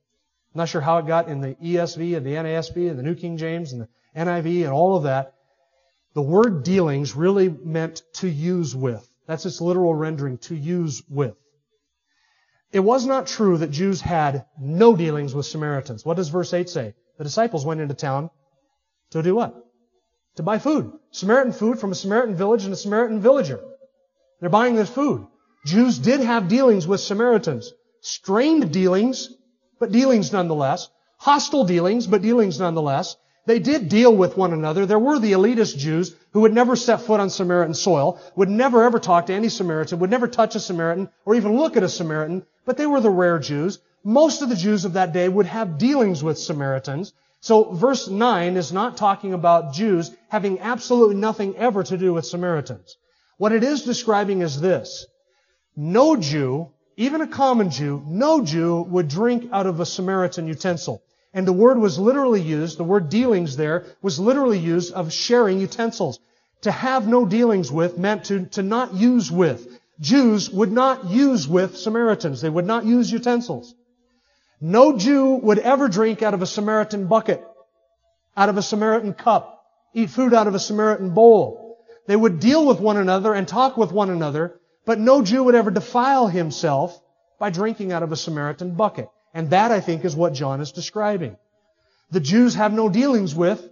I'm 0.55 0.59
not 0.59 0.69
sure 0.69 0.81
how 0.81 0.99
it 0.99 1.07
got 1.07 1.29
in 1.29 1.41
the 1.41 1.55
ESV 1.57 2.17
and 2.17 2.27
the 2.27 2.35
NASB 2.35 2.91
and 2.91 2.99
the 2.99 3.03
New 3.03 3.15
King 3.15 3.37
James 3.37 3.73
and 3.73 3.83
the 3.83 3.89
NIV 4.17 4.65
and 4.65 4.73
all 4.73 4.97
of 4.97 5.05
that. 5.05 5.35
The 6.19 6.23
word 6.23 6.65
dealings 6.65 7.15
really 7.15 7.49
meant 7.49 8.03
to 8.15 8.29
use 8.29 8.75
with. 8.75 9.09
That's 9.29 9.47
its 9.47 9.61
literal 9.61 9.95
rendering, 9.95 10.39
to 10.39 10.57
use 10.57 11.01
with. 11.09 11.37
It 12.73 12.81
was 12.81 13.07
not 13.07 13.29
true 13.29 13.59
that 13.59 13.71
Jews 13.71 14.01
had 14.01 14.45
no 14.61 14.97
dealings 14.97 15.33
with 15.33 15.47
Samaritans. 15.47 16.05
What 16.05 16.17
does 16.17 16.29
verse 16.29 16.53
8 16.53 16.69
say? 16.69 16.95
The 17.19 17.23
disciples 17.23 17.65
went 17.65 17.81
into 17.81 17.95
town 17.95 18.31
to 19.11 19.23
do 19.23 19.37
what? 19.37 19.65
To 20.39 20.43
buy 20.43 20.59
food. 20.59 20.91
Samaritan 21.13 21.53
food 21.53 21.79
from 21.79 21.93
a 21.93 21.95
Samaritan 21.95 22.35
village 22.35 22.65
and 22.65 22.73
a 22.73 22.77
Samaritan 22.77 23.21
villager. 23.21 23.61
They're 24.41 24.51
buying 24.51 24.75
this 24.75 24.91
food. 24.91 25.25
Jews 25.67 26.01
did 26.01 26.19
have 26.19 26.49
dealings 26.49 26.85
with 26.85 27.01
Samaritans. 27.01 27.73
Strained 28.01 28.73
dealings, 28.73 29.33
but 29.79 29.93
dealings 29.93 30.33
nonetheless. 30.33 30.89
Hostile 31.19 31.63
dealings, 31.63 32.09
but 32.09 32.23
dealings 32.23 32.59
nonetheless. 32.59 33.17
They 33.49 33.61
did 33.61 33.89
deal 33.89 34.15
with 34.15 34.37
one 34.37 34.53
another. 34.53 34.85
There 34.85 34.99
were 34.99 35.19
the 35.19 35.33
elitist 35.33 35.79
Jews 35.79 36.15
who 36.33 36.43
would 36.43 36.53
never 36.53 36.77
set 36.77 37.01
foot 37.01 37.19
on 37.19 37.31
Samaritan 37.31 37.73
soil, 37.73 38.21
would 38.37 38.51
never 38.51 38.85
ever 38.85 38.99
talk 38.99 39.25
to 39.27 39.33
any 39.33 39.49
Samaritan, 39.49 40.01
would 40.01 40.11
never 40.11 40.29
touch 40.29 40.55
a 40.55 40.61
Samaritan, 40.61 41.09
or 41.25 41.35
even 41.35 41.57
look 41.57 41.75
at 41.75 41.83
a 41.83 41.89
Samaritan, 41.89 42.45
but 42.67 42.77
they 42.77 42.85
were 42.85 43.01
the 43.01 43.09
rare 43.09 43.39
Jews. 43.39 43.79
Most 44.05 44.43
of 44.43 44.51
the 44.51 44.55
Jews 44.55 44.85
of 44.85 44.93
that 44.93 45.15
day 45.15 45.31
would 45.31 45.47
have 45.47 45.79
dealings 45.79 46.23
with 46.23 46.39
Samaritans. 46.39 47.15
So 47.41 47.73
verse 47.73 48.07
9 48.07 48.59
is 48.59 48.71
not 48.71 48.99
talking 48.99 49.33
about 49.33 49.73
Jews 49.73 50.11
having 50.29 50.61
absolutely 50.61 51.17
nothing 51.17 51.57
ever 51.57 51.83
to 51.85 51.97
do 51.97 52.13
with 52.13 52.27
Samaritans. 52.27 52.99
What 53.39 53.53
it 53.53 53.65
is 53.65 53.83
describing 53.83 54.43
is 54.43 54.61
this. 54.61 55.07
No 55.75 56.17
Jew, 56.17 56.69
even 56.99 57.23
a 57.23 57.27
common 57.27 57.71
Jew, 57.71 58.05
no 58.07 58.45
Jew 58.45 58.83
would 58.83 59.09
drink 59.09 59.49
out 59.55 59.67
of 59.67 59.81
a 59.81 59.87
Samaritan 59.87 60.47
utensil. 60.47 61.03
And 61.35 61.47
the 61.47 61.53
word 61.53 61.79
was 61.79 61.99
literally 61.99 62.41
used, 62.41 62.79
the 62.79 62.85
word 62.85 63.09
dealings 63.09 63.57
there 63.57 63.85
was 64.03 64.19
literally 64.19 64.59
used 64.59 64.93
of 64.95 65.13
sharing 65.13 65.61
utensils. 65.61 66.19
To 66.63 66.71
have 66.71 67.07
no 67.07 67.25
dealings 67.25 67.71
with 67.71 67.99
meant 67.99 68.25
to, 68.25 68.47
to 68.47 68.63
not 68.63 68.95
use 68.95 69.31
with. 69.31 69.79
Jews 70.01 70.51
would 70.51 70.73
not 70.73 71.05
use 71.07 71.47
with 71.47 71.77
Samaritans. 71.77 72.41
They 72.41 72.51
would 72.51 72.67
not 72.67 72.85
use 72.85 73.13
utensils. 73.13 73.75
No 74.61 74.97
Jew 74.97 75.35
would 75.37 75.59
ever 75.59 75.89
drink 75.89 76.23
out 76.23 76.35
of 76.35 76.43
a 76.43 76.47
Samaritan 76.47 77.07
bucket, 77.07 77.45
out 78.37 78.49
of 78.49 78.57
a 78.57 78.63
Samaritan 78.63 79.15
cup, 79.15 79.65
eat 79.95 80.11
food 80.11 80.35
out 80.35 80.49
of 80.49 80.55
a 80.55 80.59
Samaritan 80.59 81.11
bowl. 81.11 81.79
They 82.07 82.17
would 82.17 82.41
deal 82.41 82.67
with 82.67 82.81
one 82.81 82.97
another 82.97 83.35
and 83.35 83.47
talk 83.47 83.77
with 83.77 83.93
one 83.93 84.11
another, 84.11 84.59
but 84.85 84.99
no 84.99 85.23
Jew 85.23 85.45
would 85.45 85.55
ever 85.55 85.71
defile 85.71 86.27
himself 86.27 87.01
by 87.39 87.51
drinking 87.51 87.93
out 87.93 88.03
of 88.03 88.11
a 88.11 88.17
Samaritan 88.17 88.75
bucket. 88.75 89.09
And 89.39 89.51
that, 89.51 89.71
I 89.71 89.79
think, 89.81 90.05
is 90.05 90.17
what 90.17 90.33
John 90.33 90.61
is 90.61 90.73
describing. 90.73 91.37
The 92.11 92.19
Jews 92.19 92.57
have 92.57 92.73
no 92.73 92.89
dealings 92.89 93.37
with 93.37 93.71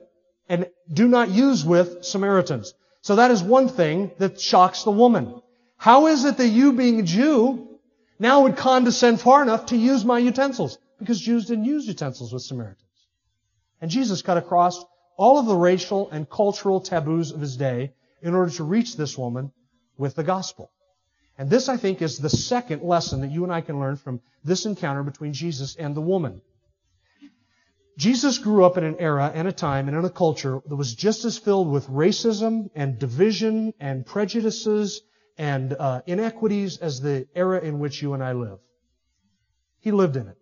and 0.49 0.69
do 0.93 1.09
not 1.09 1.29
use 1.29 1.65
with 1.65 2.05
Samaritans. 2.05 2.73
So 3.01 3.17
that 3.17 3.33
is 3.33 3.43
one 3.43 3.69
thing 3.69 4.13
that 4.19 4.41
shocks 4.41 4.85
the 4.85 4.93
woman. 4.93 5.43
How 5.77 6.07
is 6.07 6.25
it 6.25 6.37
that 6.37 6.47
you, 6.47 6.73
being 6.73 7.01
a 7.01 7.03
Jew, 7.03 7.81
now 8.21 8.43
would 8.43 8.57
condescend 8.57 9.21
far 9.21 9.43
enough 9.43 9.67
to 9.67 9.77
use 9.77 10.05
my 10.05 10.21
utensils? 10.21 10.79
Because 11.01 11.21
Jews 11.21 11.47
didn't 11.47 11.65
use 11.65 11.89
utensils 11.89 12.33
with 12.33 12.43
Samaritans. 12.43 13.09
And 13.81 13.91
Jesus 13.91 14.23
cut 14.23 14.37
across 14.37 14.85
all 15.17 15.41
of 15.41 15.47
the 15.47 15.57
racial 15.57 16.09
and 16.13 16.31
cultural 16.31 16.81
taboos 16.81 17.33
of 17.33 17.41
his 17.41 17.57
day 17.57 17.93
in 18.23 18.37
order 18.37 18.53
to 18.53 18.63
reach 18.63 18.97
this 18.97 19.19
woman 19.19 19.51
with 19.99 20.15
the 20.15 20.23
gospel. 20.23 20.71
And 21.39 21.51
this, 21.51 21.69
I 21.69 21.77
think, 21.77 22.01
is 22.01 22.19
the 22.19 22.31
second 22.31 22.83
lesson 22.83 23.21
that 23.21 23.31
you 23.31 23.45
and 23.45 23.53
I 23.53 23.61
can 23.61 23.79
learn 23.79 23.97
from 23.97 24.21
this 24.43 24.65
encounter 24.65 25.03
between 25.03 25.33
Jesus 25.33 25.77
and 25.77 25.95
the 25.95 26.01
woman. 26.01 26.41
Jesus 27.99 28.39
grew 28.39 28.65
up 28.65 28.77
in 28.77 28.85
an 28.85 28.97
era 28.99 29.31
and 29.35 29.49
a 29.49 29.53
time 29.53 29.89
and 29.89 29.97
in 29.97 30.05
a 30.05 30.11
culture 30.11 30.61
that 30.67 30.77
was 30.77 30.95
just 30.95 31.25
as 31.25 31.39
filled 31.39 31.71
with 31.71 31.87
racism 31.89 32.69
and 32.75 32.99
division 32.99 33.73
and 33.81 34.05
prejudices 34.05 35.03
and 35.39 35.73
uh, 35.73 36.03
inequities 36.07 36.79
as 36.79 37.01
the 37.01 37.27
era 37.35 37.61
in 37.61 37.79
which 37.79 38.03
you 38.03 38.15
and 38.15 38.23
I 38.23 38.33
live. 38.33 38.59
He 39.81 39.93
lived 39.93 40.17
in 40.17 40.29
it. 40.29 40.37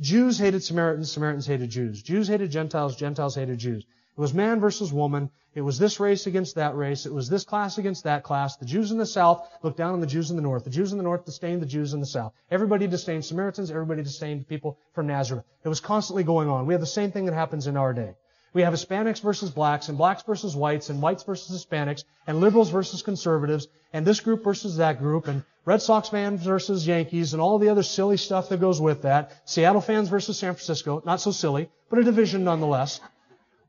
Jews 0.00 0.38
hated 0.38 0.62
Samaritans, 0.62 1.10
Samaritans 1.10 1.46
hated 1.46 1.70
Jews. 1.70 2.02
Jews 2.02 2.28
hated 2.28 2.50
Gentiles, 2.50 2.96
Gentiles 2.96 3.34
hated 3.34 3.58
Jews. 3.58 3.84
It 4.18 4.20
was 4.20 4.34
man 4.34 4.58
versus 4.58 4.92
woman. 4.92 5.30
It 5.54 5.60
was 5.60 5.78
this 5.78 6.00
race 6.00 6.26
against 6.26 6.56
that 6.56 6.74
race. 6.74 7.06
It 7.06 7.14
was 7.14 7.28
this 7.28 7.44
class 7.44 7.78
against 7.78 8.02
that 8.02 8.24
class. 8.24 8.56
The 8.56 8.66
Jews 8.66 8.90
in 8.90 8.98
the 8.98 9.06
South 9.06 9.48
looked 9.62 9.76
down 9.76 9.92
on 9.94 10.00
the 10.00 10.08
Jews 10.08 10.30
in 10.30 10.36
the 10.36 10.42
North. 10.42 10.64
The 10.64 10.70
Jews 10.70 10.90
in 10.90 10.98
the 10.98 11.04
North 11.04 11.24
disdained 11.24 11.62
the 11.62 11.66
Jews 11.66 11.94
in 11.94 12.00
the 12.00 12.06
South. 12.06 12.32
Everybody 12.50 12.88
disdained 12.88 13.24
Samaritans. 13.24 13.70
Everybody 13.70 14.02
disdained 14.02 14.48
people 14.48 14.76
from 14.92 15.06
Nazareth. 15.06 15.44
It 15.62 15.68
was 15.68 15.78
constantly 15.78 16.24
going 16.24 16.48
on. 16.48 16.66
We 16.66 16.74
have 16.74 16.80
the 16.80 16.86
same 16.86 17.12
thing 17.12 17.26
that 17.26 17.34
happens 17.34 17.68
in 17.68 17.76
our 17.76 17.94
day. 17.94 18.16
We 18.54 18.62
have 18.62 18.74
Hispanics 18.74 19.20
versus 19.20 19.50
blacks, 19.50 19.88
and 19.88 19.96
blacks 19.96 20.24
versus 20.24 20.56
whites, 20.56 20.90
and 20.90 21.00
whites 21.00 21.22
versus 21.22 21.64
Hispanics, 21.64 22.02
and 22.26 22.40
liberals 22.40 22.70
versus 22.70 23.02
conservatives, 23.02 23.68
and 23.92 24.04
this 24.04 24.18
group 24.18 24.42
versus 24.42 24.78
that 24.78 24.98
group, 24.98 25.28
and 25.28 25.44
Red 25.64 25.80
Sox 25.80 26.08
fans 26.08 26.42
versus 26.42 26.84
Yankees, 26.88 27.34
and 27.34 27.40
all 27.40 27.60
the 27.60 27.68
other 27.68 27.84
silly 27.84 28.16
stuff 28.16 28.48
that 28.48 28.58
goes 28.58 28.80
with 28.80 29.02
that. 29.02 29.30
Seattle 29.44 29.80
fans 29.80 30.08
versus 30.08 30.38
San 30.38 30.54
Francisco. 30.54 31.02
Not 31.06 31.20
so 31.20 31.30
silly, 31.30 31.70
but 31.88 32.00
a 32.00 32.04
division 32.04 32.42
nonetheless. 32.42 33.00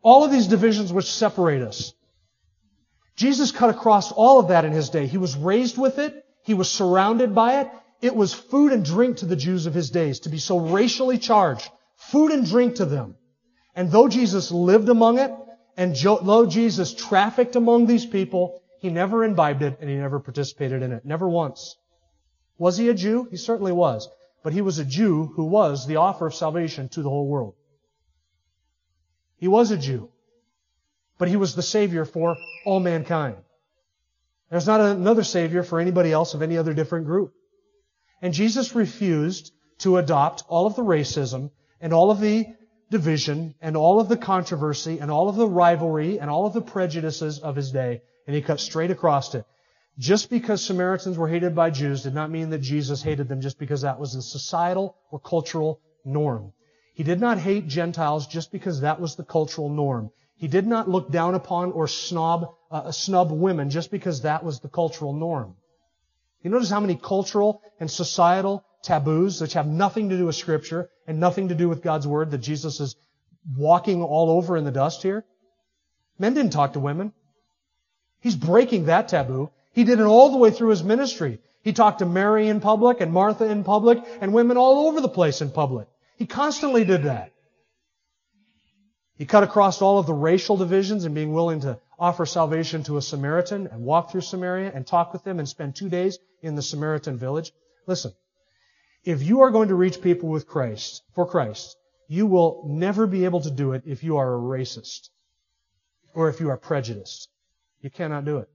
All 0.02 0.24
of 0.24 0.32
these 0.32 0.47
divisions 0.47 0.93
which 0.93 1.12
separate 1.12 1.62
us. 1.62 1.93
Jesus 3.16 3.52
cut 3.52 3.70
across 3.70 4.12
all 4.12 4.39
of 4.39 4.47
that 4.47 4.64
in 4.64 4.72
his 4.72 4.89
day. 4.89 5.08
He 5.08 5.18
was 5.18 5.36
raised 5.36 5.78
with 5.78 6.00
it. 6.00 6.26
He 6.43 6.54
was 6.54 6.72
surrounded 6.72 7.36
by 7.36 7.62
it. 7.62 7.70
It 8.02 8.16
was 8.16 8.34
food 8.34 8.72
and 8.72 8.86
drink 8.86 9.18
to 9.18 9.26
the 9.26 9.36
Jews 9.36 9.66
of 9.66 9.74
his 9.74 9.89
days 9.89 10.22
to 10.22 10.30
be 10.30 10.38
so 10.38 10.58
racially 10.58 11.18
charged. 11.18 11.70
Food 11.97 12.32
and 12.32 12.45
drink 12.45 12.76
to 12.76 12.86
them. 12.86 13.16
And 13.76 13.91
though 13.91 14.08
Jesus 14.08 14.52
lived 14.52 14.88
among 14.88 15.20
it, 15.20 15.32
and 15.76 15.95
though 15.95 16.45
Jesus 16.45 16.93
trafficked 16.93 17.56
among 17.56 17.86
these 17.86 18.06
people, 18.06 18.62
he 18.80 18.89
never 18.89 19.26
imbibed 19.26 19.62
it 19.62 19.78
and 19.82 19.89
he 19.89 19.97
never 19.97 20.20
participated 20.20 20.82
in 20.82 20.93
it. 20.93 21.06
Never 21.06 21.28
once. 21.28 21.76
Was 22.58 22.78
he 22.78 22.89
a 22.89 22.93
Jew? 22.93 23.28
He 23.30 23.38
certainly 23.38 23.74
was. 23.74 24.10
But 24.43 24.54
he 24.54 24.62
was 24.62 24.80
a 24.80 24.86
Jew 24.86 25.26
who 25.36 25.45
was 25.45 25.86
the 25.86 25.97
offer 25.97 26.28
of 26.28 26.36
salvation 26.36 26.88
to 26.89 27.02
the 27.02 27.10
whole 27.10 27.28
world. 27.28 27.56
He 29.39 29.47
was 29.47 29.71
a 29.71 29.77
Jew. 29.77 30.09
But 31.17 31.27
he 31.27 31.35
was 31.35 31.55
the 31.55 31.61
Savior 31.63 32.05
for 32.05 32.37
all 32.65 32.79
mankind. 32.79 33.37
There's 34.49 34.67
not 34.67 34.81
another 34.81 35.23
Savior 35.23 35.63
for 35.63 35.79
anybody 35.79 36.11
else 36.11 36.33
of 36.33 36.41
any 36.41 36.57
other 36.57 36.73
different 36.73 37.05
group. 37.05 37.33
And 38.21 38.33
Jesus 38.33 38.75
refused 38.75 39.53
to 39.79 39.97
adopt 39.97 40.43
all 40.47 40.65
of 40.65 40.75
the 40.75 40.83
racism 40.83 41.51
and 41.79 41.93
all 41.93 42.11
of 42.11 42.19
the 42.19 42.47
division 42.89 43.55
and 43.61 43.77
all 43.77 43.99
of 43.99 44.09
the 44.09 44.17
controversy 44.17 44.99
and 44.99 45.11
all 45.11 45.29
of 45.29 45.35
the 45.35 45.47
rivalry 45.47 46.19
and 46.19 46.29
all 46.29 46.45
of 46.45 46.53
the 46.53 46.61
prejudices 46.61 47.39
of 47.39 47.55
his 47.55 47.71
day, 47.71 48.01
and 48.25 48.35
he 48.35 48.41
cut 48.41 48.59
straight 48.59 48.91
across 48.91 49.35
it. 49.35 49.45
Just 49.97 50.29
because 50.29 50.63
Samaritans 50.63 51.17
were 51.17 51.27
hated 51.27 51.55
by 51.55 51.69
Jews 51.69 52.03
did 52.03 52.13
not 52.13 52.31
mean 52.31 52.49
that 52.49 52.59
Jesus 52.61 53.01
hated 53.01 53.27
them 53.27 53.41
just 53.41 53.59
because 53.59 53.81
that 53.81 53.99
was 53.99 54.13
the 54.13 54.21
societal 54.21 54.95
or 55.11 55.19
cultural 55.19 55.81
norm. 56.05 56.53
He 57.00 57.06
did 57.06 57.22
not 57.22 57.38
hate 57.38 57.66
Gentiles 57.70 58.28
just 58.28 58.52
because 58.52 58.82
that 58.82 59.00
was 59.00 59.16
the 59.16 59.24
cultural 59.24 59.70
norm. 59.70 60.12
He 60.36 60.50
did 60.50 60.68
not 60.68 60.89
look 60.89 61.10
down 61.10 61.34
upon 61.34 61.72
or 61.72 61.88
snob, 61.88 62.54
uh, 62.70 62.91
snub 62.91 63.32
women 63.32 63.70
just 63.70 63.89
because 63.89 64.24
that 64.24 64.43
was 64.43 64.60
the 64.60 64.68
cultural 64.68 65.14
norm. 65.14 65.56
You 66.43 66.50
notice 66.50 66.70
how 66.70 66.82
many 66.82 66.97
cultural 66.97 67.62
and 67.80 67.89
societal 67.89 68.66
taboos, 68.84 69.39
which 69.39 69.54
have 69.54 69.66
nothing 69.66 70.10
to 70.10 70.18
do 70.18 70.26
with 70.26 70.36
Scripture 70.36 70.89
and 71.08 71.22
nothing 71.22 71.47
to 71.47 71.56
do 71.56 71.70
with 71.70 71.82
God's 71.82 72.06
Word, 72.06 72.32
that 72.32 72.39
Jesus 72.39 72.82
is 72.82 72.97
walking 73.56 74.04
all 74.04 74.30
over 74.32 74.58
in 74.58 74.66
the 74.66 74.72
dust 74.72 75.02
here. 75.02 75.24
Men 76.18 76.34
didn't 76.34 76.52
talk 76.52 76.74
to 76.74 76.82
women. 76.82 77.14
He's 78.20 78.36
breaking 78.36 78.88
that 78.88 79.08
taboo. 79.08 79.52
He 79.72 79.86
did 79.86 80.02
it 80.02 80.06
all 80.06 80.32
the 80.32 80.38
way 80.38 80.52
through 80.52 80.72
his 80.72 80.84
ministry. 80.84 81.39
He 81.62 81.72
talked 81.72 82.00
to 82.00 82.06
Mary 82.06 82.50
in 82.50 82.60
public 82.60 83.00
and 83.00 83.14
Martha 83.14 83.45
in 83.45 83.64
public 83.64 84.04
and 84.20 84.34
women 84.34 84.58
all 84.58 84.89
over 84.89 85.00
the 85.00 85.08
place 85.08 85.39
in 85.39 85.50
public. 85.50 85.88
He 86.20 86.26
constantly 86.26 86.84
did 86.84 87.03
that. 87.03 87.32
He 89.15 89.26
cut 89.26 89.43
across 89.43 89.82
all 89.82 89.99
of 89.99 90.05
the 90.05 90.13
racial 90.13 90.57
divisions 90.57 91.05
and 91.05 91.15
being 91.15 91.32
willing 91.32 91.61
to 91.61 91.80
offer 91.97 92.26
salvation 92.26 92.84
to 92.84 92.97
a 92.97 93.01
Samaritan 93.01 93.67
and 93.67 93.84
walk 93.84 94.11
through 94.11 94.22
Samaria 94.22 94.72
and 94.76 94.86
talk 94.86 95.13
with 95.13 95.24
them 95.24 95.39
and 95.39 95.47
spend 95.47 95.76
two 95.76 95.88
days 95.88 96.20
in 96.41 96.55
the 96.55 96.61
Samaritan 96.61 97.17
village. 97.17 97.53
Listen, 97.88 98.11
if 99.05 99.24
you 99.24 99.41
are 99.41 99.49
going 99.49 99.70
to 99.70 99.76
reach 99.76 100.01
people 100.01 100.28
with 100.28 100.45
Christ, 100.45 101.03
for 101.15 101.26
Christ, 101.26 101.78
you 102.09 102.28
will 102.28 102.65
never 102.67 103.07
be 103.07 103.24
able 103.24 103.39
to 103.41 103.51
do 103.51 103.72
it 103.72 103.84
if 103.86 104.03
you 104.03 104.17
are 104.17 104.36
a 104.36 104.41
racist 104.41 105.07
or 106.13 106.28
if 106.28 106.41
you 106.41 106.49
are 106.49 106.57
prejudiced. 106.57 107.30
You 107.80 107.89
cannot 107.89 108.26
do 108.26 108.39
it. 108.39 108.49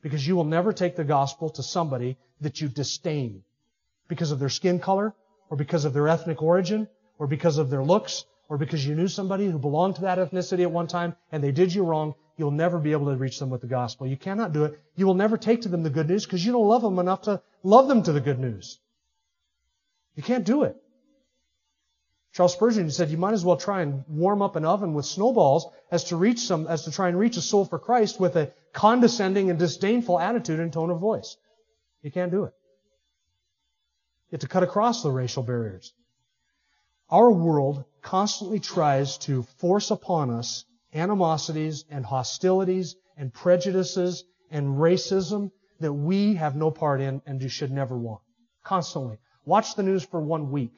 Because 0.00 0.26
you 0.26 0.34
will 0.34 0.44
never 0.44 0.72
take 0.72 0.96
the 0.96 1.04
gospel 1.04 1.50
to 1.50 1.62
somebody 1.62 2.16
that 2.40 2.62
you 2.62 2.68
disdain 2.68 3.42
because 4.08 4.30
of 4.30 4.38
their 4.38 4.48
skin 4.48 4.78
color 4.78 5.14
or 5.50 5.56
because 5.56 5.84
of 5.84 5.92
their 5.92 6.08
ethnic 6.08 6.42
origin 6.42 6.88
or 7.18 7.26
because 7.26 7.58
of 7.58 7.70
their 7.70 7.82
looks 7.82 8.24
or 8.48 8.58
because 8.58 8.86
you 8.86 8.94
knew 8.94 9.08
somebody 9.08 9.46
who 9.46 9.58
belonged 9.58 9.96
to 9.96 10.02
that 10.02 10.18
ethnicity 10.18 10.62
at 10.62 10.70
one 10.70 10.86
time 10.86 11.16
and 11.32 11.42
they 11.42 11.52
did 11.52 11.74
you 11.74 11.84
wrong. 11.84 12.14
You'll 12.36 12.50
never 12.50 12.78
be 12.78 12.92
able 12.92 13.06
to 13.06 13.16
reach 13.16 13.38
them 13.38 13.48
with 13.50 13.62
the 13.62 13.66
gospel. 13.66 14.06
You 14.06 14.16
cannot 14.16 14.52
do 14.52 14.64
it. 14.64 14.78
You 14.94 15.06
will 15.06 15.14
never 15.14 15.36
take 15.36 15.62
to 15.62 15.68
them 15.68 15.82
the 15.82 15.90
good 15.90 16.08
news 16.08 16.26
because 16.26 16.44
you 16.44 16.52
don't 16.52 16.68
love 16.68 16.82
them 16.82 16.98
enough 16.98 17.22
to 17.22 17.40
love 17.62 17.88
them 17.88 18.02
to 18.02 18.12
the 18.12 18.20
good 18.20 18.38
news. 18.38 18.78
You 20.14 20.22
can't 20.22 20.44
do 20.44 20.64
it. 20.64 20.76
Charles 22.36 22.52
Spurgeon 22.52 22.90
said 22.90 23.08
you 23.08 23.16
might 23.16 23.32
as 23.32 23.46
well 23.46 23.56
try 23.56 23.80
and 23.80 24.04
warm 24.08 24.42
up 24.42 24.56
an 24.56 24.66
oven 24.66 24.92
with 24.92 25.06
snowballs 25.06 25.68
as 25.90 26.04
to 26.04 26.16
reach 26.16 26.40
some, 26.40 26.66
as 26.66 26.84
to 26.84 26.90
try 26.90 27.08
and 27.08 27.18
reach 27.18 27.38
a 27.38 27.40
soul 27.40 27.64
for 27.64 27.78
Christ 27.78 28.20
with 28.20 28.36
a 28.36 28.52
condescending 28.74 29.48
and 29.48 29.58
disdainful 29.58 30.20
attitude 30.20 30.60
and 30.60 30.70
tone 30.70 30.90
of 30.90 30.98
voice. 30.98 31.38
You 32.02 32.10
can't 32.10 32.30
do 32.30 32.44
it. 32.44 32.52
Have 34.30 34.40
to 34.40 34.48
cut 34.48 34.62
across 34.62 35.02
the 35.02 35.10
racial 35.10 35.42
barriers. 35.42 35.92
Our 37.08 37.30
world 37.30 37.84
constantly 38.02 38.58
tries 38.58 39.18
to 39.18 39.42
force 39.42 39.90
upon 39.90 40.30
us 40.30 40.64
animosities 40.92 41.84
and 41.90 42.04
hostilities 42.04 42.96
and 43.16 43.32
prejudices 43.32 44.24
and 44.50 44.78
racism 44.78 45.50
that 45.80 45.92
we 45.92 46.34
have 46.34 46.56
no 46.56 46.70
part 46.70 47.00
in 47.00 47.22
and 47.26 47.50
should 47.50 47.70
never 47.70 47.96
want. 47.96 48.22
Constantly. 48.64 49.18
Watch 49.44 49.74
the 49.76 49.82
news 49.82 50.04
for 50.04 50.20
one 50.20 50.50
week. 50.50 50.72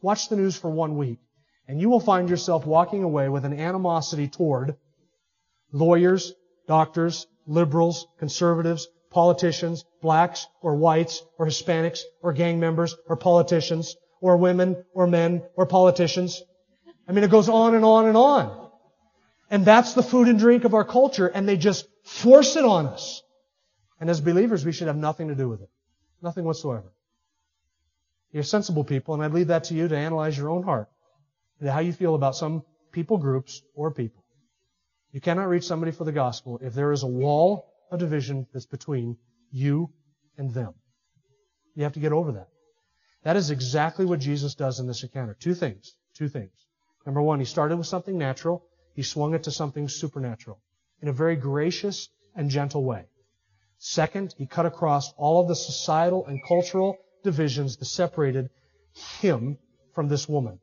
Watch 0.00 0.28
the 0.28 0.36
news 0.36 0.56
for 0.56 0.70
one 0.70 0.96
week. 0.96 1.18
And 1.66 1.80
you 1.80 1.88
will 1.88 2.00
find 2.00 2.30
yourself 2.30 2.64
walking 2.64 3.02
away 3.02 3.28
with 3.28 3.44
an 3.44 3.58
animosity 3.58 4.28
toward 4.28 4.76
lawyers, 5.72 6.32
doctors, 6.68 7.26
liberals, 7.46 8.06
conservatives, 8.18 8.86
politicians, 9.16 9.82
blacks 10.02 10.46
or 10.60 10.76
whites 10.76 11.22
or 11.38 11.46
Hispanics 11.46 12.00
or 12.22 12.34
gang 12.34 12.60
members 12.60 12.94
or 13.08 13.16
politicians 13.16 13.96
or 14.20 14.36
women 14.36 14.84
or 14.92 15.06
men 15.06 15.42
or 15.56 15.64
politicians. 15.64 16.42
I 17.08 17.12
mean, 17.12 17.24
it 17.24 17.30
goes 17.30 17.48
on 17.48 17.74
and 17.74 17.82
on 17.82 18.08
and 18.08 18.16
on. 18.16 18.70
And 19.50 19.64
that's 19.64 19.94
the 19.94 20.02
food 20.02 20.28
and 20.28 20.38
drink 20.38 20.64
of 20.64 20.74
our 20.74 20.84
culture 20.84 21.28
and 21.28 21.48
they 21.48 21.56
just 21.56 21.88
force 22.04 22.56
it 22.56 22.66
on 22.66 22.88
us. 22.88 23.22
And 23.98 24.10
as 24.10 24.20
believers, 24.20 24.66
we 24.66 24.72
should 24.72 24.88
have 24.88 24.98
nothing 24.98 25.28
to 25.28 25.34
do 25.34 25.48
with 25.48 25.62
it. 25.62 25.70
Nothing 26.20 26.44
whatsoever. 26.44 26.92
You're 28.32 28.42
sensible 28.42 28.84
people, 28.84 29.14
and 29.14 29.22
I'd 29.22 29.32
leave 29.32 29.46
that 29.46 29.64
to 29.64 29.74
you 29.74 29.88
to 29.88 29.96
analyze 29.96 30.36
your 30.36 30.50
own 30.50 30.62
heart, 30.62 30.90
how 31.64 31.78
you 31.78 31.94
feel 31.94 32.14
about 32.14 32.36
some 32.36 32.64
people 32.92 33.16
groups 33.16 33.62
or 33.74 33.90
people. 33.92 34.22
You 35.12 35.22
cannot 35.22 35.48
reach 35.48 35.64
somebody 35.64 35.92
for 35.92 36.04
the 36.04 36.12
gospel 36.12 36.58
if 36.60 36.74
there 36.74 36.92
is 36.92 37.02
a 37.02 37.06
wall 37.06 37.72
of 37.90 37.98
division 37.98 38.46
that's 38.52 38.66
between 38.66 39.16
you 39.50 39.90
and 40.36 40.52
them. 40.52 40.74
You 41.74 41.84
have 41.84 41.92
to 41.94 42.00
get 42.00 42.12
over 42.12 42.32
that. 42.32 42.48
That 43.22 43.36
is 43.36 43.50
exactly 43.50 44.04
what 44.04 44.20
Jesus 44.20 44.54
does 44.54 44.80
in 44.80 44.86
this 44.86 45.02
encounter. 45.02 45.36
Two 45.38 45.54
things. 45.54 45.96
Two 46.14 46.28
things. 46.28 46.52
Number 47.04 47.22
one, 47.22 47.38
he 47.38 47.44
started 47.44 47.76
with 47.76 47.86
something 47.86 48.16
natural. 48.16 48.64
He 48.94 49.02
swung 49.02 49.34
it 49.34 49.44
to 49.44 49.50
something 49.50 49.88
supernatural 49.88 50.60
in 51.02 51.08
a 51.08 51.12
very 51.12 51.36
gracious 51.36 52.08
and 52.34 52.50
gentle 52.50 52.84
way. 52.84 53.04
Second, 53.78 54.34
he 54.38 54.46
cut 54.46 54.66
across 54.66 55.12
all 55.16 55.40
of 55.40 55.48
the 55.48 55.54
societal 55.54 56.26
and 56.26 56.40
cultural 56.46 56.96
divisions 57.22 57.76
that 57.76 57.84
separated 57.84 58.48
him 59.20 59.58
from 59.94 60.08
this 60.08 60.28
woman. 60.28 60.58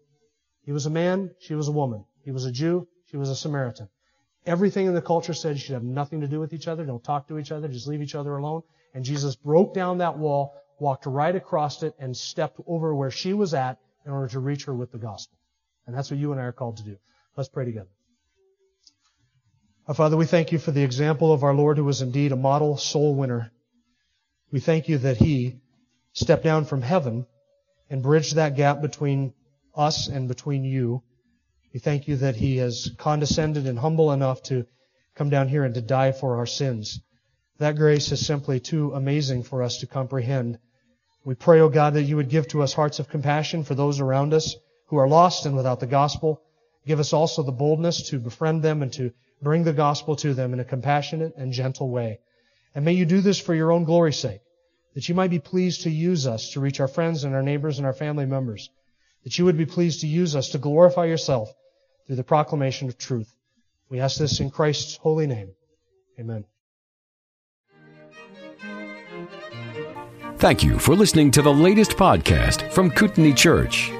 He 0.65 0.71
was 0.71 0.85
a 0.85 0.89
man, 0.89 1.31
she 1.39 1.53
was 1.55 1.67
a 1.67 1.71
woman. 1.71 2.05
He 2.23 2.31
was 2.31 2.45
a 2.45 2.51
Jew, 2.51 2.87
she 3.05 3.17
was 3.17 3.29
a 3.29 3.35
Samaritan. 3.35 3.89
Everything 4.45 4.87
in 4.87 4.93
the 4.93 5.01
culture 5.01 5.33
said 5.33 5.55
you 5.55 5.61
should 5.61 5.73
have 5.73 5.83
nothing 5.83 6.21
to 6.21 6.27
do 6.27 6.39
with 6.39 6.53
each 6.53 6.67
other, 6.67 6.85
don't 6.85 7.03
talk 7.03 7.27
to 7.29 7.39
each 7.39 7.51
other, 7.51 7.67
just 7.67 7.87
leave 7.87 8.01
each 8.01 8.15
other 8.15 8.35
alone. 8.35 8.63
And 8.93 9.05
Jesus 9.05 9.35
broke 9.35 9.73
down 9.73 9.99
that 9.99 10.17
wall, 10.17 10.53
walked 10.79 11.05
right 11.05 11.35
across 11.35 11.81
it, 11.83 11.93
and 11.97 12.15
stepped 12.15 12.59
over 12.67 12.93
where 12.93 13.11
she 13.11 13.33
was 13.33 13.53
at 13.53 13.79
in 14.05 14.11
order 14.11 14.27
to 14.29 14.39
reach 14.39 14.65
her 14.65 14.73
with 14.73 14.91
the 14.91 14.97
gospel. 14.97 15.37
And 15.87 15.95
that's 15.95 16.11
what 16.11 16.19
you 16.19 16.31
and 16.31 16.41
I 16.41 16.45
are 16.45 16.51
called 16.51 16.77
to 16.77 16.83
do. 16.83 16.97
Let's 17.37 17.49
pray 17.49 17.65
together. 17.65 17.89
Our 19.87 19.93
Father, 19.93 20.15
we 20.15 20.25
thank 20.25 20.51
you 20.51 20.59
for 20.59 20.71
the 20.71 20.83
example 20.83 21.33
of 21.33 21.43
our 21.43 21.53
Lord 21.53 21.77
who 21.77 21.83
was 21.83 22.01
indeed 22.01 22.31
a 22.31 22.37
model 22.37 22.77
soul 22.77 23.15
winner. 23.15 23.51
We 24.51 24.59
thank 24.59 24.87
you 24.87 24.97
that 24.99 25.17
he 25.17 25.59
stepped 26.13 26.43
down 26.43 26.65
from 26.65 26.81
heaven 26.81 27.25
and 27.89 28.01
bridged 28.01 28.35
that 28.35 28.55
gap 28.55 28.81
between 28.81 29.33
us 29.75 30.07
and 30.07 30.27
between 30.27 30.63
you. 30.63 31.03
We 31.73 31.79
thank 31.79 32.07
you 32.07 32.17
that 32.17 32.35
he 32.35 32.57
has 32.57 32.91
condescended 32.99 33.65
and 33.65 33.79
humble 33.79 34.11
enough 34.11 34.43
to 34.43 34.67
come 35.15 35.31
down 35.31 35.47
here 35.47 35.63
and 35.63 35.73
to 35.73 35.81
die 35.81 36.11
for 36.11 36.37
our 36.37 36.45
sins. 36.45 37.01
That 37.57 37.77
grace 37.77 38.11
is 38.11 38.23
simply 38.23 38.59
too 38.59 38.93
amazing 38.93 39.41
for 39.41 39.63
us 39.63 39.79
to 39.79 39.87
comprehend. 39.87 40.59
We 41.25 41.33
pray, 41.33 41.61
O 41.61 41.69
God, 41.69 41.95
that 41.95 42.03
you 42.03 42.15
would 42.17 42.29
give 42.29 42.47
to 42.49 42.61
us 42.61 42.73
hearts 42.73 42.99
of 42.99 43.09
compassion 43.09 43.63
for 43.63 43.73
those 43.73 43.99
around 43.99 44.35
us 44.35 44.55
who 44.85 44.97
are 44.97 45.07
lost 45.07 45.47
and 45.47 45.55
without 45.55 45.79
the 45.79 45.87
gospel. 45.87 46.43
Give 46.85 46.99
us 46.99 47.11
also 47.11 47.41
the 47.41 47.51
boldness 47.51 48.07
to 48.09 48.19
befriend 48.19 48.61
them 48.61 48.83
and 48.83 48.93
to 48.93 49.11
bring 49.41 49.63
the 49.63 49.73
gospel 49.73 50.15
to 50.17 50.35
them 50.35 50.53
in 50.53 50.59
a 50.59 50.65
compassionate 50.65 51.33
and 51.37 51.53
gentle 51.53 51.89
way. 51.89 52.19
And 52.75 52.85
may 52.85 52.93
you 52.93 53.05
do 53.07 53.19
this 53.19 53.39
for 53.39 53.55
your 53.55 53.71
own 53.71 53.83
glory's 53.83 54.19
sake, 54.19 54.41
that 54.93 55.09
you 55.09 55.15
might 55.15 55.31
be 55.31 55.39
pleased 55.39 55.81
to 55.83 55.89
use 55.89 56.27
us 56.27 56.51
to 56.51 56.59
reach 56.59 56.79
our 56.79 56.87
friends 56.87 57.23
and 57.23 57.33
our 57.33 57.41
neighbors 57.41 57.79
and 57.79 57.87
our 57.87 57.93
family 57.93 58.27
members, 58.27 58.69
that 59.23 59.39
you 59.39 59.45
would 59.45 59.57
be 59.57 59.65
pleased 59.65 60.01
to 60.01 60.07
use 60.07 60.35
us 60.35 60.49
to 60.49 60.59
glorify 60.59 61.05
yourself 61.05 61.51
through 62.05 62.15
the 62.15 62.23
proclamation 62.23 62.87
of 62.87 62.97
truth. 62.97 63.33
We 63.89 63.99
ask 63.99 64.17
this 64.17 64.39
in 64.39 64.49
Christ's 64.49 64.97
holy 64.97 65.27
name. 65.27 65.51
Amen. 66.19 66.45
Thank 70.37 70.63
you 70.63 70.77
for 70.77 70.95
listening 70.95 71.31
to 71.31 71.41
the 71.41 71.53
latest 71.53 71.91
podcast 71.91 72.71
from 72.71 72.91
Kootenai 72.91 73.33
Church. 73.33 73.91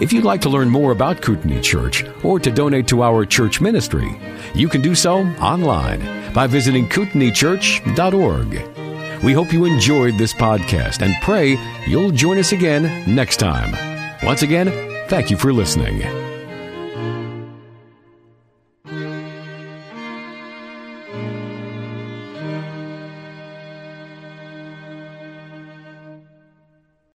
If 0.00 0.12
you'd 0.14 0.24
like 0.24 0.40
to 0.42 0.48
learn 0.48 0.70
more 0.70 0.92
about 0.92 1.20
Kootenai 1.20 1.60
Church 1.60 2.04
or 2.24 2.40
to 2.40 2.50
donate 2.50 2.86
to 2.88 3.02
our 3.02 3.26
church 3.26 3.60
ministry, 3.60 4.18
you 4.54 4.68
can 4.68 4.80
do 4.80 4.94
so 4.94 5.18
online 5.38 6.32
by 6.32 6.46
visiting 6.46 6.88
kootenaichurch.org. 6.88 9.22
We 9.22 9.34
hope 9.34 9.52
you 9.52 9.66
enjoyed 9.66 10.16
this 10.16 10.32
podcast 10.32 11.02
and 11.02 11.14
pray 11.22 11.58
you'll 11.86 12.12
join 12.12 12.38
us 12.38 12.52
again 12.52 13.14
next 13.14 13.36
time. 13.36 13.76
Once 14.22 14.40
again, 14.40 14.70
thank 15.08 15.30
you 15.30 15.36
for 15.36 15.52
listening. 15.52 16.29